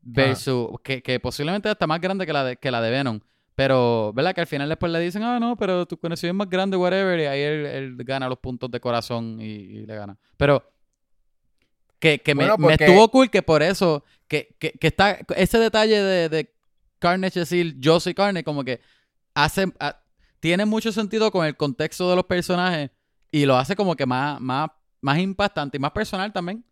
[0.01, 3.21] Versus, que, que posiblemente está más grande que la, de, que la de Venom.
[3.55, 4.33] Pero, ¿verdad?
[4.33, 7.19] Que al final después le dicen, ah, no, pero tu conexión es más grande, whatever.
[7.19, 10.17] Y ahí él, él gana los puntos de corazón y, y le gana.
[10.37, 10.63] Pero,
[11.99, 15.19] que, que me, Bueno, me porque- estuvo cool que por eso, que, que, que está
[15.35, 16.53] ese detalle de, de
[16.99, 18.81] Carnage decir, yo soy Carnage, como que
[19.35, 20.01] hace, a-
[20.39, 22.89] tiene mucho sentido con el contexto de los personajes
[23.31, 24.69] y lo hace como que más, más,
[25.01, 26.65] más impactante y más personal también.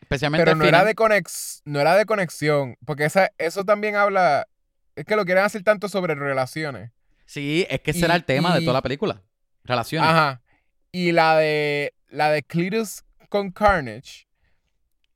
[0.00, 4.48] Especialmente Pero no era, de conex, no era de conexión, porque esa, eso también habla,
[4.96, 6.90] es que lo quieren hacer tanto sobre relaciones.
[7.26, 9.22] Sí, es que ese era Y- el tema de toda la película.
[9.64, 10.08] Relaciones.
[10.10, 10.42] Ajá.
[10.90, 14.26] Y la de la de Cletus con Carnage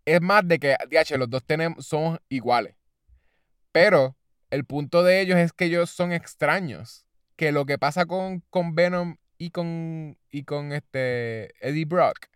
[0.07, 2.75] es más de que, DH, los dos tenemos, son iguales.
[3.73, 4.17] Pero
[4.51, 7.07] el punto de ellos es que ellos son extraños.
[7.37, 12.29] Que lo que pasa con, con Venom y con, y con este Eddie Brock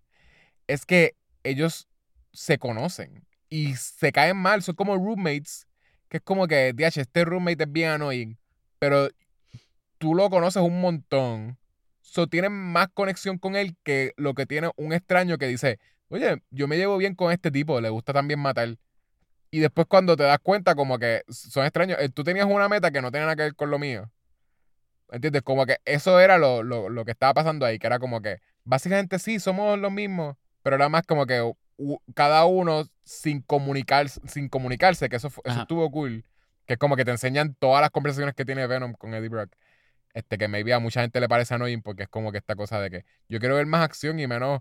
[0.66, 1.88] es que ellos
[2.32, 5.66] se conocen y se caen mal, son como roommates,
[6.10, 8.36] que es como que, DH, este roommate es bien annoying,
[8.78, 9.08] pero
[9.98, 11.56] tú lo conoces un montón,
[12.00, 15.78] so tienes más conexión con él que lo que tiene un extraño que dice,
[16.08, 18.76] oye, yo me llevo bien con este tipo, le gusta también matar.
[19.52, 22.90] Y después cuando te das cuenta como que son extraños, eh, tú tenías una meta
[22.90, 24.10] que no tenía nada que ver con lo mío.
[25.10, 25.42] ¿Entiendes?
[25.42, 28.40] Como que eso era lo, lo, lo que estaba pasando ahí, que era como que,
[28.64, 31.52] básicamente sí, somos los mismos, pero era más como que
[32.14, 36.24] cada uno sin, comunicar, sin comunicarse, que eso, eso estuvo cool.
[36.66, 39.50] Que es como que te enseñan todas las conversaciones que tiene Venom con Eddie Brock.
[40.14, 42.80] Este, que maybe a mucha gente le parece annoying porque es como que esta cosa
[42.80, 44.60] de que yo quiero ver más acción y menos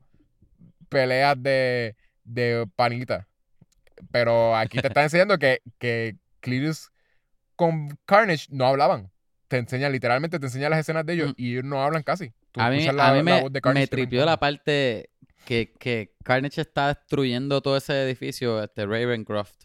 [0.90, 3.28] peleas de, de panita.
[4.12, 6.92] Pero aquí te están enseñando que, que Cletus
[7.56, 9.12] con Carnage no hablaban.
[9.48, 11.34] Te enseña, literalmente te enseña las escenas de ellos Mm.
[11.38, 12.32] y ellos no hablan casi.
[12.52, 14.38] Tú A mí, escuchas a la- mí la me, voz de Carnage me tripió la
[14.38, 15.10] parte
[15.50, 19.56] que, que Carnage está destruyendo todo ese edificio, este Ravencroft.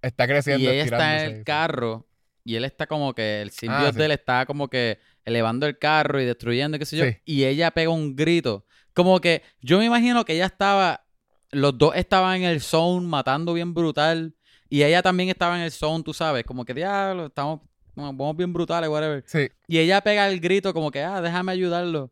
[0.00, 2.08] Está creciendo, Y ella está en el carro
[2.44, 3.98] y él está como que, el simbionte Ah, sí.
[3.98, 7.04] de él está como que elevando el carro y destruyendo, qué sé yo.
[7.04, 7.16] Sí.
[7.26, 8.64] Y ella pega un grito.
[8.94, 11.04] Como que yo me imagino que ella estaba,
[11.50, 14.34] los dos estaban en el zone matando bien brutal.
[14.70, 17.60] Y ella también estaba en el zone, tú sabes, como que diablo, estamos,
[17.94, 19.22] vamos bien brutales, whatever.
[19.26, 22.10] Sí, Y ella pega el grito como que, ah, déjame ayudarlo.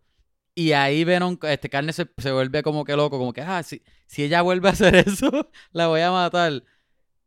[0.59, 3.83] Y ahí Venom, este carne se, se vuelve como que loco, como que, ah, si,
[4.07, 6.63] si ella vuelve a hacer eso, la voy a matar.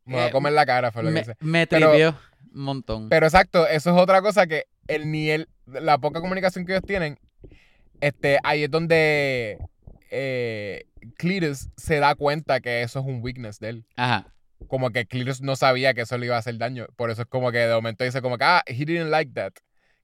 [0.06, 1.36] me va a Eh, comer la cara, fue lo que Me, dice.
[1.40, 2.20] me Pero- tripió
[2.56, 3.08] un montón.
[3.10, 7.20] Pero exacto, eso es otra cosa que el nivel, la poca comunicación que ellos tienen,
[8.02, 9.60] este, ahí es donde
[10.10, 10.86] eh,
[11.18, 13.86] Cletus se da cuenta que eso es un weakness de él.
[13.96, 14.34] Ajá.
[14.68, 16.88] Como que Cletus no sabía que eso le iba a hacer daño.
[16.96, 19.54] Por eso es como que de momento dice como que, ah, he didn't like that.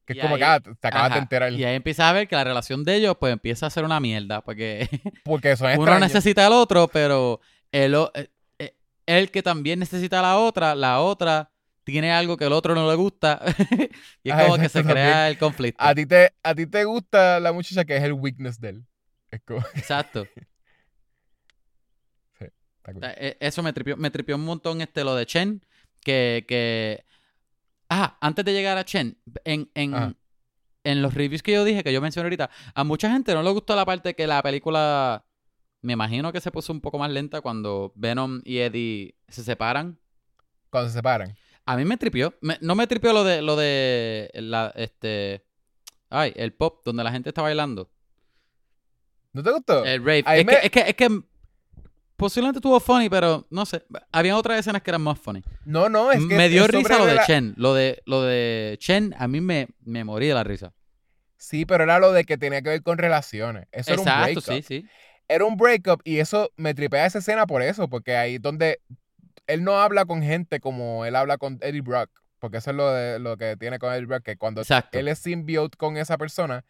[0.05, 1.51] Que es como ahí- que, ah, te acabas de enterar.
[1.53, 3.99] Y ahí empiezas a ver que la relación de ellos, pues empieza a ser una
[3.99, 4.41] mierda.
[4.41, 4.87] Porque
[5.23, 7.41] Porque son uno necesita al otro, pero
[7.71, 8.29] el, o- eh,
[8.59, 8.75] eh,
[9.05, 11.51] el que también necesita a la otra, la otra
[11.83, 13.41] tiene algo que el otro no le gusta.
[14.23, 15.83] y es Ah, como que se crea el conflicto.
[15.83, 18.85] A ti, te, a ti te gusta la muchacha que es el weakness de él.
[19.31, 20.27] Es como, Exacto.
[22.39, 23.03] está cool.
[23.03, 25.61] Eh, eh, Eso me tripió, me tripió un montón este lo de Chen.
[26.03, 27.03] Que, que.
[27.89, 30.13] Ah, antes de llegar a Chen, en, en, Ajá.
[30.83, 33.49] en los reviews que yo dije, que yo mencioné ahorita, a mucha gente no le
[33.51, 35.25] gustó la parte que la película.
[35.81, 39.99] Me imagino que se puso un poco más lenta cuando Venom y Eddie se separan.
[40.71, 41.35] Cuando se separan.
[41.67, 42.33] A mí me tripió.
[42.41, 45.45] Me- no me tripió lo de lo de la este
[46.09, 47.91] ay, el pop donde la gente está bailando.
[49.33, 49.85] ¿No te gustó?
[49.85, 50.23] El rave.
[50.27, 51.21] Es, me- que, es que es que
[52.15, 55.43] posiblemente estuvo funny, pero no sé, había otras escenas que eran más funny.
[55.65, 59.13] No, no, es que me dio risa lo de Chen, lo de lo de Chen
[59.17, 60.73] a mí me, me morí de la risa.
[61.37, 63.67] Sí, pero era lo de que tenía que ver con relaciones.
[63.71, 64.43] Eso era un Exacto, breakup.
[64.43, 64.87] sí, sí.
[65.27, 68.79] Era un breakup y eso me tripea esa escena por eso, porque ahí donde
[69.47, 72.09] él no habla con gente como él habla con Eddie Brock,
[72.39, 74.97] porque eso es lo, de, lo que tiene con Eddie Brock, que cuando Exacto.
[74.97, 76.63] él es symbiote con esa persona,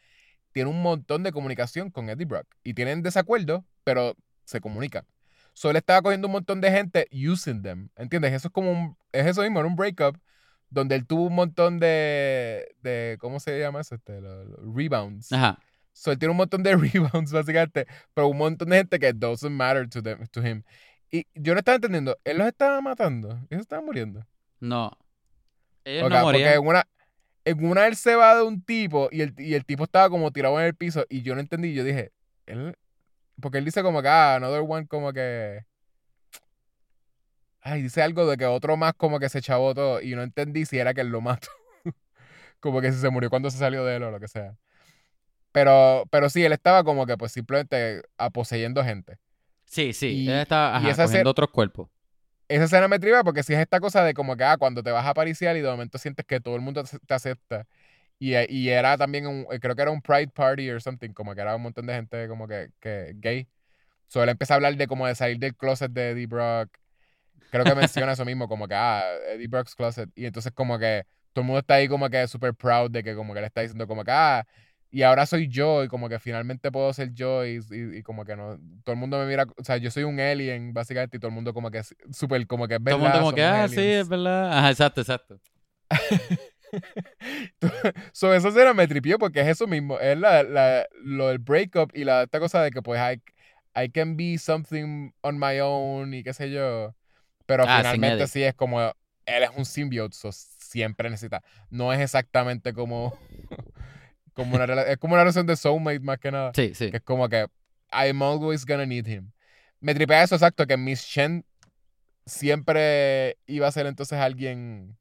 [0.52, 4.16] tiene un montón de comunicación con Eddie Brock y tienen desacuerdo, pero
[4.46, 5.06] se comunican.
[5.56, 8.34] So él estaba cogiendo un montón de gente using them, ¿entiendes?
[8.34, 10.18] Eso es como un, es eso mismo, era un breakup
[10.70, 13.96] donde él tuvo un montón de, de ¿cómo se llama eso?
[13.96, 15.32] Este, los- los rebounds.
[15.32, 15.58] Ajá.
[15.94, 19.50] So, él tiene un montón de rebounds, básicamente, pero un montón de gente que doesn't
[19.52, 20.64] matter to, them, to him.
[21.10, 24.28] Y yo no estaba entendiendo, él los estaba matando, ellos estaban muriendo.
[24.60, 24.92] No.
[25.86, 26.54] Ellos no porque morían.
[26.56, 26.88] en una,
[27.46, 30.32] en una él se va de un tipo y el, y el tipo estaba como
[30.32, 32.12] tirado en el piso y yo no entendí, yo dije,
[32.48, 32.76] él,
[33.42, 35.66] porque él dice como que, ah, another one como que...
[37.62, 40.66] Ay, dice algo de que otro más como que se chavó todo y no entendí
[40.66, 41.48] si era que él lo mató.
[42.60, 44.56] como que si se murió cuando se salió de él o lo que sea.
[45.52, 49.18] Pero, pero sí, él estaba como que pues simplemente aposeyendo gente.
[49.66, 50.08] Sí, sí.
[50.08, 51.90] y- Él estaba y ajá, esa cogiendo otros cuerpos.
[52.48, 54.92] Esa escena me triba porque si es esta cosa de como que ah, cuando te
[54.92, 57.66] vas a pariciar y de momento sientes que todo el mundo te acepta.
[58.20, 61.36] Y, y era también un, eh, creo que era un pride party or something, como
[61.36, 63.48] que era un montón de gente como que, que gay.
[64.08, 66.70] So él empieza a hablar de como de salir del closet de Eddie Brock.
[67.50, 70.10] Creo que menciona eso mismo, como que ah, Eddie Brock's closet.
[70.16, 73.16] Y entonces como que todo el mundo está ahí como que super proud de que
[73.16, 74.46] como que le está diciendo como que ah,
[74.92, 78.24] y ahora soy yo y como que finalmente puedo ser yo y, y- y como
[78.26, 81.20] que no, todo el mundo me mira, o sea, yo soy un alien básicamente y
[81.20, 83.36] todo el mundo como que es súper como que es Todo verdad, el mundo como
[83.36, 83.98] que, ah, sí, aliens".
[84.00, 84.58] es verdad.
[84.58, 85.40] Ajá, exacto, exacto.
[88.14, 91.92] so, esa escena me tripió porque es eso mismo, es la, la- lo del breakup
[91.96, 93.22] y la esta cosa de que pues I,
[93.84, 96.96] I can be something on my own y qué sé yo,
[97.46, 102.00] pero Ah, finalmente sí es como, él es un symbiote, so siempre necesita, no es
[102.00, 103.18] exactamente como,
[104.34, 106.92] como una, es como una relación de soulmate más que nada, Sí, sí.
[106.92, 107.48] que es como que
[107.92, 109.32] I'm always gonna need him.
[109.80, 111.46] Me tripea eso, exacto, que Miss Chen
[112.26, 114.98] siempre iba a ser entonces alguien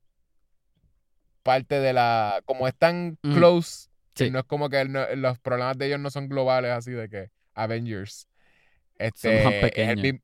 [1.44, 2.42] parte de la...
[2.44, 4.30] Como es tan close, que Sí.
[4.32, 7.30] no es como que no- los problemas de ellos no son globales, así de que
[7.54, 8.26] Avengers.
[8.26, 10.20] Son Este, más es, el, pequeños.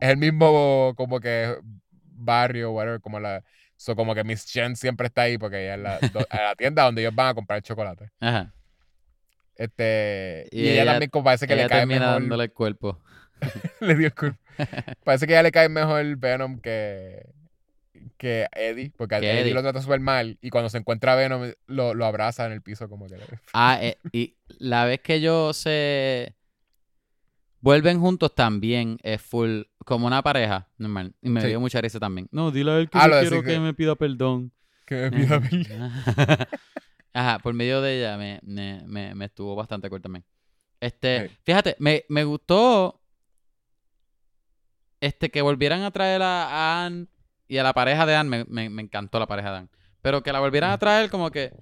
[0.00, 1.56] es el mismo como que
[2.04, 3.44] barrio, whatever, como la...
[3.76, 6.54] So, como que Miss Chen siempre está ahí porque ella es la, do- a la
[6.54, 8.10] tienda donde ellos van a comprar chocolate.
[8.20, 8.52] Ajá.
[9.56, 12.20] Este, y, Y ella, ella- también como parece que Ella le cae termina mejor.
[12.20, 13.00] dándole el cuerpo.
[13.80, 14.36] le dio el culo.
[15.04, 17.26] Parece que a ella le cae mejor Venom que,
[18.16, 19.54] que Eddie, porque a Que Eddie, Eddie.
[19.54, 22.88] lo trata súper mal y cuando se encuentra Venom lo, lo abraza en el piso
[22.88, 23.16] como que...
[23.52, 26.34] Ah, eh, y la vez que ellos se
[27.60, 31.14] vuelven juntos también es full, como una pareja, normal.
[31.22, 31.48] Y me Sí.
[31.48, 32.28] dio mucha risa también.
[32.32, 33.50] No, dile a él que Ah, yo quiero que...
[33.52, 34.52] que- me pida perdón.
[34.86, 35.92] Que me pida perdón.
[37.14, 40.24] Ajá, por medio de ella me, me, me, me estuvo bastante cool también.
[40.80, 41.36] Este, Sí.
[41.44, 43.00] fíjate, me, me gustó
[45.00, 47.06] este que volvieran a traer a, a Anne
[47.52, 49.68] y a la pareja de Anne, me, me, me encantó la pareja de Anne.
[50.00, 51.52] Pero que la volvieran a traer como que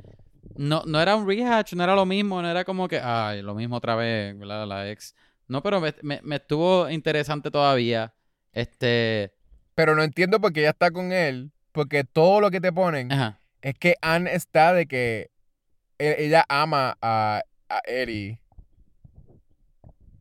[0.54, 3.54] no, no era un rehash, no era lo mismo, no era como que, ay, lo
[3.54, 5.14] mismo otra vez, la, la ex.
[5.48, 8.14] No, pero me, me, me estuvo interesante todavía.
[8.52, 9.32] Este,
[9.74, 13.10] Pero no entiendo por qué ella está con él, porque todo lo que te ponen
[13.10, 15.30] ajá, es que Anne está de que
[15.98, 18.40] e- ella ama a, a Eddie.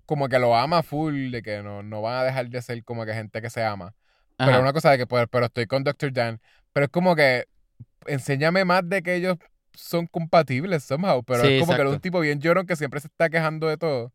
[0.07, 3.05] Como que lo ama full, de que no, no van a dejar de ser como
[3.05, 3.93] que gente que se ama.
[4.43, 4.61] Pero ajá.
[4.61, 6.13] una cosa de que, pues, pero estoy con Dr.
[6.13, 6.41] Dan.
[6.73, 7.47] Pero es como que,
[8.07, 9.37] enséñame más de que ellos
[9.73, 11.23] son compatibles somehow.
[11.23, 11.89] Pero Sí, es como que es exacto.
[11.89, 14.13] un tipo bien llorón que siempre se está quejando de todo.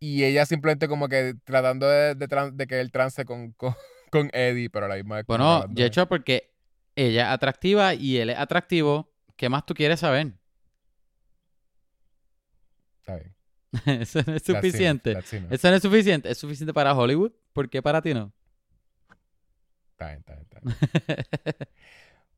[0.00, 3.74] Y ella simplemente como que tratando de, de, tran- de que él trance con, con,
[4.10, 6.52] con Eddie, pero a la misma vez Bueno, de hecho, porque
[6.96, 10.34] ella es atractiva y él es atractivo, ¿qué más tú quieres saber?
[13.00, 13.34] Está bien.
[14.02, 15.12] Eso no es That's enough, suficiente.
[15.12, 15.52] that's enough.
[15.52, 16.30] Eso no es suficiente.
[16.30, 17.32] Es suficiente para Hollywood.
[17.52, 18.32] ¿Por qué para ti no?
[20.10, 21.68] Está bien, está bien, está bien.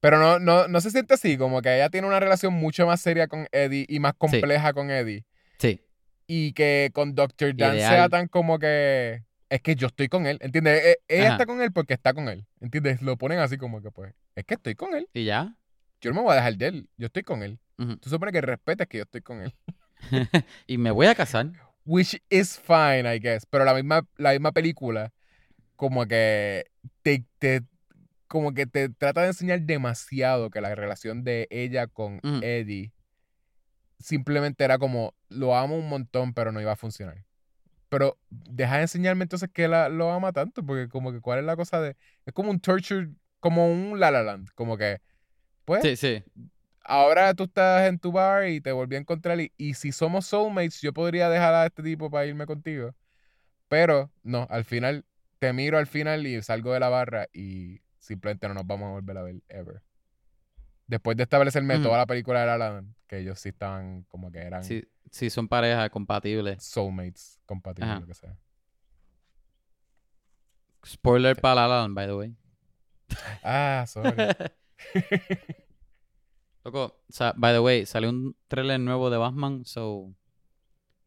[0.01, 3.01] Pero no, no, no se siente así, como que ella tiene una relación mucho más
[3.01, 5.25] seria con Eddie y más compleja con Eddie.
[5.59, 5.81] sí.
[6.27, 7.55] Y que con Dr.
[7.55, 7.91] Dan Ideal.
[7.93, 9.25] sea tan como que.
[9.51, 10.83] Es que yo estoy con él, ¿entiendes?
[10.83, 11.33] E- Ella Ajá.
[11.35, 13.03] está con él porque está con él, ¿entiendes?
[13.03, 15.07] Lo ponen así como que, pues, es que estoy con él.
[15.13, 15.55] ¿Y ya?
[16.01, 17.59] Yo no me voy a dejar de él, yo estoy con él.
[18.01, 19.55] Tú supones que respetas que yo estoy con él.
[20.67, 21.51] y me voy a casar.
[21.85, 23.45] Which is fine, I guess.
[23.45, 25.13] Pero la misma, la misma película,
[25.77, 26.67] como que
[27.03, 27.63] te, te-
[28.29, 32.21] como que te trata de enseñar demasiado que la relación de ella con.
[32.43, 32.93] Eddie
[33.99, 37.25] simplemente era como, lo amo un montón, pero no iba a funcionar.
[37.89, 41.45] Pero deja de enseñarme entonces que la, lo ama tanto, porque como que cuál es
[41.45, 41.97] la cosa de...
[42.27, 43.11] Es como un torture,
[43.41, 45.01] como un La La Land, como que,
[45.65, 46.23] pues, Sí, sí.
[46.85, 50.27] ahora tú estás en tu bar y te volví a encontrar y, y si somos
[50.27, 52.95] soulmates, yo podría dejar a este tipo para irme contigo.
[53.69, 55.05] Pero no, al final
[55.45, 58.93] te miro al final y salgo de la barra y simplemente no nos vamos a
[58.93, 59.83] volver a ver ever.
[60.87, 64.31] Después de establecerme toda la película de La La Land, que ellos sí estaban como
[64.33, 66.63] que eran Sí, sí, son parejas compatibles.
[66.65, 68.01] soulmates compatibles, Ajá.
[68.01, 68.37] lo que sea.
[70.87, 72.37] Spoiler para La La Land, by the way.
[73.43, 74.15] Ah, sorry.
[76.65, 76.97] Loco,
[77.37, 80.15] by the way, salió un trailer nuevo de Batman, so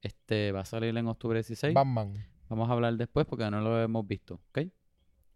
[0.01, 1.73] este va a salir en octubre 16.
[1.73, 2.13] Batman.
[2.49, 4.57] Vamos a hablar después porque no lo hemos visto, ¿ok?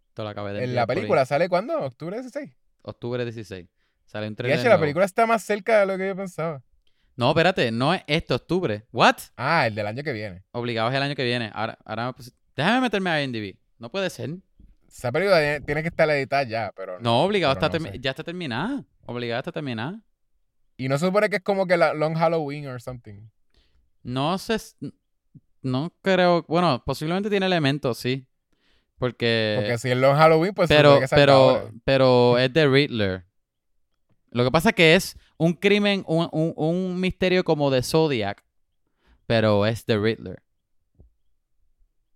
[0.08, 1.78] Esto lo acabé de En la película sale cuándo?
[1.80, 2.50] ¿Octubre 16?
[2.82, 3.66] Octubre 16.
[4.06, 6.62] Sale un Y trailer la película está más cerca de lo que yo pensaba.
[7.16, 8.86] No, espérate, no es este octubre.
[8.92, 9.16] ¿What?
[9.36, 10.42] Ah, el del año que viene.
[10.52, 11.50] Obligado es el año que viene.
[11.54, 13.56] Ahora, ahora me puse- Déjame meterme a IMDb.
[13.78, 14.30] No puede ser.
[14.88, 17.98] Esa película tiene, tiene que estar editada ya, pero No, obligado pero está no sé.
[18.00, 18.84] ya está terminada.
[19.06, 20.00] Obligado está terminada.
[20.76, 23.28] Y no se supone que es como que la Long Halloween or something.
[24.02, 24.54] No sé.
[24.54, 24.76] s-
[25.62, 26.44] No creo.
[26.48, 28.26] Bueno, posiblemente tiene elementos, sí.
[28.98, 29.54] Porque.
[29.58, 33.24] Porque si es Long Halloween, pues pero, que pero, pero es de Riddler.
[34.30, 38.44] Lo que pasa es que es un crimen, un, un- un misterio como de Zodiac,
[39.26, 40.42] pero es de Riddler.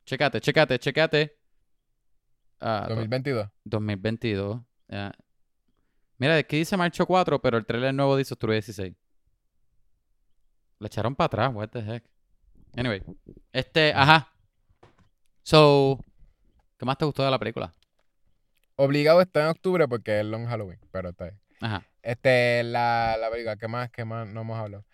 [0.05, 1.37] Chécate, chécate, chécate.
[2.61, 3.49] Ah, do- 2022.
[3.65, 4.61] 2022.
[4.89, 5.13] ya.
[6.19, 8.95] Mira, aquí dice marcho 4, pero el trailer nuevo dice octubre 16.
[10.79, 12.05] Le echaron para atrás, what the heck.
[12.77, 13.03] Anyway,
[13.53, 14.29] este, ajá.
[15.43, 15.99] So,
[16.79, 17.73] ¿qué más te gustó de la película?
[18.77, 21.31] Obligado está en octubre porque es Long Halloween, pero está ahí.
[21.61, 21.87] Ajá.
[22.03, 23.91] Este, la, la película, ¿qué más?
[23.91, 24.85] ¿Qué más no hemos hablado?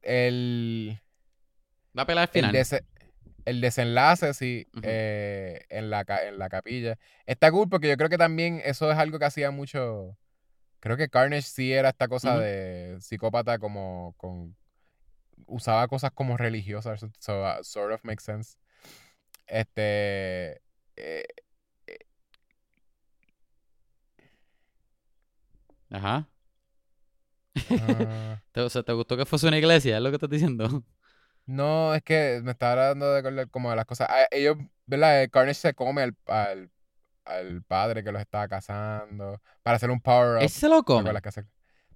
[0.00, 1.00] El,
[1.92, 2.52] La pelea al el, final.
[2.54, 2.84] dese-
[3.44, 6.96] el desenlace, sí, eh, en, la, ca- en la capilla.
[7.26, 10.16] Está cool porque yo creo que también eso es algo que hacía mucho.
[10.78, 14.56] Creo que Carnage sí era esta cosa de psicópata como con.
[15.46, 18.56] Usaba cosas como religiosas, so, uh, sort of makes sense.
[19.46, 20.62] Este.
[20.96, 21.24] eh,
[25.90, 26.28] Ajá.
[27.76, 29.96] ah, Te- o sea, ¿te gustó que fuese una iglesia?
[29.96, 30.84] ¿Es lo que estás diciendo?
[31.46, 34.08] no, es que me estaba dando de acordar como de las cosas.
[34.10, 34.56] Ah, ellos,
[34.86, 35.22] ¿verdad?
[35.22, 36.70] Eh, Carnage se come al, al,
[37.24, 40.42] al padre que los estaba cazando para hacer un power up.
[40.44, 41.04] Ese se lo ¿Te come.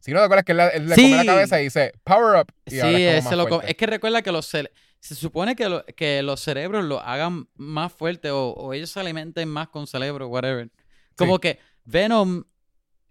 [0.01, 1.03] Si no te acuerdas que él, él le Sí.
[1.11, 2.53] come la cabeza y dice power up.
[2.67, 6.41] Y Sí, es más lo que recuerda que los se supone que, lo- que los
[6.41, 10.69] cerebros lo hagan más fuerte o, o ellos se alimenten más con cerebro, whatever.
[11.17, 12.45] Como que Venom,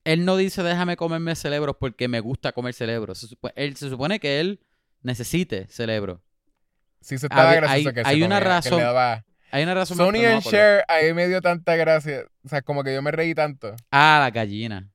[0.03, 3.19] él no dice déjame comerme cerebros porque me gusta comer cerebros.
[3.19, 4.59] Se, supo- él, se supone que él
[5.01, 6.21] necesite cerebro.
[7.01, 9.25] Sí, se estaba Había- gracioso hay- que hay se una comía, que le razón- daba-
[9.51, 10.41] Hay una razón Sony and.
[10.43, 12.25] Cher, ahí me dio tanta gracia.
[12.43, 13.73] O sea, como que yo me reí tanto.
[13.91, 14.89] Ah, la gallina.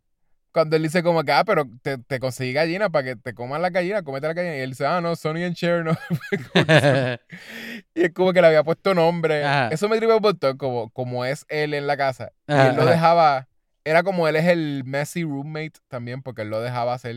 [0.52, 3.62] Cuando él dice como que, ah, pero te, te conseguí gallina para que te coman
[3.62, 4.56] la gallina, comete la gallina.
[4.56, 5.92] Y él dice, ah, no, Sony and Cher no.
[7.94, 9.44] y es como que le había puesto nombre.
[9.44, 9.68] Ajá.
[9.68, 12.32] Eso me tripe un montón, como, como es él en la casa.
[12.48, 12.90] Y él lo ajá.
[12.90, 13.48] dejaba,
[13.84, 17.14] era como él es el messy roommate también, porque él lo dejaba hacer...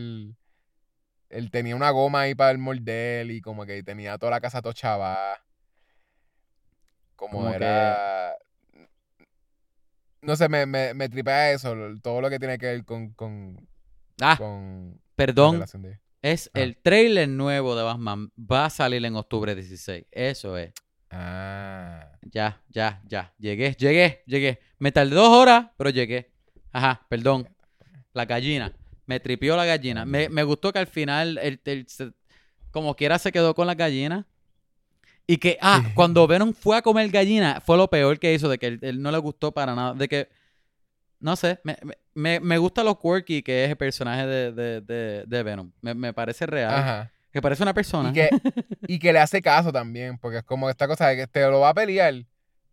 [1.30, 4.62] Él tenía una goma ahí para el morder y como que tenía toda la casa
[4.62, 5.18] tochaba.
[7.16, 8.34] Como, Como que- era...
[10.24, 13.68] No sé, me, me, me tripea eso, todo lo que tiene que ver con, con,
[14.20, 15.60] ah, con perdón.
[15.60, 16.60] de Es Ah.
[16.60, 18.30] el trailer nuevo de Batman.
[18.38, 20.06] Va a salir en octubre 16.
[20.10, 20.72] Eso es.
[21.10, 22.10] Ah.
[22.22, 23.32] Ya, ya, ya.
[23.38, 24.60] Llegué, llegué, llegué.
[24.78, 26.32] Me tardé dos horas, pero llegué.
[26.72, 27.48] Ajá, perdón.
[28.12, 28.72] La gallina.
[29.06, 30.04] Me tripió la gallina.
[30.04, 31.86] Me, me gustó que al final, el, el-
[32.70, 34.26] como quiera, se quedó con la gallina.
[35.26, 35.92] Y que, ah, Sí.
[35.94, 39.00] cuando Venom fue a comer gallina, fue lo peor que hizo, de que él, él
[39.02, 39.94] no le gustó para nada.
[39.94, 40.28] De que,
[41.20, 41.76] no sé, me,
[42.14, 45.70] me- me, gusta lo quirky que es el personaje de, de, de, de Venom.
[45.80, 46.74] Me, me parece real.
[46.74, 47.10] Ajá.
[47.32, 48.10] Que parece una persona.
[48.10, 48.28] Y que,
[48.86, 51.60] y que le hace caso también, porque es como esta cosa de que te lo
[51.60, 52.14] va a pelear,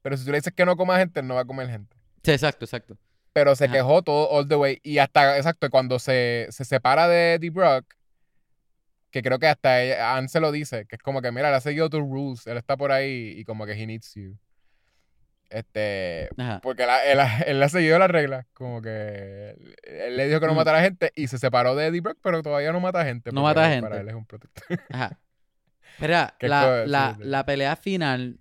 [0.01, 1.95] pero si tú le dices que no coma gente, no va a comer gente.
[2.23, 2.97] Sí, exacto, exacto.
[3.33, 3.73] Pero se Ajá.
[3.73, 4.79] quejó todo all the way.
[4.83, 7.85] Y hasta, exacto, cuando se, se separa de Eddie Brock,
[9.11, 11.55] que creo que hasta ella- Anne se lo dice, que es como que, mira, él
[11.55, 14.37] ha seguido tus rules, él está por ahí y como que he needs you.
[15.49, 16.61] Este, Ajá.
[16.63, 20.53] porque él, ha- él ha seguido las reglas, como que él le dijo que no
[20.53, 20.55] Mm.
[20.57, 23.31] matara gente y se separó de Eddie Brock, pero todavía no mata gente.
[23.33, 23.89] No mata él- gente.
[23.89, 24.79] Para él es un protector.
[24.89, 25.19] Ajá.
[25.99, 28.39] Mira, Qué la, la, la pelea final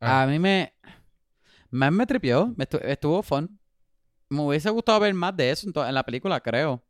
[0.00, 0.22] Ah.
[0.22, 0.74] a mí me,
[1.70, 3.60] me, me tripió, me estu- estuvo fun.
[4.28, 6.82] Me hubiese gustado ver más de eso en, la película, creo.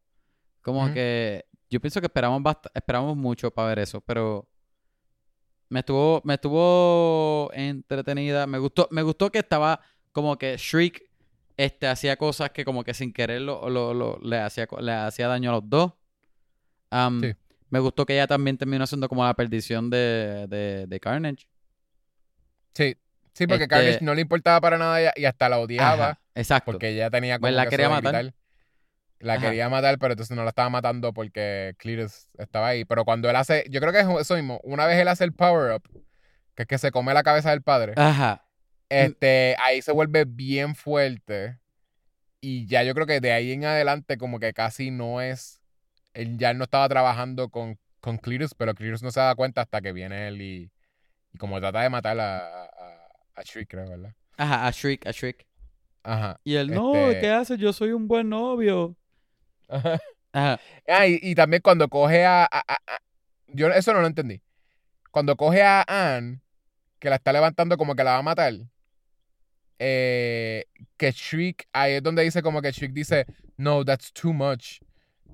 [0.62, 4.48] Como que yo pienso que esperamos bast- esperamos mucho para ver eso, pero
[5.68, 8.46] me estuvo me estuvo entretenida.
[8.46, 9.80] Me gustó me gustó que estaba
[10.12, 11.08] como que Shriek
[11.56, 15.28] este hacía cosas que como que sin querer lo, lo- lo- le hacía le hacía
[15.28, 15.92] daño a los dos.
[17.22, 17.32] Sí.
[17.68, 21.46] Me gustó que ella también terminó siendo como la perdición de, de, de Carnage.
[22.74, 22.96] Sí,
[23.32, 25.92] sí, porque Este- Carnage no le importaba para nada y- hasta la odiaba.
[26.10, 26.72] Ajá, exacto.
[26.72, 28.34] Porque ella tenía como Pues la que quería matar.
[29.20, 29.46] La Ajá.
[29.48, 32.84] quería matar, pero entonces no la estaba matando porque Cletus estaba ahí.
[32.84, 34.60] Pero cuando él hace, yo creo que es eso mismo.
[34.64, 35.82] Una vez él hace el power up,
[36.54, 38.46] que es que se come la cabeza del padre, Ajá.
[38.88, 41.58] este, ahí se vuelve bien fuerte.
[42.40, 45.60] Y ya yo creo que de ahí en adelante, como que casi no es.
[46.14, 49.80] Él ya no estaba trabajando con, con Cletus, pero Cletus no se da cuenta hasta
[49.82, 50.72] que viene él y,
[51.32, 52.70] y como trata de matar a, a,
[53.34, 54.14] a Shriek, creo, ¿verdad?
[54.38, 55.46] Ajá, a Shriek, a Shriek.
[56.02, 56.40] Ajá.
[56.42, 57.58] Y él, no, Este- ¿qué haces?
[57.58, 58.96] Yo soy un buen novio.
[59.70, 59.98] Ajá.
[60.32, 60.60] Ajá.
[60.88, 63.00] Ah, y, y también cuando coge a, a- a- a-
[63.48, 64.42] Yo eso no lo entendí.
[65.12, 66.40] Cuando coge a Anne,
[67.00, 68.54] que la está levantando como que la va a matar,
[69.78, 70.64] eh,
[70.96, 73.26] que Shriek, ahí es donde dice como que Shriek dice,
[73.56, 74.80] no, that's too much.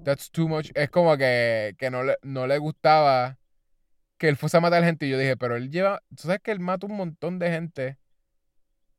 [0.04, 0.70] That's too much.
[0.74, 3.38] Es como que, que no, le, no le gustaba
[4.18, 5.06] que él fuese a matar gente.
[5.06, 6.02] Y yo dije, pero él lleva...
[6.16, 7.98] Tú sabes que él mata un montón de gente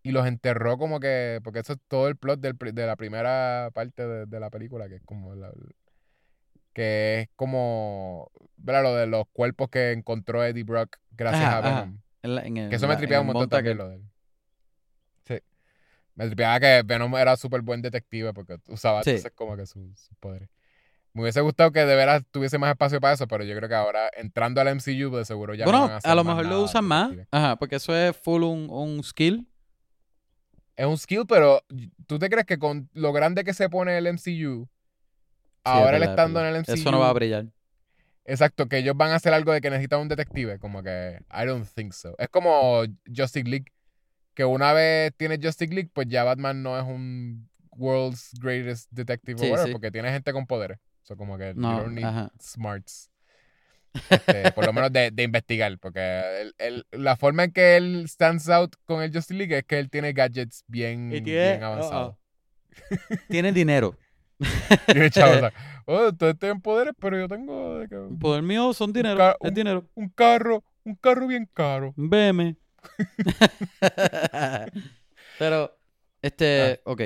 [0.04, 1.40] y los enterró como que...
[1.44, 4.88] Porque eso es todo el plot del de la primera parte de, de la película,
[4.88, 5.36] que es como...
[5.36, 5.52] la-
[6.74, 8.32] que es como...
[8.58, 8.84] ¿verdad?
[8.84, 11.62] Lo de los cuerpos que encontró Eddie Brock gracias Ajá, a.
[11.62, 12.00] Venom.
[12.24, 14.02] En la- en el- Que eso me tripeaba un montón también que- lo de él.
[15.26, 15.40] Sí.
[16.16, 19.12] Me tripeaba que Venom era súper buen detective porque usaba Sí.
[19.12, 20.50] entonces como que sus sus poderes.
[21.14, 23.74] Me hubiese gustado que de veras tuviese más espacio para eso, pero yo creo que
[23.76, 26.46] ahora entrando al MCU de seguro ya no Bueno, van a, hacer a lo mejor
[26.46, 27.12] lo usan más.
[27.32, 29.48] Ajá, porque eso es full un, un skill.
[30.78, 31.62] Es un skill, pero
[32.08, 36.04] ¿tú te crees que con lo grande que se pone el MCU, Sí, ahora él
[36.04, 36.62] estando es en el.
[36.62, 37.46] MCU, Eso no va a brillar.
[38.24, 40.60] exacto, que ellos van a hacer algo de que necesitan un detective?
[40.60, 42.16] Como que, I don't think so.
[42.18, 42.84] Es como
[43.14, 43.66] Justice League,
[44.34, 49.38] que una vez tienes Justice League, pues ya Batman no es un world's greatest detective
[49.40, 49.72] Sí, o whatever, sí.
[49.74, 50.78] porque tiene gente con poderes.
[51.04, 52.32] So como que you No, don't need ajá.
[52.42, 53.10] smarts.
[54.10, 58.06] Este, por lo menos de, de investigar, porque él- él- la forma en que él
[58.08, 61.22] stands out con el Justice League es que él tiene gadgets bien, tiene-
[61.52, 62.16] bien avanzados.
[63.30, 63.98] Tiene dinero.
[64.86, 65.52] Tiene chavos,
[65.86, 69.30] oh, ustedes tienen poderes, pero yo tengo El poder mío son dinero.
[69.30, 69.86] Es un- dinero.
[69.96, 71.94] un carro, un carro bien caro.
[71.98, 72.56] BM.
[75.40, 75.78] Pero,
[76.22, 77.02] este, ok.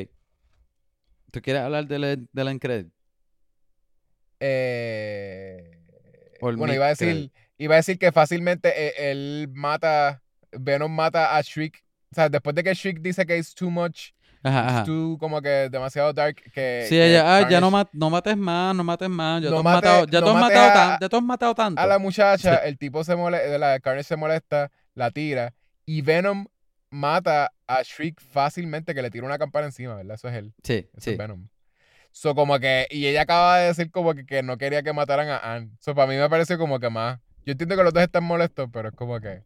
[1.32, 2.86] ¿Tú quieres hablar de la, de la?
[4.40, 5.81] Eh,
[6.42, 11.38] Por bueno, iba a decir, iba a decir que fácilmente eh, él mata, Venom mata
[11.38, 11.84] a Shriek.
[12.12, 14.10] O sea, después de que Shriek dice que es too much,
[14.44, 14.84] Ajá, es ajá.
[14.84, 18.36] too como que demasiado dark, que, Sí, que ella, ah, ya no, ma- no mates
[18.36, 19.42] más, no mates más.
[19.42, 21.16] Ya No tú has mate- matado, ya no tú has matado, a- tan- ya tú
[21.18, 21.82] has matado tanto.
[21.82, 25.54] a la muchacha, el tipo se molesta, la Carnage se molesta, la tira,
[25.86, 26.48] y Venom
[26.90, 30.16] mata a Shriek fácilmente, que le tira una campana encima, ¿verdad?
[30.16, 31.12] Eso es él, Sí, eso sí.
[31.12, 31.48] es Venom.
[32.12, 35.30] So, como que, y ella acaba de decir como que, que no quería que mataran
[35.30, 35.72] a Anne.
[35.80, 38.70] So, para mí me parece como que más, yo entiendo que los dos están molestos,
[38.72, 39.44] pero es como que,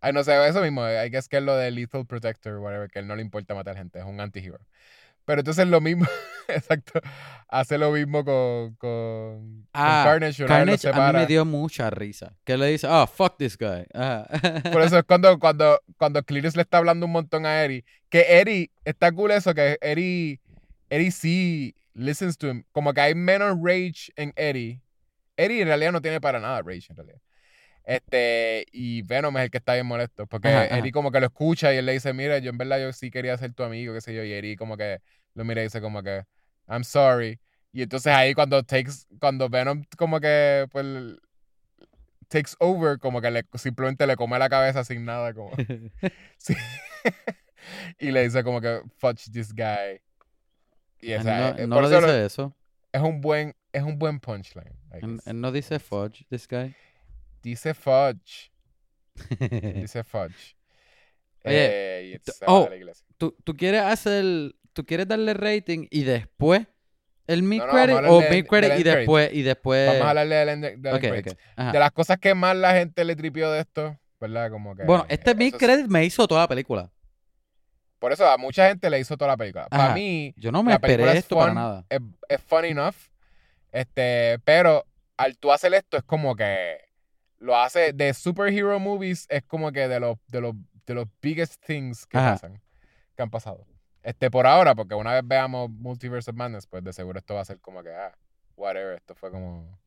[0.00, 2.88] ay, no sé, eso mismo, hay que es que es lo de Lethal Protector, whatever,
[2.90, 4.60] que él no le importa matar gente, es un antihero.
[5.24, 6.06] Pero entonces lo mismo,
[6.48, 7.00] exacto,
[7.48, 11.44] hace lo mismo con, con, con Ah, Carnage, vez los Carnage a mí me dio
[11.44, 12.34] mucha risa.
[12.44, 13.84] Que le dice, oh, fuck this guy.
[13.94, 14.26] Ajá.
[14.72, 17.84] Por eso es cuando, cuando, cuando Cletus le está hablando un montón a Eri.
[18.08, 20.40] Que Eri, está cool eso, que Eri,
[20.90, 22.64] Eri sí listens to him.
[22.72, 24.82] Como que hay menos rage en Eri.
[25.36, 27.20] Eri en realidad no tiene para nada rage en realidad.
[27.84, 30.26] Este, y Venom es el que está bien molesto.
[30.26, 30.78] Porque Ajá, ajá.
[30.78, 33.10] Eri como que lo escucha y él le dice, mira, yo en verdad yo sí
[33.10, 34.24] quería ser tu amigo, qué sé yo.
[34.24, 35.00] Y Eri como que
[35.34, 36.24] lo mira y dice como que,
[36.68, 37.40] I'm sorry.
[37.72, 40.86] Y entonces ahí cuando takes, cuando Venom como que, pues,
[42.28, 45.50] takes over, como que le, simplemente le come la cabeza sin nada, como...
[46.38, 46.54] Sí.
[47.98, 50.00] y le dice como que, fudge this guy.
[51.00, 52.54] Y o sea, no, eh, no lo dice eso.
[52.92, 54.76] es un buen, es un buen punchline.
[54.92, 56.74] Él, él no dice fudge, this guy.
[57.42, 58.50] Dice fudge,
[59.74, 60.56] dice fudge.
[61.44, 62.68] Oye, Eh, oh.
[63.16, 66.66] ¿Tú, tú quieres hacer, tú quieres darle rating y después
[67.26, 69.86] el mid No, no, credit o de- mid credit y después y después.
[69.88, 71.30] Vamos a hablarle del.
[71.56, 71.72] Ajá.
[71.72, 74.50] De las cosas que más la gente le tripió de esto, ¿verdad?
[74.50, 74.84] Como que...
[74.84, 76.90] Bueno, este eh, mid es- credit me hizo toda la película.
[78.00, 79.68] Por eso a mucha gente le hizo toda la película.
[79.68, 79.94] Para Ajá.
[79.94, 81.86] mí, Yo no me la esperé es esto para fun, nada.
[81.88, 82.96] Es, es fun enough.
[83.70, 84.84] Este, pero
[85.16, 86.78] al tú hacer esto es como que
[87.38, 90.54] lo hace de superhero movies es como que de los de los
[90.86, 92.32] de los biggest things que Ajá.
[92.32, 92.60] pasan,
[93.14, 93.64] que han pasado.
[94.02, 97.42] Este por ahora, porque una vez veamos Multiverse of Madness, pues de seguro esto va
[97.42, 98.16] a ser como que ah,
[98.56, 99.78] whatever, esto fue como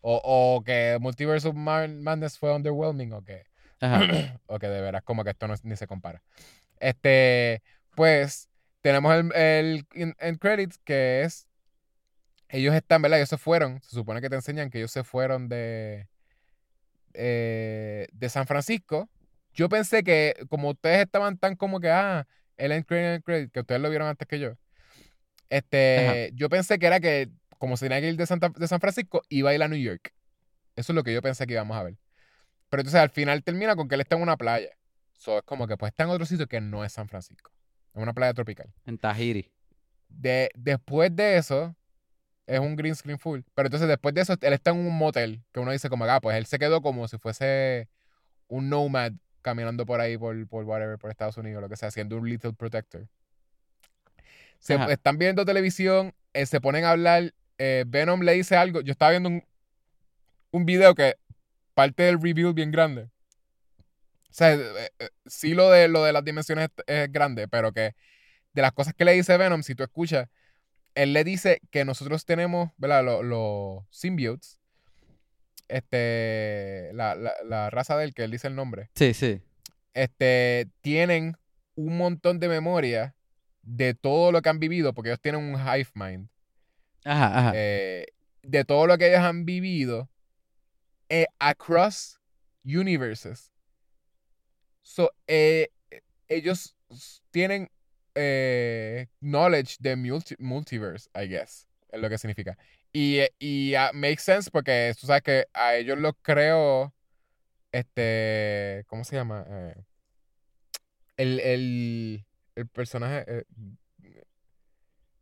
[0.00, 0.20] o,
[0.56, 3.44] o que Multiverse of Ma- Madness fue underwhelming o que
[3.80, 4.00] Ajá.
[4.46, 6.22] o que de veras como que esto no, ni se compara.
[6.82, 7.62] Este,
[7.96, 8.50] pues,
[8.82, 9.86] tenemos el, el
[10.18, 11.48] end credits que es,
[12.48, 13.18] ellos están, ¿verdad?
[13.18, 16.08] Ellos se fueron, se supone que te enseñan que ellos se fueron de,
[17.14, 19.08] eh, de San Francisco.
[19.54, 22.26] Yo pensé que como ustedes estaban tan como que, ah,
[22.56, 24.52] el end credit, end credit, que ustedes lo vieron antes que yo,
[25.50, 28.80] este, yo pensé que era que como se tenía que ir de, Santa- de San
[28.80, 30.14] Francisco, iba a ir a New York.
[30.76, 31.96] Eso es lo que yo pensé que íbamos a ver.
[32.70, 34.70] Pero entonces al final termina con que él está en una playa.
[35.22, 37.52] So, es como que pues está en otro sitio que no es San Francisco.
[37.94, 38.72] En una playa tropical.
[38.84, 39.52] En Tahiri.
[40.08, 41.76] De, después de eso,
[42.44, 43.42] es un green screen full.
[43.54, 45.44] Pero entonces después de eso, él está en un motel.
[45.52, 47.88] Que uno dice como, ah, pues él se quedó como si fuese
[48.48, 49.12] un nomad
[49.42, 52.52] caminando por ahí, por, por whatever, por Estados Unidos, lo que sea, haciendo un little
[52.52, 53.06] protector.
[54.58, 54.92] Se, Ajá.
[54.92, 57.32] están viendo televisión, eh, se ponen a hablar.
[57.58, 58.80] eh, Venom le dice algo.
[58.80, 59.44] Yo estaba viendo un,
[60.50, 61.14] un video que
[61.74, 63.11] parte del review bien grande.
[64.32, 67.72] O sea, eh, eh, sí lo de, lo de las dimensiones es, es grande, pero
[67.72, 67.94] que
[68.54, 70.28] de las cosas que le dice Venom, si tú escuchas,
[70.94, 73.04] él le dice que nosotros tenemos, ¿verdad?
[73.04, 74.58] Los, los symbiotes,
[75.68, 79.40] este, la, la, la raza del que él dice el nombre, Sí, sí.
[79.94, 81.36] este, tienen
[81.74, 83.14] un montón de memoria
[83.62, 86.28] de todo lo que han vivido, porque ellos tienen un hive mind,
[87.04, 87.52] Ajá, ajá.
[87.54, 88.06] eh,
[88.42, 90.10] de todo lo que ellos han vivido
[91.08, 92.18] eh, across
[92.64, 93.51] universes.
[94.82, 95.68] So, eh,
[96.28, 97.70] ellos s- tienen
[98.14, 102.58] eh, knowledge de multi- multiverse, I guess, es lo que significa.
[102.92, 106.92] Y, eh, y ah, makes sense porque tú sabes que a ellos los creo,
[107.72, 109.46] este, ¿cómo se llama?
[109.48, 109.74] Eh,
[111.16, 112.26] el, el,
[112.56, 113.46] el personaje,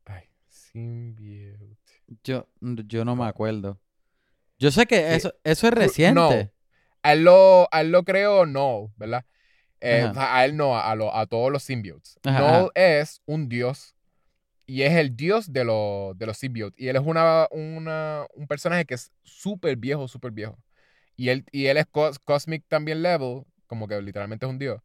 [0.07, 1.77] ay, symbiote.
[2.25, 3.81] Yo, yo no me acuerdo.
[4.59, 5.03] Yo sé que Sí.
[5.17, 6.21] eso, eso es reciente.
[6.21, 6.51] no.
[7.03, 9.25] A él lo, a él lo creo no, ¿verdad?
[9.81, 12.19] Eh, a él no, a, lo- a todos los symbiotes.
[12.25, 12.69] Ajá.
[12.75, 13.95] es un dios
[14.67, 16.79] y es el dios de, los de los symbiotes.
[16.81, 20.59] Y él es una, una, un personaje que es súper viejo, súper viejo.
[21.17, 21.87] Y él, y él es
[22.25, 24.81] Cosmic también level, como que literalmente es un dios.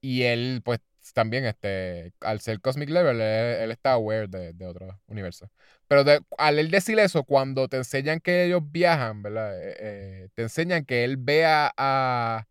[0.00, 0.80] Y él, pues,
[1.14, 5.50] también, este, al ser Cosmic Level, él, está aware de, de otro universo.
[5.88, 6.04] Pero
[6.38, 9.58] al él decir eso, cuando te enseñan que ellos viajan, ¿verdad?
[9.60, 12.46] Eh, eh, te enseñan que él vea a,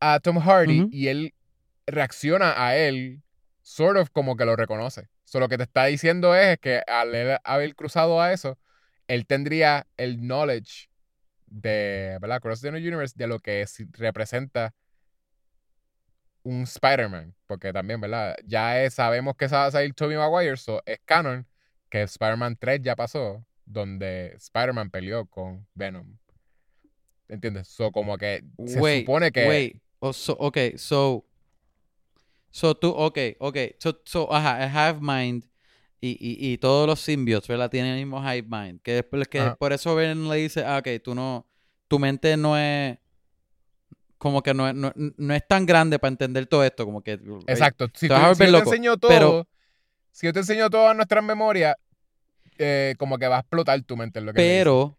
[0.00, 1.34] a Tom Hardy y él
[1.86, 3.22] reacciona a él,
[3.62, 5.08] sort of como que lo reconoce.
[5.24, 8.58] So, lo que te está diciendo es que al él haber cruzado a eso,
[9.08, 10.88] él tendría el knowledge
[11.46, 12.40] de, ¿verdad?
[12.40, 14.74] Cross the Universe, de lo que representa
[16.42, 18.36] un Spider-Man, porque también, ¿verdad?
[18.44, 21.46] Ya sabemos que va a salir Tobey Maguire, so es canon
[21.88, 26.18] que Spider-Man 3 ya pasó, donde Spider-Man peleó con Venom.
[27.28, 27.66] ¿Entiendes?
[27.66, 29.48] So, como que se supone que...
[29.48, 31.24] Wait, oh, so, ok, so...
[32.50, 35.44] So tú, ok, ok, so, so ajá, Hive Mind
[36.00, 37.70] y, y, y, todos los symbiotes, ¿verdad?
[37.70, 38.80] Tienen el mismo Hive Mind.
[38.80, 41.46] Que, que por eso Ben le dice, ah, ok, tú no,
[41.88, 42.98] tu mente no es
[44.18, 47.20] como que no, no, no, es tan grande para entender todo esto, como que...
[47.46, 47.88] Exacto.
[47.94, 49.46] Si, tú, yo te enseño todo,
[50.10, 51.76] si yo te enseño toda nuestra memoria,
[52.58, 54.20] eh, como que va a explotar tu mente.
[54.20, 54.98] lo que pero,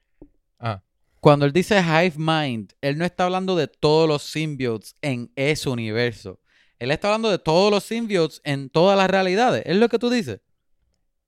[1.28, 5.68] cuando él dice Hive Mind, él no está hablando de todos los symbiotes en ese
[5.68, 6.40] universo.
[6.80, 9.62] Él está hablando de todos los symbiotes en todas las realidades.
[9.66, 10.40] ¿Es lo que tú dices?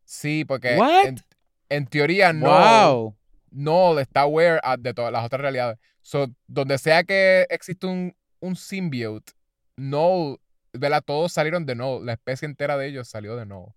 [0.05, 1.19] Sí, porque en,
[1.67, 2.47] en, teoría no.
[2.47, 3.17] Wow.
[3.51, 5.77] No está aware de todas las otras realidades.
[6.01, 9.33] So, donde sea que existe un, un symbiote,
[9.75, 10.39] no,
[10.71, 11.03] ¿verdad?
[11.05, 11.99] Todos salieron de no.
[11.99, 13.75] La especie entera de ellos salió de no.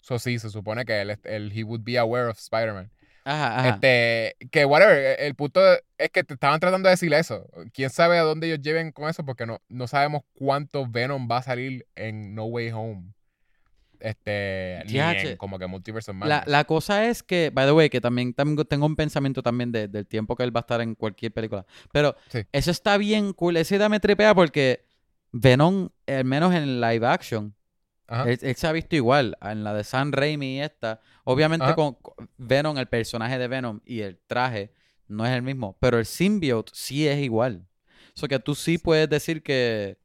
[0.00, 2.90] So, sí, se supone que él, él he would be aware of Spider-Man.
[3.24, 3.68] Ajá, ajá.
[3.68, 5.60] Este, que whatever, el punto
[5.98, 7.48] es que te estaban tratando de decir eso.
[7.72, 11.38] Quién sabe a dónde ellos lleven con eso, porque no, no sabemos cuánto Venom va
[11.38, 13.12] a salir en No Way Home
[14.02, 18.34] este, ni como que Multiverse la, la, cosa es que, by the way, que también,
[18.34, 21.64] tengo un pensamiento también del tiempo que él va a estar en cualquier película.
[21.92, 22.16] Pero
[22.50, 23.56] eso está bien cool.
[23.56, 24.84] Esa idea me tripea porque
[25.30, 27.54] Venom, al menos en live action,
[28.08, 29.36] él, se ha visto igual.
[29.40, 31.00] En la de San Raimi y esta.
[31.24, 31.96] Obviamente con
[32.36, 34.72] Venom, el personaje de Venom y el traje
[35.08, 35.76] no es el mismo.
[35.80, 37.66] Pero el symbiote sí es igual.
[38.22, 39.98] O que tú sí puedes decir que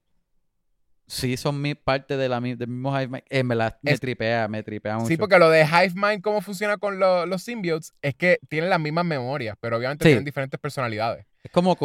[1.08, 3.24] sí son mi parte de la, del mismo Hive Mind.
[3.30, 5.08] Eh, me, la, me tripea, me tripea mucho.
[5.08, 8.80] Sí, porque lo de Hive Mind, cómo funciona con los symbiotes, es que tienen las
[8.80, 11.26] mismas memorias, pero obviamente tienen diferentes personalidades.
[11.44, 11.78] Es como,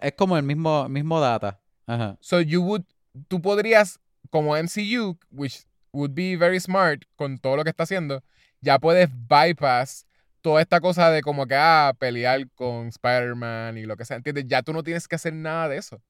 [0.00, 1.60] es, como el mismo, mismo data.
[1.86, 2.16] Ajá.
[2.20, 2.82] So you would,
[3.28, 4.00] tú podrías,
[4.32, 8.24] como MCU, which would be very smart con todo lo que está haciendo,
[8.62, 10.06] ya puedes bypass
[10.40, 14.46] toda esta cosa de como que, ah, pelear con Spider-Man y lo que sea, ¿entiendes?
[14.48, 16.00] Ya tú no tienes que hacer nada de eso.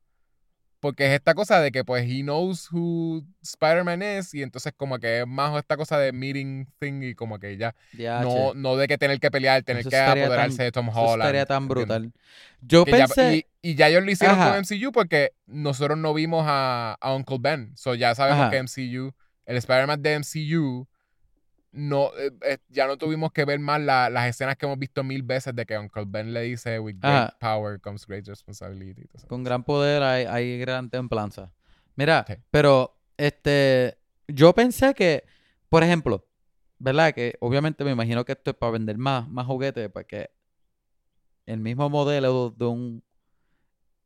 [0.83, 4.35] Porque es esta cosa de que, pues, he knows who Spider-Man es.
[4.35, 7.03] Y entonces, como que es más esta cosa de meeting thing.
[7.03, 7.73] Y como que ya.
[7.95, 11.23] no, no de que tener que pelear, tener que apoderarse de Tom Holland.
[11.23, 12.11] Estaría tan brutal.
[12.63, 13.47] Yo pensé.
[13.63, 17.71] y, ya ellos lo hicieron con MCU porque nosotros no vimos a, Uncle Ben.
[17.77, 19.15] So ya sabemos que MCU,
[19.47, 20.89] el Spider-Man de MCU
[21.73, 25.23] no, eh, eh, ya no tuvimos que ver más las escenas que hemos visto mil
[25.23, 29.09] veces de que Uncle Ben le dice, with great power comes great responsibility.
[29.27, 31.53] Con gran poder hay, hay gran templanza.
[31.97, 35.25] Mira, pero este, yo pensé que,
[35.69, 36.27] por ejemplo,
[36.79, 37.15] ¿verdad?
[37.15, 40.31] Que obviamente me imagino que esto es para vender más, más juguetes, porque
[41.47, 43.05] el mismo modelo de un,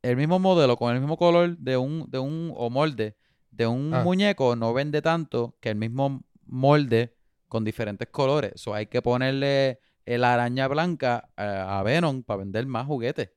[0.01, 3.17] el mismo modelo con el mismo color de un, de un, o molde
[3.51, 4.03] de un ah.
[4.03, 7.16] muñeco no vende tanto que el mismo molde
[7.47, 8.65] con diferentes colores.
[8.67, 13.29] O hay que ponerle la araña blanca a, Venom para vender más juguetes.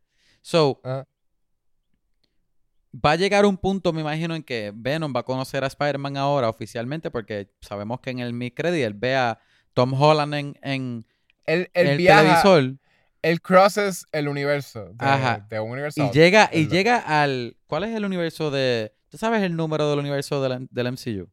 [0.42, 1.04] So, ah.
[2.94, 6.16] va a llegar un punto, me imagino, en que Venom va a conocer a Spider-Man
[6.16, 9.38] ahora oficialmente, porque sabemos que en el mid credit él ve a
[9.74, 11.06] Tom Holland en, en,
[11.46, 12.76] el, el, televisor.
[13.22, 14.94] Él crosses el universo.
[15.48, 16.06] De, un universo.
[16.06, 17.56] Y llega, y llega al.
[17.66, 18.94] ¿Cuál es el universo de.
[19.08, 21.28] ¿Tú sabes el número del universo del, del MCU?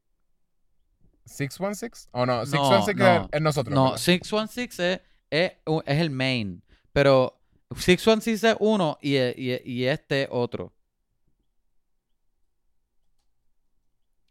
[1.27, 2.09] 616?
[2.11, 2.45] ¿O no?
[2.45, 3.75] 616 es, nosotros.
[3.75, 5.51] No, 616 es, es,
[5.85, 6.63] es, el main.
[6.93, 7.39] Pero
[7.75, 10.73] 616 es uno y, y, y este otro.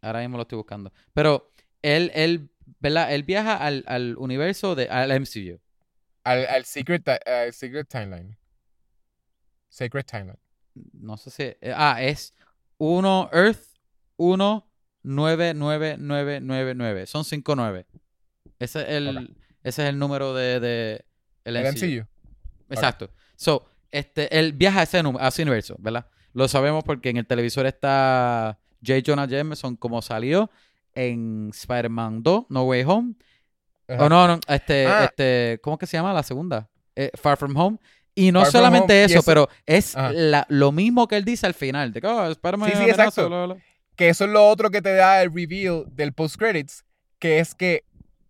[0.00, 0.92] Ahora mismo lo estoy buscando.
[1.12, 1.50] Pero
[1.82, 2.50] él, él,
[2.80, 3.12] ¿verdad?
[3.12, 5.60] Él viaja al, al universo de al MCU.
[6.24, 8.36] Al, al secret, uh, secret Timeline.
[9.68, 10.38] Secret Timeline.
[10.92, 11.42] No sé si.
[11.42, 12.34] Eh, ah, es
[12.78, 13.78] uno Earth,
[14.16, 14.66] uno
[15.06, 17.06] 99999.
[17.06, 17.86] Son 59.
[18.58, 21.04] Ese es el, ese es el número de, de
[21.44, 22.06] el, MCU.
[22.70, 23.10] Exacto.
[23.36, 26.06] So, este, él viaja a ese, a ese universo, ¿verdad?
[26.32, 29.00] Lo sabemos porque en el televisor está J.
[29.06, 30.50] Jonah Jameson como salió.
[30.98, 33.14] en Spider-Man 2, No Way Home.
[33.86, 34.06] Ajá.
[34.06, 35.04] O no, no, este, Ah.
[35.04, 36.70] este, ¿cómo que se llama la segunda?
[36.94, 37.76] Eh, Far From Home.
[38.14, 41.52] Y no Far solamente eso, eso- pero es la- lo mismo que él dice al
[41.52, 41.92] final.
[41.92, 43.28] De que, oh, Spider-Man Sí, sí, exacto.
[43.28, 43.62] bla, bla, bla.
[43.96, 46.84] Que eso es lo otro que te da el reveal del post-credits,
[47.18, 47.84] que es que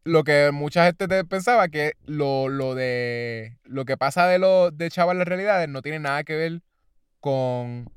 [0.04, 4.70] lo que mucha gente te pensaba que lo, lo de lo que pasa de lo
[4.70, 6.62] de Chaval las realidades no tiene nada que ver
[7.20, 7.90] con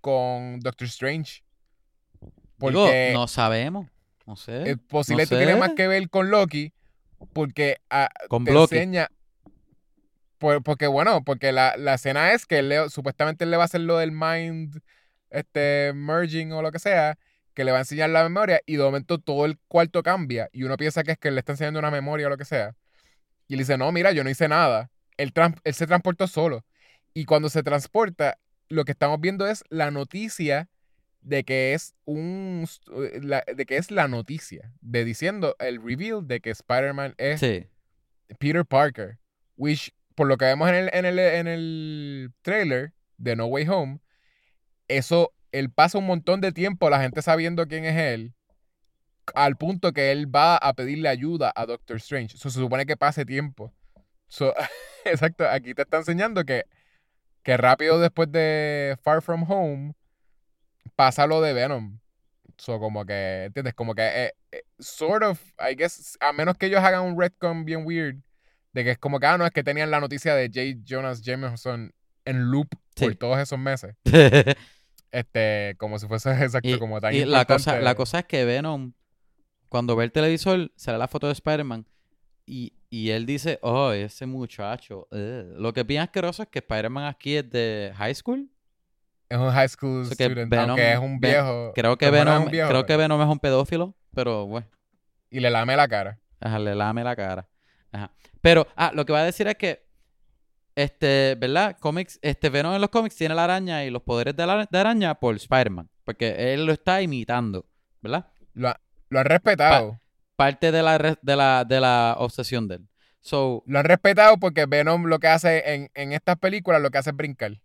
[0.00, 1.42] con Doctor Strange.
[2.58, 3.86] Porque Digo, no sabemos.
[4.24, 4.62] No sé.
[4.70, 5.58] el posiblemente tiene sé.
[5.58, 6.72] más que ver con Loki,
[7.34, 8.76] porque ah, Con te Blocky.
[8.76, 9.08] enseña.
[10.38, 13.64] por- porque bueno, porque la, la escena es que él le- supuestamente él le va
[13.64, 14.80] a hacer lo del mind
[15.30, 17.18] este merging o lo que sea,
[17.54, 20.64] que le va a enseñar la memoria y de momento todo el cuarto cambia y
[20.64, 22.74] uno piensa que es que le está enseñando una memoria o lo que sea.
[23.48, 24.90] Y él dice, no, mira, yo no hice nada.
[25.16, 25.32] Él,
[25.64, 26.64] él se transportó solo.
[27.14, 28.38] Y cuando se transporta,
[28.68, 30.68] lo que estamos viendo es la noticia
[31.22, 32.66] de que es un
[33.22, 37.66] la- de que es la noticia de diciendo el reveal de que Spider-Man es Sí.
[38.38, 39.18] Peter Parker,
[39.56, 43.68] which por lo que vemos en el, en el, en el trailer de No Way
[43.68, 43.98] Home,
[44.88, 48.34] eso, él pasa un montón de tiempo la gente sabiendo quién es él,
[49.34, 52.36] al punto que él va a pedirle ayuda a Doctor Strange.
[52.36, 53.72] Eso se supone que pase tiempo.
[54.28, 54.54] So,
[55.04, 56.64] exacto, aquí te está enseñando que,
[57.42, 59.94] que rápido después de Far From Home
[60.94, 61.98] pasa lo de Venom.
[62.58, 63.74] So, como que, ¿entiendes?
[63.74, 67.64] Como que, eh, eh, sort of, I guess, a menos que ellos hagan un retcon
[67.66, 68.16] bien weird,
[68.72, 70.80] de que es como que, ah, no, es que tenían la noticia de J.
[70.84, 71.92] Jonas Jameson
[72.24, 73.94] en loop por todos esos meses.
[75.12, 78.44] Este, como si fuese exacto, y como tan y la, cosa, la cosa es que
[78.44, 78.92] Venom,
[79.68, 81.86] cuando ve el televisor, sale la foto de Spider-Man
[82.44, 85.08] y, y él dice, oh, ese muchacho.
[85.10, 85.58] ugh".
[85.58, 88.50] Lo que es bien asqueroso es que Spider-Man aquí es de high school.
[89.28, 91.72] Es un high school O sea que student, Venom- aunque es un viejo.
[91.74, 94.68] Creo que es Venom, viejo, creo que Venom es un pedófilo, pero bueno.
[95.30, 96.20] Y le lame la cara.
[96.40, 97.48] Ajá, le lame la cara.
[97.90, 98.12] Ajá.
[98.40, 99.85] Pero, ah, lo que va a decir es que,
[100.76, 101.76] este, ¿verdad?
[101.80, 104.78] Comics, este Venom en los cómics tiene la araña y los poderes de la de
[104.78, 105.88] araña por Spider-Man.
[106.04, 107.66] Porque él lo está imitando,
[108.00, 108.26] ¿verdad?
[108.52, 110.00] Lo, ha- lo han respetado.
[110.36, 112.88] Parte de la, de la, de la obsesión de él.
[113.20, 116.98] So, Lo han respetado porque Venom lo que hace en, en estas películas, lo que
[116.98, 117.52] hace es brincar.
[117.52, 117.60] Él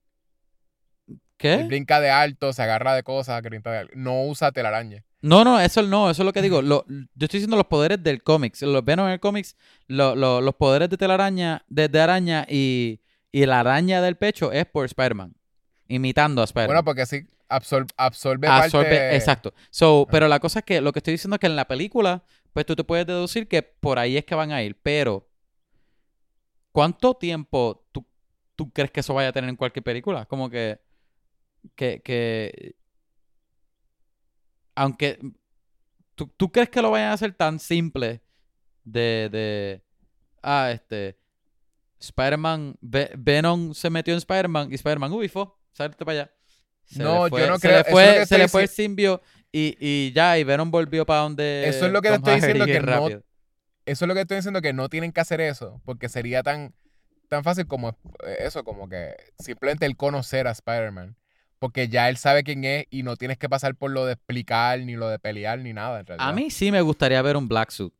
[1.37, 1.63] ¿qué?
[1.63, 3.93] brinca de alto, se agarra de cosas, de alto.
[3.95, 5.03] No usa telaraña.
[5.21, 6.61] No, no, eso no, eso es lo que digo.
[6.61, 8.61] Lo- yo estoy diciendo los poderes del cómics.
[8.63, 9.55] Los Venom en el cómics,
[9.87, 14.51] lo- lo- los poderes de telaraña, de, de araña y, y la araña del pecho
[14.51, 15.35] es por Spider-Man.
[15.87, 16.67] Imitando a Spider-Man.
[16.69, 19.15] Bueno, porque sí, absor- absorbe, Absorbe, parte...
[19.15, 19.53] exacto.
[19.69, 22.23] So, pero la cosa es que lo que estoy diciendo es que en la película,
[22.53, 24.79] pues tú te puedes deducir que por ahí es que van a ir.
[24.81, 25.29] Pero,
[26.71, 28.05] ¿cuánto tiempo tú,
[28.55, 30.25] tú crees que eso vaya a tener en cualquier película?
[30.25, 30.79] Como que,
[31.75, 32.75] que, que,
[34.81, 35.19] aunque,
[36.15, 38.21] ¿tú, tú crees que lo vayan a hacer tan simple
[38.83, 39.83] de, de,
[40.41, 41.17] ah, este,
[41.99, 46.31] Spider-Man, Ve- Venom se metió en Spider-Man y Spider-Man, uy, fue, salte para allá.
[46.85, 48.67] Se No, le yo no se creo- Le eso es fue, se le fue el
[48.69, 49.21] simbio
[49.51, 51.67] y, y ya, y Venom volvió para donde.
[51.67, 53.07] Eso es lo que te estoy diciendo, que no-.
[53.85, 56.73] Eso es lo que estoy diciendo, que no tienen que hacer eso, porque sería tan,
[57.29, 57.89] tan fácil como
[58.25, 61.15] eh, eso, como que simplemente el conocer a Spider-Man.
[61.61, 64.79] Porque ya él sabe quién es y no tienes que pasar por lo de explicar,
[64.79, 66.27] ni lo de pelear, ni nada, en realidad.
[66.27, 67.93] A mí sí me gustaría ver un Black Suit.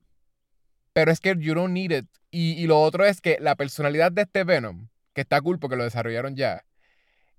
[0.94, 2.08] Pero es que you don't need it.
[2.32, 5.76] Y, y lo otro es que la personalidad de este Venom, que está cool porque
[5.76, 6.66] lo desarrollaron ya,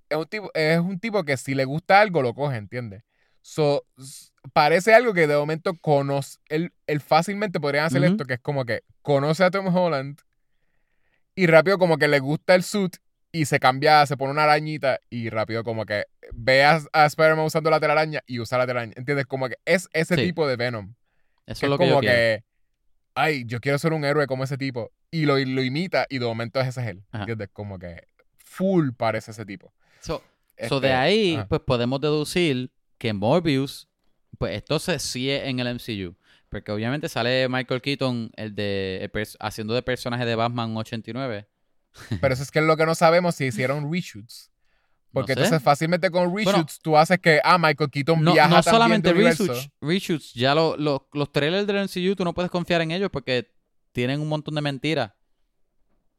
[0.08, 3.02] es un tipo, es un tipo que si le gusta algo lo coge, ¿entiendes?
[3.40, 3.84] So,
[4.52, 8.64] parece algo que de momento conoce, él, él fácilmente podrían hacer esto, que es como
[8.64, 10.20] que conoce a Tom Holland
[11.34, 12.98] y rápido como que le gusta el suit
[13.32, 17.46] y se cambia, se pone una arañita y rápido como que ve a, a Spider-Man
[17.46, 19.26] usando la telaraña y usa la telaraña, ¿entiendes?
[19.26, 20.22] Como que es ese Sí.
[20.22, 20.94] tipo de Venom.
[21.46, 22.14] Eso Que es lo es que yo como quiero.
[22.14, 22.44] que,
[23.14, 24.92] ay, yo quiero ser un héroe como ese tipo.
[25.10, 27.02] Y lo, lo imita y de momento ese es él.
[27.10, 27.22] Ajá.
[27.24, 27.48] ¿Entiendes?
[27.52, 28.06] Como que
[28.36, 29.72] full parece ese tipo.
[30.00, 30.22] So,
[30.68, 31.48] so de Este, ahí, ajá.
[31.48, 33.88] pues podemos deducir que Morbius,
[34.38, 36.14] pues esto se sigue en el MCU.
[36.48, 41.46] Porque obviamente sale Michael Keaton, el de el haciendo de personaje de Batman 89.
[42.20, 44.50] Pero eso es que es lo que no sabemos si hicieron reshoots.
[45.12, 45.44] Porque No sé.
[45.44, 49.22] entonces fácilmente con reshoots tú haces que, ah, Michael Keaton No, viaja no solamente de
[49.22, 53.10] reshoots, reshoots, ya lo- lo- los trailers del MCU tú no puedes confiar en ellos
[53.12, 53.50] porque
[53.92, 55.12] tienen un montón de mentiras.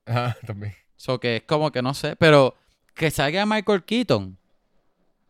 [0.05, 0.75] Ajá, también.
[0.95, 2.55] So que es como que no sé, pero
[2.93, 4.37] que salga Michael Keaton.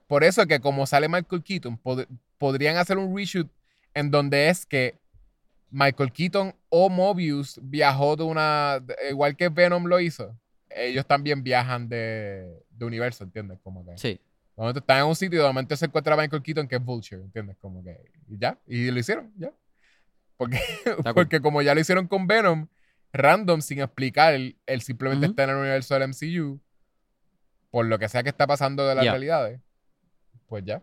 [0.08, 2.08] Por eso que como sale Michael Keaton, pod-
[2.38, 3.48] podrían hacer un reshoot
[3.94, 5.00] en donde es que
[5.72, 8.84] Michael Keaton o Mobius viajó de una...
[9.08, 10.36] igual que Venom lo hizo.
[10.72, 13.60] Ellos también viajan de, de universo, ¿entiendes?
[13.62, 13.96] Como que...
[13.96, 14.20] Sí.
[14.56, 16.84] De momento están en un sitio y de momento se encuentra Michael Keaton que es
[16.84, 17.58] Vulture, ¿entiendes?
[17.58, 17.96] Como que
[18.28, 19.54] y ya, y lo hicieron, ya.
[20.36, 20.60] Porque,
[21.14, 22.68] porque como ya lo hicieron con Venom,
[23.12, 25.32] random, sin explicar, él, simplemente Ujú.
[25.32, 26.60] está en el universo del MCU,
[27.70, 29.62] por lo que sea que está pasando de las realidades,
[30.48, 30.82] pues ya.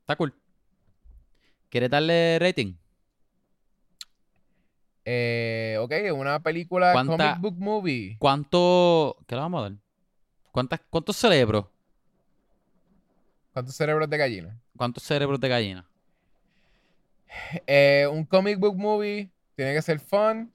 [0.00, 0.32] Está cool.
[1.70, 2.74] ¿Quieres darle rating?
[5.10, 8.16] Eh, ok, una película ¿Cuánta- comic book movie.
[8.18, 9.16] ¿Cuánto.
[9.26, 9.78] ¿Qué le vamos a dar?
[10.52, 11.64] ¿Cuántas, ¿Cuántos cerebros?
[13.54, 14.60] ¿Cuántos cerebros de gallina?
[14.76, 15.88] ¿Cuántos cerebros de gallina?
[17.66, 20.52] Eh, un comic book movie tiene que ser fun.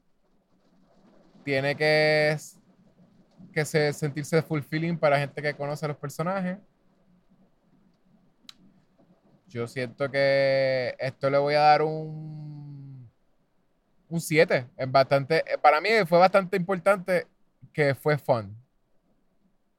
[1.43, 2.37] Tiene que,
[3.53, 6.57] que se- sentirse fulfilling para gente que conoce a los personajes.
[9.47, 12.52] Yo siento que esto le voy a dar un
[14.13, 14.67] un 7.
[14.77, 17.27] Es bastante, eh, para mí fue bastante importante
[17.73, 18.55] que fue fun.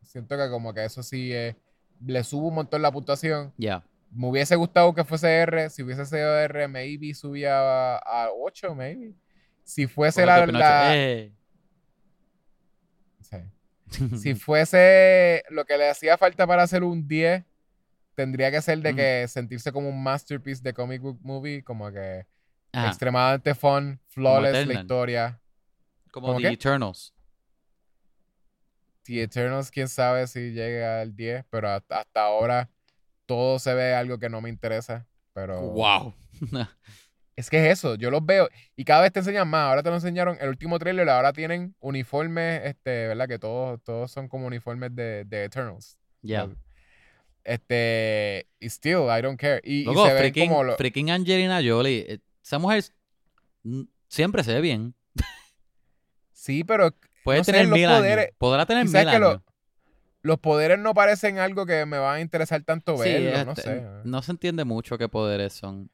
[0.03, 1.57] Siento que como que eso sí eh,
[2.05, 3.53] le subo un montón la puntuación.
[3.57, 3.83] Ya.
[4.13, 5.71] Me hubiese gustado que fuese R.
[5.71, 9.13] Si hubiese sido R, maybe subía a, a 8, maybe.
[9.65, 10.47] Si fuese la...
[10.47, 11.33] La- Eh.
[13.21, 13.37] sí.
[14.19, 17.45] Si fuese lo que le hacía falta para hacer un 10,
[18.15, 18.97] tendría que ser de Mm.
[18.97, 22.27] que sentirse como un masterpiece de comic book movie, como que
[22.75, 25.41] Ajá, extremadamente fun, flawless la historia.
[26.11, 26.55] Como ¿cómo The qué?
[26.55, 27.15] Eternals.
[29.05, 32.71] The Eternals, quién sabe si llega al 10, pero hasta, hasta ahora
[33.27, 35.07] todo se ve algo que no me interesa.
[35.33, 36.15] Pero Wow.
[37.37, 39.69] Es que es eso, yo los veo y cada vez te enseñan más.
[39.69, 43.27] Ahora te lo enseñaron el último trailer, ahora tienen uniformes, este, ¿verdad?
[43.27, 45.99] Que todos, todos son como uniformes de, de Eternals.
[46.23, 46.49] Ya.
[47.43, 49.61] Este, y still, I don't care.
[49.65, 52.21] Y, y Loco, se ven freaking, como lo- freaking Angelina Jolie.
[52.45, 52.85] Esa mujer
[54.09, 54.95] siempre se ve bien.
[56.33, 56.95] Sí, pero
[57.25, 58.35] Puede No sé, tener los mil poderes- años.
[58.37, 59.41] Podrá tener mil lo- años.
[60.21, 63.63] los poderes no parecen algo que me va a interesar tanto Sí, verlo, no este,
[63.63, 63.87] sé.
[64.05, 65.91] no se entiende mucho qué poderes son.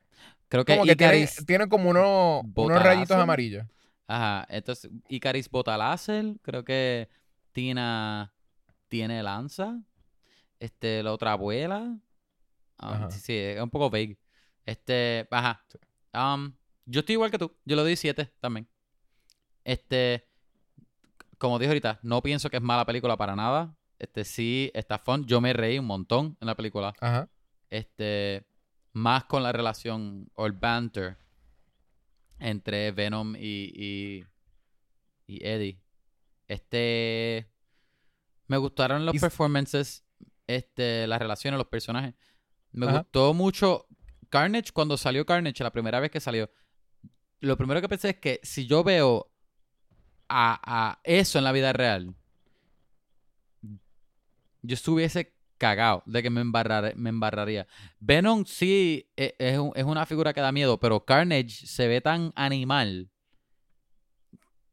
[0.49, 1.47] Creo que Como que tienen, Icaris...
[1.47, 3.65] tienen como unos, unos rayitos amarillos.
[4.09, 6.35] Ajá, entonces Icaris bota láser.
[6.43, 7.09] Creo que
[7.53, 8.33] Tina
[8.89, 9.81] tiene lanza.
[10.59, 11.97] Este, la otra abuela.
[12.77, 14.19] Ah, sí, sí, es un poco vague.
[14.67, 15.65] Este, ajá.
[16.13, 16.53] Um,
[16.87, 17.55] yo estoy igual que tú.
[17.65, 18.69] Yo le doy 7 también.
[19.65, 20.29] Este,
[21.39, 23.77] como dije ahorita, no pienso que es mala película para nada.
[23.99, 25.27] Este, sí, está fun.
[25.27, 26.95] Yo me reí un montón en la película.
[27.01, 27.29] Ajá.
[27.69, 28.47] Este,
[28.93, 31.19] más con la relación o el banter
[32.39, 34.27] entre Venom y, y,
[35.27, 35.79] y Eddie.
[36.49, 37.49] Este,
[38.49, 40.05] me gustaron los performances,
[40.47, 42.15] este, las relaciones, los personajes.
[42.73, 42.99] Me Ajá.
[43.01, 43.87] gustó mucho
[44.31, 46.51] Carnage cuando salió Carnage, la primera vez que salió.
[47.41, 49.31] Lo primero que pensé es que si yo veo
[50.29, 52.15] a, a eso en la vida real,
[54.63, 57.67] yo estuviese cagado de que me, embarrar- me embarraría.
[57.99, 62.01] Venom sí e- es, un- es una figura que da miedo, pero Carnage se ve
[62.01, 63.11] tan animal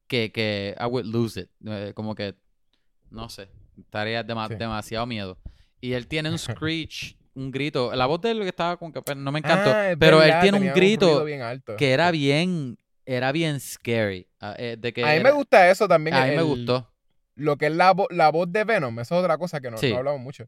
[0.08, 1.50] que, que I would lose it.
[1.66, 2.36] Eh, Como que,
[3.10, 4.56] no sé, estaría Sí.
[4.58, 5.38] demasiado miedo.
[5.82, 7.94] Y él tiene un screech, un grito.
[7.96, 10.34] La voz de él que estaba como que pues, no me encantó, Ah, pero él
[10.42, 11.76] tiene un grito bien alto.
[11.78, 14.28] que era bien, era bien scary.
[14.42, 16.16] ah, eh, de que A mí era- me gusta eso también.
[16.16, 16.92] a mí me gustó.
[17.36, 19.92] lo que es la, la voz de Venom, eso es otra cosa que no, Sí.
[19.92, 20.48] no hablamos mucho.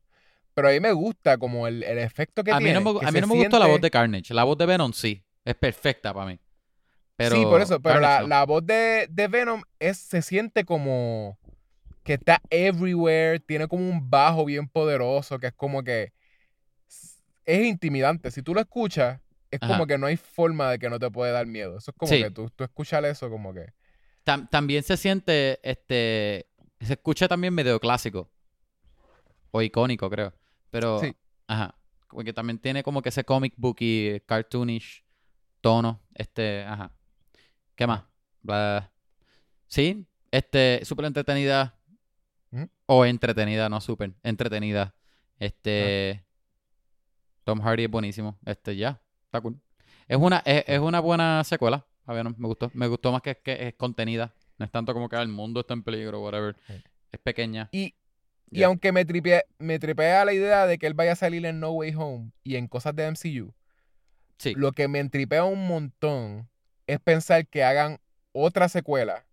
[0.56, 2.82] Pero a mí me gusta como el, el efecto que A mí tiene.
[2.82, 4.34] no me, a mí no me gustó la voz siente- de Carnage.
[4.34, 6.40] La voz de Venom sí, es perfecta para mí.
[7.16, 11.38] Pero sí, por eso, pero la, la voz de, de Venom es, se siente como
[12.04, 16.12] que está everywhere, tiene como un bajo bien poderoso, que es como que
[17.46, 18.32] es intimidante.
[18.32, 19.20] Si tú lo escuchas,
[19.52, 19.74] es Ajá.
[19.74, 21.78] como que no hay forma de que no te puede dar miedo.
[21.78, 22.22] Eso es como Sí.
[22.22, 23.74] que tú, tú escuchas eso como que...
[24.26, 26.48] Tam- también se siente, este,
[26.80, 28.30] se escucha también medio clásico.
[29.52, 30.34] O icónico, creo.
[30.70, 31.16] Pero, Sí.
[31.48, 31.74] ajá.
[32.10, 35.04] Porque también tiene como que ese comic book y cartoonish
[35.62, 36.02] tono.
[36.14, 36.92] Este, ajá.
[37.76, 38.04] ¿Qué más?
[38.44, 38.92] Bla-
[39.68, 41.76] Sí, este, súper entretenida.
[42.88, 44.14] O entretenida, no súper.
[44.24, 44.96] Entretenida.
[45.40, 46.26] Este.
[47.50, 48.38] Tom Hardy es buenísimo.
[48.46, 49.02] Este, ya.
[49.26, 49.60] Está cool.
[50.08, 51.86] Es una, es, es una buena secuela.
[52.06, 52.70] A ver, no, me gustó.
[52.74, 54.34] Me gustó más que, que es contenida.
[54.58, 56.56] No es tanto como que ah, el mundo está en peligro, whatever.
[56.68, 56.74] Sí.
[57.12, 57.70] Es pequeña.
[57.72, 57.96] Y,
[58.52, 61.60] y aunque me tripea, me tripea la idea de que él vaya a salir en
[61.60, 63.54] No Way Home y en cosas de MCU,
[64.38, 64.54] Sí.
[64.56, 66.48] lo que me entripea un montón
[66.88, 68.00] es pensar que hagan
[68.32, 69.26] otra secuela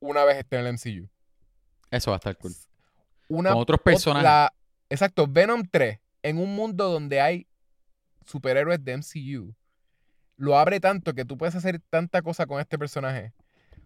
[0.00, 1.08] una vez esté en el MCU.
[1.90, 2.52] Eso va a estar cool.
[3.28, 4.24] Una, Con otros ot- personajes.
[4.24, 4.52] la-
[4.88, 7.46] exacto, Venom 3, en un mundo donde hay
[8.26, 9.54] superhéroes de MCU,
[10.36, 13.32] lo abre tanto que tú puedes hacer tanta cosa con este personaje.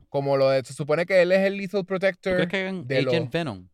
[0.09, 2.87] Como lo de, se supone que él es el Lethal ¿Tú Protector crees que hagan
[2.89, 3.69] de Agent los- Venom?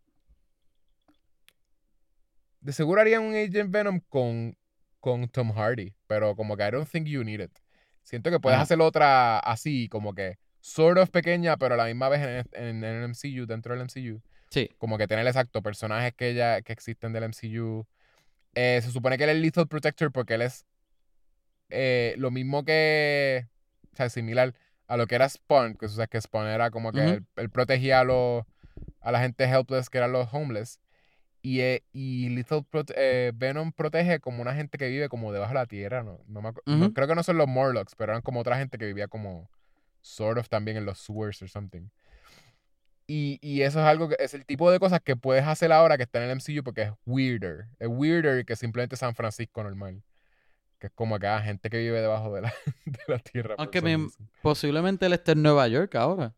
[2.61, 4.57] De seguro harían un Agent Venom con,
[5.01, 7.53] con Tom Hardy, pero como que I don't think you need it.
[8.03, 8.65] Siento que puedes Ajá.
[8.65, 12.21] hacer otra así, como que sort of pequeña, pero a la misma vez
[12.53, 14.21] en, en- en el MCU, dentro del MCU.
[14.51, 14.71] Sí.
[14.79, 17.87] Como que tener exacto personajes que ya que existen del MCU.
[18.57, 20.65] Eh, se supone que él es Lethal Protector porque él es
[21.71, 23.47] eh, lo mismo que.
[23.93, 24.55] O sea, similar
[24.89, 25.75] a lo que era Spawn.
[25.75, 28.45] Que, o sea, que Spawn era como que él, él protegía a, los,
[29.01, 30.81] a la gente helpless, que eran los homeless.
[31.43, 35.51] Y, eh, y Lethal Prote- eh, Venom protege como una gente que vive como debajo
[35.53, 36.03] de la tierra.
[36.03, 36.51] No, no me
[36.81, 39.49] no- creo que no son los Morlocks, pero eran como otra gente que vivía como.
[40.03, 41.89] Sort of también en los sewers or something.
[43.07, 45.97] Y, y eso es algo que es el tipo de cosas que puedes hacer ahora
[45.97, 47.67] que está en el MCU porque es weirder.
[47.79, 50.03] Es weirder que simplemente San Francisco normal.
[50.79, 52.55] Que es como hay gente que vive debajo de la,
[52.85, 53.55] de la tierra.
[53.59, 54.09] Aunque me-.
[54.43, 56.35] Posiblemente él esté en Nueva York ahora.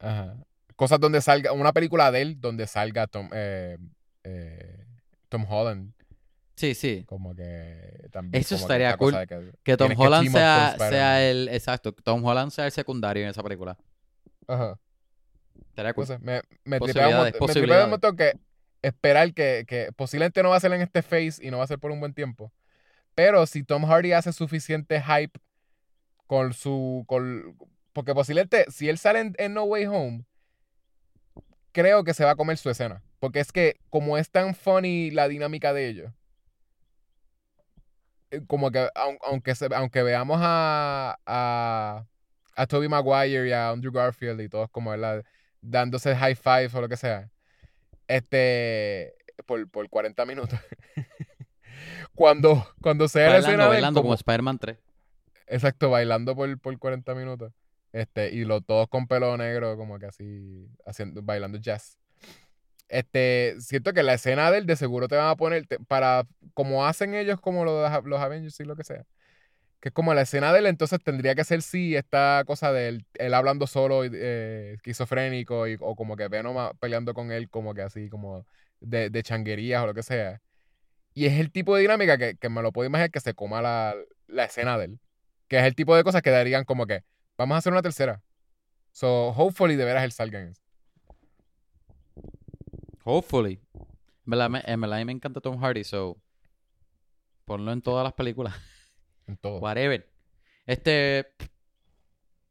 [0.00, 0.36] Ajá.
[0.74, 3.78] Cosas donde salga, una película de él donde salga Tom, eh,
[4.24, 4.84] eh,
[5.28, 5.92] Tom Holland.
[6.56, 7.04] Sí, sí.
[7.06, 8.40] Como que también.
[8.40, 11.48] Eso estaría cool, que, Que Tom Holland sea, sea el.
[11.48, 11.92] Exacto.
[11.92, 13.76] Tom Holland sea el secundario en esa película.
[14.48, 14.78] Ajá.
[15.78, 16.06] Estaría cool.
[16.20, 17.90] Me, me tripea un, Posibilidades, me tripea un posibilidades.
[17.90, 18.32] montón que
[18.82, 21.68] esperar que, que posiblemente no va a ser en este phase y no va a
[21.68, 22.52] ser por un buen tiempo.
[23.14, 25.38] Pero si Tom Hardy hace suficiente hype
[26.26, 27.04] con su.
[27.06, 27.56] Con,
[27.92, 30.24] porque posiblemente, si él sale en, en No Way Home,
[31.72, 33.02] creo que se va a comer su escena.
[33.20, 36.12] Porque es que, como es tan funny la dinámica de ellos,
[38.30, 42.04] eh, como que, aun- aunque, se- aunque veamos a, a,
[42.56, 45.24] a Tobey Maguire y a Andrew Garfield y todos como ¿verdad?
[45.60, 47.30] Dándose high five o lo que sea,
[48.06, 49.14] este,
[49.46, 50.58] por, por 40 minutos.
[52.14, 54.78] cuando, cuando sea la escena Bailando, bailando como como- Spider-Man 3.
[55.46, 57.52] Exacto, bailando por, por 40 minutos.
[57.92, 61.98] Este, y los todos con pelo negro, como que así, haciendo, bailando jazz.
[62.88, 66.26] Este, siento que la escena de él de seguro te van a poner, te- para,
[66.54, 69.04] como hacen ellos como los, los Avengers y lo que sea.
[69.80, 72.88] Que es como la escena de él, entonces tendría que ser sí esta cosa de
[72.88, 77.74] él, él hablando solo, eh, esquizofrénico, y, o como que Venom peleando con él, como
[77.74, 78.44] que así, como
[78.80, 80.40] de, de changuerías o lo que sea.
[81.14, 83.62] Y es el tipo de dinámica que, que me lo puedo imaginar que se coma
[83.62, 83.94] la,
[84.26, 85.00] la escena de él.
[85.48, 87.04] Que es el tipo de cosas que darían como que,
[87.36, 88.22] vamos a hacer una tercera.
[88.92, 90.62] So, hopefully de veras él salga en eso.
[93.04, 93.60] Hopefully.
[94.26, 96.16] En verdad, me- me encanta Tom Hardy, so.
[97.44, 98.54] Ponlo en todas las películas.
[99.28, 99.58] En todo.
[99.60, 100.08] Whatever.
[100.66, 101.32] Este.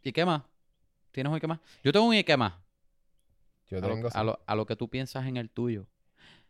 [0.04, 0.44] ¿Y qué más?
[1.12, 1.60] ¿Tienes un y qué más?
[1.84, 2.54] Yo tengo un y qué más.
[3.70, 5.88] Yo A lo, tengo a lo- a lo que tú piensas en el tuyo.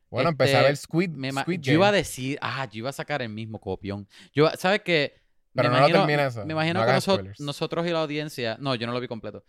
[0.10, 2.90] Bueno, este, empecé a ver Squid, Me Squid yo iba a decir, ah, yo iba
[2.90, 4.08] a sacar el mismo copión.
[4.34, 5.16] Yo, ¿sabes qué?
[5.54, 8.58] Me Pero no lo termina eso, Me imagino no que noso- nosotros y la audiencia,
[8.60, 9.44] no, yo no lo vi completo.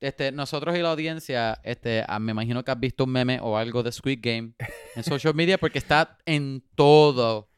[0.00, 3.56] Este, nosotros y la audiencia, este, ah, me imagino que has visto un meme o
[3.56, 4.52] algo de Squid Game
[4.96, 7.48] en social media porque está en todo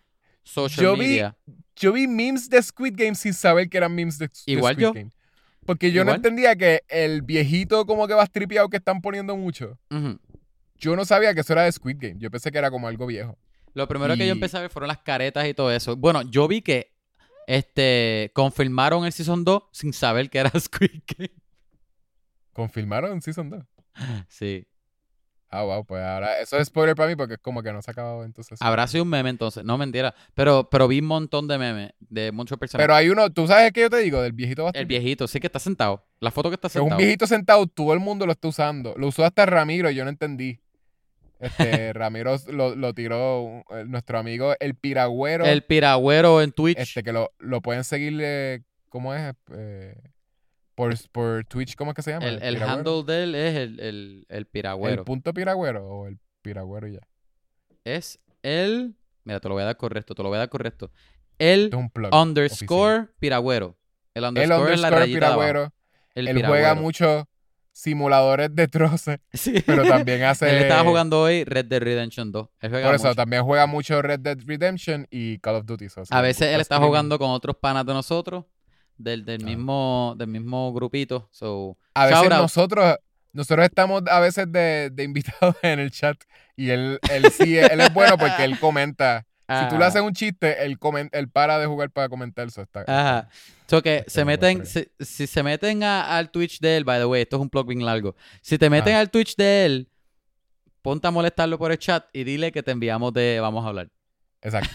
[0.42, 1.36] social Yo vi- media.
[1.76, 4.82] Yo vi memes de Squid Game sin saber que eran memes de, de Igual Squid
[4.82, 4.92] yo.
[4.92, 5.10] Game.
[5.64, 9.78] Porque yo no entendía que el viejito como que va tripeado que están poniendo mucho.
[10.76, 12.16] Yo no sabía que eso era de Squid Game.
[12.18, 13.38] Yo pensé que era como algo viejo.
[13.72, 15.96] Lo primero que yo empecé a ver fueron las caretas y todo eso.
[15.96, 16.92] Bueno, yo vi que
[17.46, 21.32] este confirmaron el Season 2 sin saber que era Squid Game.
[22.52, 23.64] ¿Confirmaron en Season 2?
[24.28, 24.66] Sí.
[25.56, 27.90] Ah, wow, pues ahora eso es spoiler para mí porque es como que no se
[27.90, 28.59] ha acabado entonces.
[28.60, 29.64] Habrá sido un meme entonces.
[29.64, 30.14] No, mentira.
[30.35, 32.85] Pero, pero vi un montón de memes de muchos personajes.
[32.85, 34.20] Pero hay uno, ¿tú sabes qué yo te digo?
[34.20, 34.86] Del viejito El bastante.
[34.86, 36.05] viejito, sí que está sentado.
[36.20, 36.98] La foto que está Es un sentado.
[36.98, 38.94] viejito sentado, todo el mundo lo está usando.
[38.97, 40.59] Lo usó hasta Ramiro, yo no entendí.
[41.39, 45.44] Este, Ramiro lo, lo tiró eh, nuestro amigo el piragüero.
[45.44, 46.78] El piragüero en Twitch.
[46.78, 49.35] este, que lo, lo pueden seguir, eh, ¿cómo es?
[49.52, 49.94] Eh,
[50.74, 52.26] por, por Twitch, ¿cómo es que se llama?
[52.26, 52.68] el el piragüero.
[52.72, 55.01] handle de él es el, el, el piragüero.
[55.02, 57.01] ¿El punto piragüero o el piragüero y ya?
[57.84, 58.94] es el.
[59.24, 60.90] Mira, te lo voy a dar correcto, te lo voy a dar correcto.
[61.38, 62.14] El plug.
[62.14, 63.76] underscore piragüero.
[64.14, 65.40] El El underscore es la underscore rayita de abajo.
[65.40, 65.74] piragüero.
[66.14, 66.62] El Él piragüero.
[66.64, 67.28] juega mucho
[67.72, 69.55] simuladores de troces, Sí.
[69.66, 70.48] pero también hace...
[70.56, 72.48] Él estaba jugando hoy Red Dead Redemption 2.
[72.60, 73.16] Él juega Por eso, mucho.
[73.16, 75.88] también juega mucho Red Dead Redemption y Call of Duty.
[75.88, 76.86] so, A veces él está streaming.
[76.86, 78.44] jugando con otros panas de nosotros,
[78.98, 79.46] del, del, Ah.
[79.46, 81.28] mismo, del mismo grupito.
[81.32, 82.96] So, A veces nosotros,
[83.32, 86.16] nosotros estamos a veces de, de invitados en el chat
[86.56, 89.26] y él, él sí, él es bueno porque él comenta.
[89.46, 92.62] Si tú le haces un chiste, él, comen- él para de jugar para comentar eso.
[92.62, 93.28] Está, Ajá.
[93.66, 97.04] So que se meten, si, si se meten a- al Twitch de él, by the
[97.04, 98.14] way, esto es un plug bien largo.
[98.40, 99.00] Si te meten Ah.
[99.00, 99.88] al Twitch de él,
[100.80, 103.88] ponte a molestarlo por el chat y dile que te enviamos de Vamos a hablar.
[104.44, 104.70] Exacto.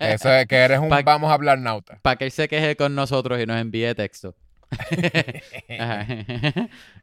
[0.00, 1.98] Eso es que eres un Pa- vamos a hablar nauta.
[2.02, 4.34] Para que él se queje con nosotros y nos envíe texto.
[5.78, 6.06] Ajá.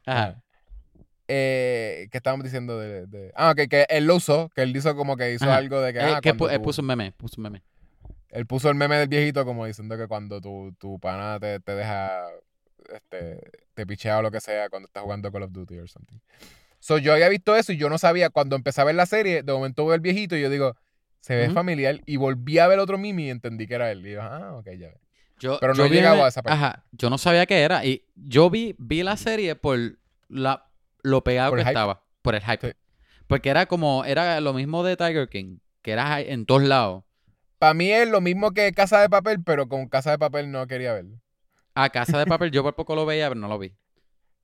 [0.06, 0.42] Ajá.
[1.28, 4.96] Eh, ¿qué estábamos diciendo de, de- Ah, que, que él lo usó, que él hizo
[4.96, 5.56] como que hizo Ajá.
[5.58, 5.98] algo de que...
[6.00, 7.62] Eh, ah, que pu- puso un meme, puso un meme.
[8.30, 11.74] Él puso el meme del viejito como diciendo que cuando tu, tu pana te, te
[11.74, 12.26] deja,
[12.94, 13.40] este,
[13.74, 16.16] te pichea o lo que sea cuando estás jugando Call of Duty or something.
[16.80, 19.42] So, yo había visto eso y yo no sabía, cuando empecé a ver la serie,
[19.42, 20.76] de momento veo el viejito y yo digo,
[21.20, 22.00] se ve familiar.
[22.06, 24.06] Y volví a ver otro mimi y entendí que era él.
[24.06, 25.00] Y yo, ah, ok, ya ve.
[25.38, 26.54] Yo, Pero yo no he llegado me- a esa parte.
[26.54, 27.84] Ajá, yo no sabía qué era.
[27.84, 29.78] Y yo vi, vi la serie por
[30.28, 30.66] la,
[31.02, 32.04] lo pegado Por que estaba.
[32.20, 32.68] Por el hype.
[32.68, 32.76] Sí.
[33.26, 37.04] Porque era como, era lo mismo de Tiger King, que era en todos lados.
[37.58, 40.66] Para mí es lo mismo que Casa de Papel, pero con Casa de Papel no
[40.66, 41.20] quería verlo.
[41.74, 43.74] A Casa de Papel yo por poco lo veía, pero no lo vi.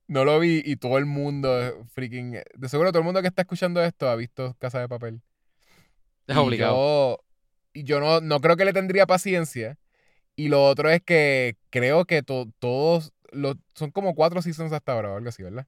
[0.06, 1.50] No lo vi y todo el mundo,
[1.92, 2.38] freaking...
[2.54, 5.20] De seguro todo el mundo que está escuchando esto ha visto Casa de Papel.
[6.36, 6.74] Es obligado.
[6.74, 7.24] Yo,
[7.72, 9.78] y yo no, no creo que le tendría paciencia.
[10.34, 13.56] Y lo otro es que creo que to- todos los...
[13.74, 15.66] Son como cuatro seasons hasta ahora o algo así, ¿verdad?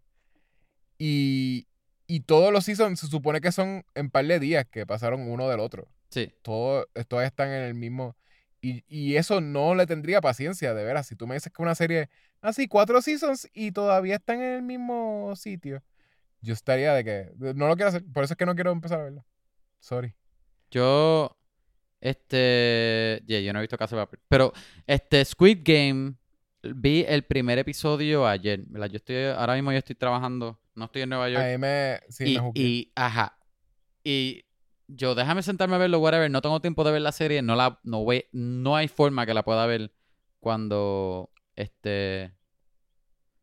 [0.99, 1.67] Y,
[2.07, 5.49] y todos los seasons se supone que son en par de días que pasaron uno
[5.49, 5.89] del otro.
[6.11, 6.33] Sí.
[6.43, 8.17] Todos, todos están en el mismo...
[8.61, 11.07] Y, y eso no le tendría paciencia, de veras.
[11.07, 12.09] Si tú me dices que una serie...
[12.41, 15.83] Así, cuatro seasons y todavía están en el mismo sitio.
[16.41, 17.31] Yo estaría de que...
[17.55, 18.05] No lo quiero hacer.
[18.13, 19.25] Por eso es que no quiero empezar a verlo.
[19.81, 20.15] Sorry.
[20.71, 21.37] Yo,
[22.01, 24.21] este, yeah, yo no he visto Casa de Papel.
[24.29, 24.53] Pero,
[24.87, 26.15] este, Squid Game,
[26.63, 28.61] vi el primer episodio ayer.
[28.67, 28.89] ¿verdad?
[28.91, 31.45] Yo estoy, ahora mismo yo estoy trabajando, no estoy en Nueva York.
[31.45, 32.01] A mí me...
[32.09, 33.39] Sí, y, me y, ajá.
[34.05, 34.45] Y
[34.87, 36.31] yo, déjame sentarme a verlo, whatever.
[36.31, 37.43] No tengo tiempo de ver la serie.
[37.43, 39.93] No la, no ve, no hay forma que la pueda ver
[40.41, 42.33] cuando, este,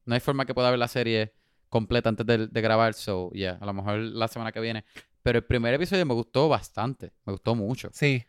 [0.06, 1.34] no hay forma que pueda ver la serie
[1.70, 2.94] completa antes de, de grabar.
[2.94, 4.86] So, yeah, a lo mejor la semana que viene.
[5.26, 7.12] Pero el primer episodio me gustó bastante.
[7.26, 7.90] Me gustó mucho.
[7.92, 8.24] Sí,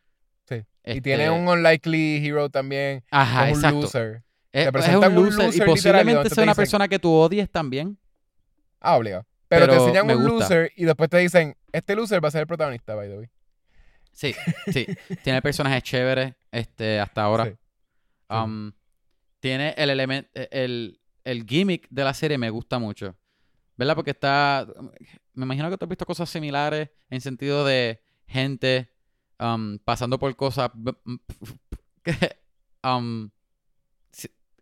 [0.49, 0.55] sí.
[0.55, 3.05] Y Este, tiene un unlikely hero también.
[3.11, 3.81] Ajá, es un exacto.
[3.83, 4.23] loser.
[4.51, 7.13] Es, te es un un loser, loser y posiblemente sea una dicen- persona que tú
[7.13, 7.99] odies también.
[8.81, 9.27] Ah, obligado.
[9.47, 10.39] Pero, te enseñan un gusta.
[10.39, 13.29] loser y después te dicen, este loser va a ser el protagonista, by the way.
[14.13, 14.35] Sí,
[14.73, 14.87] sí.
[15.23, 17.45] tiene personajes chéveres este, hasta ahora.
[17.45, 17.53] Sí.
[18.31, 18.73] Um,
[19.41, 23.15] tiene el elemento, el, el gimmick de la serie me gusta mucho.
[23.77, 23.95] ¿Verdad?
[23.95, 24.67] Porque está.
[25.35, 28.91] Me imagino que tú has visto cosas similares en sentido de gente
[29.39, 30.71] um, pasando por cosas.
[32.85, 33.31] um,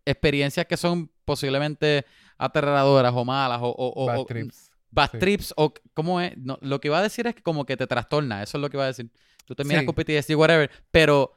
[0.05, 2.05] experiencias que son posiblemente
[2.37, 4.71] aterradoras o malas o, o- o- Bad o- trips.
[4.91, 5.19] bad Sí.
[5.19, 6.37] trips o cómo es.
[6.37, 8.43] No, lo que iba a decir es que como que te trastorna.
[8.43, 9.11] Eso es lo que iba a decir.
[9.47, 9.87] Tú terminas Sí.
[9.87, 10.71] con PTSD, whatever.
[10.91, 11.33] Pero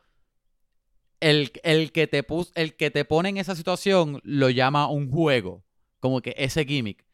[1.19, 5.09] el, el, que te pus- el que te pone en esa situación lo llama un
[5.11, 5.63] juego.
[5.99, 7.05] Como que ese gimmick.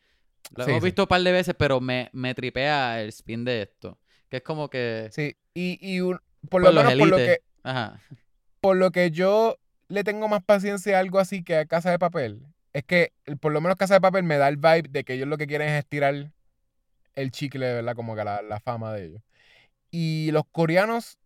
[0.56, 0.86] Lo Sí, hemos sí.
[0.86, 4.00] visto un par de veces, pero me, me tripea el spin de esto.
[4.30, 5.10] Que es como que.
[5.12, 8.02] Sí, y, y un- por Por lo menos por lo, que, Ajá.
[8.60, 9.58] por lo que yo
[9.88, 12.42] le tengo más paciencia a algo así que a Casa de Papel,
[12.74, 15.28] es que por lo menos Casa de Papel me da el vibe de que ellos
[15.28, 16.32] lo que quieren es estirar
[17.16, 17.96] el chicle, ¿verdad?
[17.96, 19.22] Como que la, la fama de ellos.
[19.92, 21.18] Y los coreanos,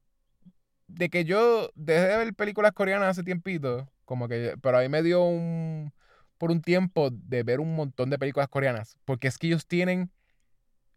[0.88, 4.89] de que yo dejé de ver películas coreanas hace tiempito, como que, pero a mí
[4.89, 5.91] me dio un,
[6.38, 10.11] por un tiempo de ver un montón de películas coreanas, porque es que ellos tienen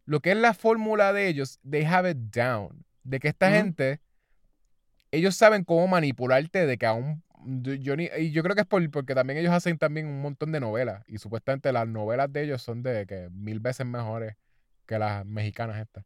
[0.04, 2.84] lo que es la fórmula de ellos, they have it down.
[3.04, 4.00] De que esta gente,
[5.10, 7.22] ellos saben cómo manipularte de que aún...
[7.42, 10.52] Yo, ni- y yo creo que es por- porque también ellos hacen también un montón
[10.52, 11.02] de novelas.
[11.08, 14.36] Y supuestamente las novelas de ellos son de que mil veces mejores
[14.86, 16.04] que las mexicanas estas.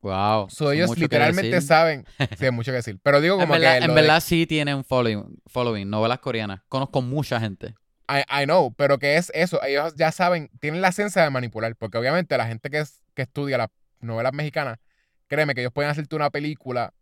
[0.00, 0.48] Wow.
[0.50, 2.04] So, ellos que literalmente saben...
[2.38, 3.00] Sí, hay mucho que decir.
[3.02, 3.84] Pero digo En como verdad, que...
[3.84, 6.60] en de- verdad sí tienen un following, following, novelas coreanas.
[6.68, 7.74] Conozco mucha gente.
[8.08, 11.74] I, I know, pero que es eso, ellos ya saben, tienen la esencia de manipular,
[11.76, 13.68] porque obviamente la gente que, es, que estudia las
[14.00, 14.78] novelas mexicanas,
[15.26, 16.92] créeme que ellos pueden hacerte una película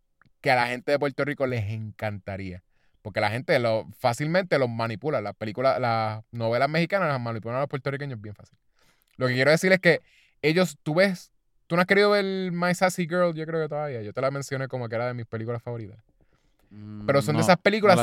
[0.41, 2.63] que a la gente de Puerto Rico les encantaría,
[3.03, 7.61] porque la gente lo fácilmente los manipula, las películas, las novelas mexicanas las manipulan a
[7.61, 8.57] los puertorriqueños bien fácil.
[9.17, 10.01] Lo que quiero decir es que
[10.41, 11.33] ellos, tú ves,
[11.67, 14.31] tú no has querido ver My Sassy Girl, yo creo que todavía, yo te la
[14.31, 15.99] mencioné como que era de mis películas favoritas,
[17.07, 18.03] Pero son de Mm, esas películas- No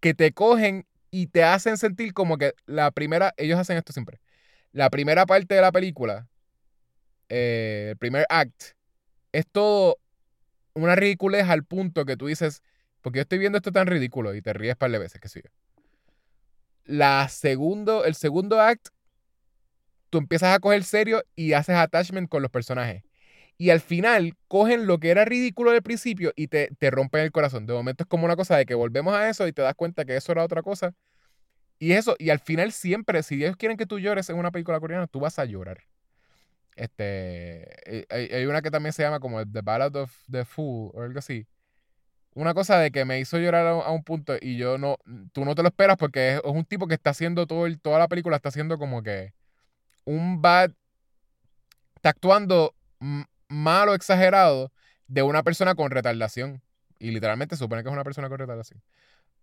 [0.00, 4.18] que te cogen y te hacen sentir como que la primera, ellos hacen esto siempre,
[4.72, 6.26] la primera parte de la película,
[7.28, 8.72] eh, el primer act,
[9.30, 9.98] es todo
[10.74, 12.62] una ridiculez al punto que tú dices,
[13.02, 15.42] porque yo estoy viendo esto tan ridículo y te ríes par de veces, que sí.
[16.84, 18.88] La segundo, el segundo act,
[20.08, 23.04] tú empiezas a coger serio y haces attachment con los personajes.
[23.62, 27.30] Y al final cogen lo que era ridículo del principio y te, te rompen el
[27.30, 27.64] corazón.
[27.64, 30.04] De momento es como una cosa de que volvemos a eso y te das cuenta
[30.04, 30.96] que eso era otra cosa.
[31.78, 34.80] Y eso, y al final siempre, si ellos quieren que tú llores en una película
[34.80, 35.84] coreana, tú vas a llorar.
[36.74, 40.90] Este, eh, hay, hay una que también se llama como The Ballad of the Fool
[40.92, 41.46] o algo así.
[42.34, 44.96] Una cosa de que me hizo llorar a, un punto y yo no,
[45.32, 48.08] tú no te lo esperas porque es, un tipo que está haciendo todo toda la
[48.08, 49.34] película, está haciendo como que
[50.04, 50.72] un bad
[51.94, 52.74] está actuando
[53.52, 54.72] m- mal o exagerado
[55.06, 56.62] de una persona con retardación.
[56.98, 58.82] Y literalmente supone que es una persona con retardación.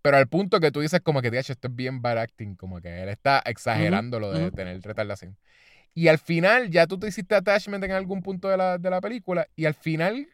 [0.02, 2.82] Pero al punto que tú dices como que, "Diacho, esto es bien bad acting, como
[2.82, 4.56] que él está exagerando lo de ujú.
[4.56, 5.38] tener retardación.
[5.94, 9.02] Y al final, ya tú te hiciste attachment en algún punto de la, de la
[9.02, 10.28] película, y al final,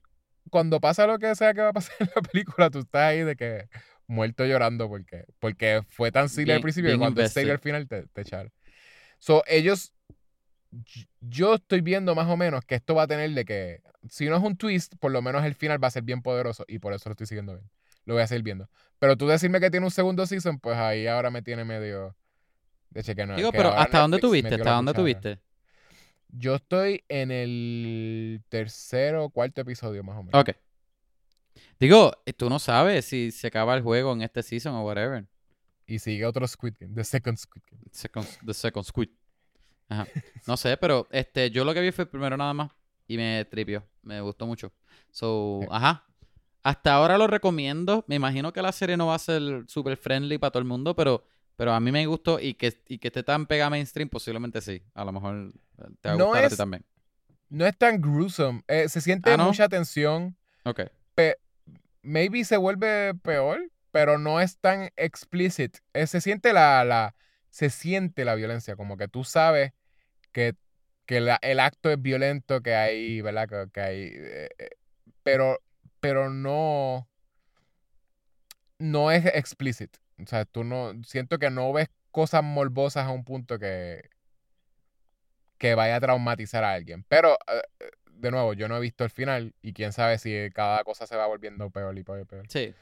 [0.52, 3.23] cuando pasa lo que sea que va a pasar en la película, tú estás ahí
[3.23, 3.68] de que
[4.07, 7.88] muerto llorando porque, porque fue tan silly al principio que cuando es serio al final
[7.88, 8.52] te, te echaron.
[9.19, 9.93] So, ellos,
[11.22, 14.36] yo estoy viendo más o menos que esto va a tener de que, si no
[14.36, 16.94] es un twist, por lo menos el final va a ser bien poderoso y por
[16.94, 17.70] eso lo estoy siguiendo bien.
[18.06, 18.70] Lo voy a seguir viendo.
[19.00, 22.16] Pero tú decirme que tiene un segundo season, pues ahí ahora me tiene medio...
[22.90, 24.56] De que no, Digo, que pero ¿hasta dónde tuviste?
[24.56, 25.40] ¿Hasta dónde tuviste?
[26.30, 30.40] Yo estoy en el tercero o cuarto episodio más o menos.
[30.40, 30.56] Ok.
[31.80, 35.26] Digo, eh, tú no sabes si se acaba el juego en este season o whatever.
[35.86, 37.84] Y sigue otro Squid Game, The Second Squid Game.
[37.92, 39.10] Second, the second squid.
[39.90, 40.07] Ajá.
[40.48, 42.72] No sé, pero este, yo lo que vi fue primero nada más
[43.07, 43.84] y me tripió.
[44.03, 44.72] Me gustó mucho.
[45.12, 46.06] So, ajá.
[46.62, 48.03] Hasta ahora lo recomiendo.
[48.07, 50.95] Me imagino que la serie no va a ser super friendly para todo el mundo,
[50.95, 51.24] pero,
[51.56, 54.62] pero a mí me gustó y que, y que esté tan pegada a mainstream, posiblemente
[54.62, 54.84] sí.
[54.94, 56.86] A lo mejor eh, te va a No gustar a ti es- también.
[57.49, 58.64] No es tan gruesome.
[58.68, 59.45] eh, se siente Ah, ¿no?
[59.48, 60.36] mucha tensión.
[60.64, 60.82] Ok.
[62.03, 65.78] Maybe se vuelve peor, pero no es tan explicit.
[65.94, 67.16] Eh, se siente la, la,
[67.56, 69.72] se siente la violencia, como que tú sabes
[70.34, 70.56] que,
[71.06, 73.48] que la- el acto es violento, que hay, ¿verdad?
[73.48, 74.69] Que, que hay, eh, eh,
[75.23, 75.61] pero,
[76.02, 77.07] pero no,
[78.77, 79.95] no es explicit.
[80.22, 84.10] O sea, tú no, siento que no ves cosas morbosas a un punto que,
[85.57, 87.06] que vaya a traumatizar a alguien.
[87.07, 87.38] Pero,
[87.80, 91.07] eh, de nuevo, yo no he visto el final y quién sabe si cada cosa
[91.07, 92.45] se va volviendo peor y peor y peor.
[92.49, 92.73] Sí.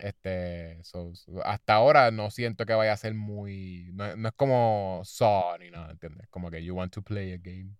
[0.00, 4.34] Este, so- so- hasta ahora no siento que vaya a ser muy, no, no es
[4.34, 6.26] como Saw ni nada, ¿entiendes?
[6.28, 7.76] Como que you want to play a game.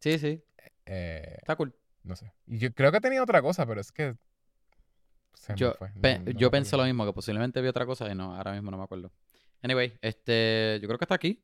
[0.00, 0.42] Sí, sí.
[0.86, 1.74] Eh, Está cool.
[2.04, 2.32] no sé.
[2.46, 4.16] Y yo creo que tenía otra cosa, pero es que
[5.34, 5.90] se me Yo, fue.
[5.94, 8.34] no- pe- no me yo pensé lo mismo, que posiblemente vi otra cosa y no,
[8.34, 9.12] ahora mismo no me acuerdo.
[9.62, 11.42] Anyway, este, yo creo que está aquí.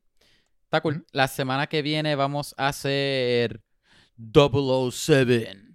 [0.65, 1.07] Está cool.
[1.13, 3.63] La semana que viene vamos a hacer
[4.33, 5.66] 007.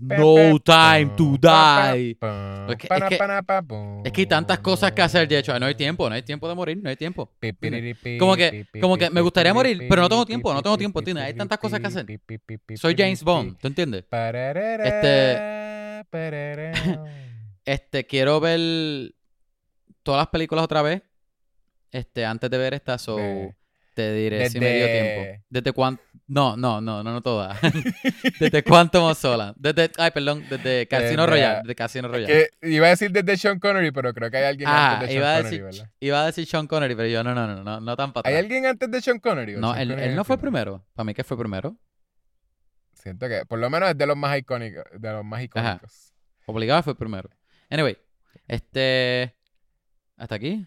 [0.00, 2.16] No time to die.
[2.70, 3.18] Es que- es que-
[4.04, 6.48] Es que hay tantas cosas que hacer, de hecho, no hay tiempo, no hay tiempo
[6.48, 7.30] de morir, no hay tiempo.
[8.18, 8.50] Como que-
[8.80, 11.24] como que me gustaría morir, pero no tengo tiempo, no tengo tiempo, ¿entiendes?
[11.24, 12.06] Hay tantas cosas que hacer.
[12.80, 14.04] Soy James Bond, ¿tú entiendes?
[14.86, 16.00] Este.
[17.64, 19.14] Este, quiero ver
[20.02, 21.02] todas las películas otra vez.
[21.90, 23.16] Este, antes de ver esta, so.
[23.94, 25.44] Te diré si me dio Desde- tiempo.
[25.48, 26.02] ¿Desde cuánto?
[26.26, 27.58] No, no, no, no, no todas.
[28.40, 29.52] ¿Desde cuánto más sola?
[29.56, 32.48] Desde, ay, perdón, desde Casino Desde- Royale, desde Casino Royale.
[32.60, 35.14] Que iba a decir desde Sean Connery, pero creo que hay alguien Ah, antes de
[35.16, 35.92] iba Sean a Connery, decir, ¿verdad?
[36.00, 38.36] iba a decir Sean Connery, pero yo no, no, no, no, no tan para ¿Hay
[38.36, 39.56] alguien antes de Sean Connery?
[39.56, 40.84] No, Sean él, Connery él no fue primero.
[40.94, 41.76] Para mí que fue primero.
[42.94, 44.84] Siento que por lo menos es de los más icónicos.
[44.98, 46.14] De los más icónicos.
[46.46, 47.28] Obligado fue primero.
[47.70, 47.98] Anyway,
[48.48, 49.34] este.
[50.16, 50.52] Hasta aquí.
[50.52, 50.66] El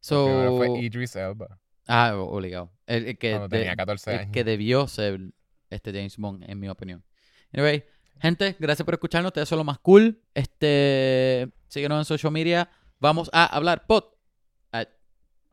[0.00, 0.26] So.
[0.26, 1.58] primero fue Idris Elba.
[1.86, 2.70] Ah, obligado.
[2.86, 4.32] El, el que, Cuando de- tenía 14 el años.
[4.32, 5.20] que debió ser
[5.70, 7.02] este James Bond, en mi opinión.
[7.52, 7.84] Anyway,
[8.20, 9.30] gente, gracias por escucharnos.
[9.30, 10.20] Ustedes son lo más cool.
[10.34, 12.68] Este, síguenos en social media.
[13.00, 14.04] Vamos a hablar pod.
[14.72, 14.88] at,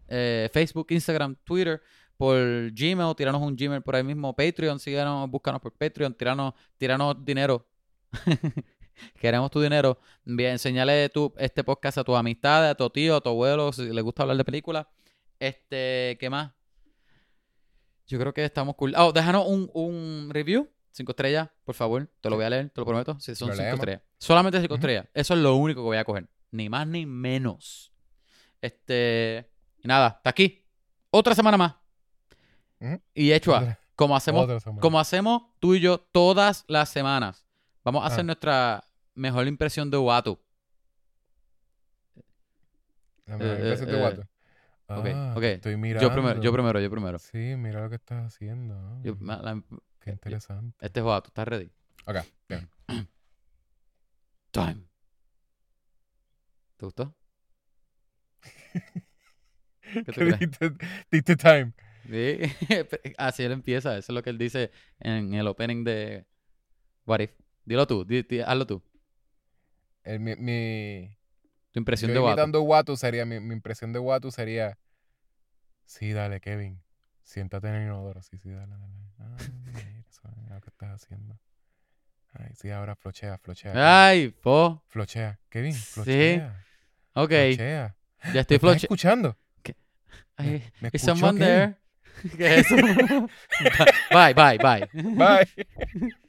[0.07, 1.81] eh, Facebook, Instagram, Twitter,
[2.17, 2.37] por
[2.71, 3.15] Gmail.
[3.15, 4.35] Tiranos un Gmail por ahí mismo.
[4.35, 6.13] Patreon, síganos, búscanos por Patreon.
[6.13, 7.67] Tiranos, tiranos dinero.
[9.19, 9.97] Queremos tu dinero.
[10.25, 13.89] Bien, enseñale tu, este podcast a tus amistades, a tu tío, a tu abuelo, si
[13.91, 14.85] les gusta hablar de películas.
[15.41, 16.51] Este, ¿qué más?
[18.05, 18.93] Yo creo que estamos cool.
[18.95, 20.69] Oh, déjanos un, un review.
[20.91, 22.07] Cinco estrellas, por favor.
[22.22, 23.19] Te lo voy a leer, te lo prometo.
[23.19, 23.80] Si son cinco leemos.
[23.80, 24.01] estrellas.
[24.19, 25.07] Solamente cinco estrellas.
[25.15, 26.30] Eso es lo único que voy a coger.
[26.51, 27.91] Ni más ni menos.
[28.61, 29.49] Este.
[29.84, 30.63] Y nada, hasta aquí.
[31.09, 31.76] Otra semana más.
[33.15, 37.47] Y hecho, Otra- como hacemos, como hacemos tú y yo todas las semanas,
[37.84, 38.23] vamos a hacer Ah.
[38.23, 38.84] nuestra
[39.15, 40.39] mejor impresión de Watu.
[43.26, 44.22] La mejor eh, impresión de eh, Watu.
[44.99, 45.41] Ok, Ah, ok.
[45.41, 46.07] te Estoy mirando.
[46.09, 47.19] Yo primero, yo primero, yo primero.
[47.19, 48.76] Sí, mira lo que estás haciendo.
[48.76, 49.61] ah, Yo- ma- la-
[49.99, 50.76] Qué interesante.
[50.85, 51.72] este es Watu, ¿estás ready?
[52.05, 52.18] Ok,
[52.49, 52.69] bien.
[54.51, 54.84] Time.
[56.77, 57.15] ¿Te gustó?
[59.81, 60.39] ¿Qué tú crees?
[60.39, 60.72] diste,
[61.11, 61.73] diste time.
[62.09, 62.39] Sí,
[63.18, 63.97] así él empieza.
[63.97, 66.26] Eso es lo que él dice en el opening de
[67.05, 67.31] What If.
[67.65, 68.81] Dilo tú, di- di- hazlo tú.
[70.03, 71.15] El- mi, mi-
[71.72, 72.31] Tu impresión yo de Watu.
[72.34, 74.77] imitando Watu sería, mi, mi impresión de Watu sería,
[75.85, 76.81] sí, dale, Kevin,
[77.23, 78.93] siéntate en el inodoro, sí, sí, dale, dale.
[79.19, 81.39] Ay, mira, eso, mira lo que estás haciendo.
[82.34, 83.73] Ay, sí, ahora flochea, flochea.
[83.73, 83.85] Kevin.
[83.85, 84.84] Ay, po.
[84.88, 85.91] Flochea, Kevin, Sí.
[85.93, 86.65] flochea.
[87.14, 87.95] Ok, Flochea.
[88.26, 88.85] ya ¿Me estoy estás floche.
[88.85, 89.38] escuchando?
[90.38, 91.53] Ay, ¿Me is someone Kevin?
[91.53, 91.77] there?
[92.38, 92.76] ¿Qué es eso?
[94.11, 94.89] bye, bye, bye.
[94.93, 96.22] Bye.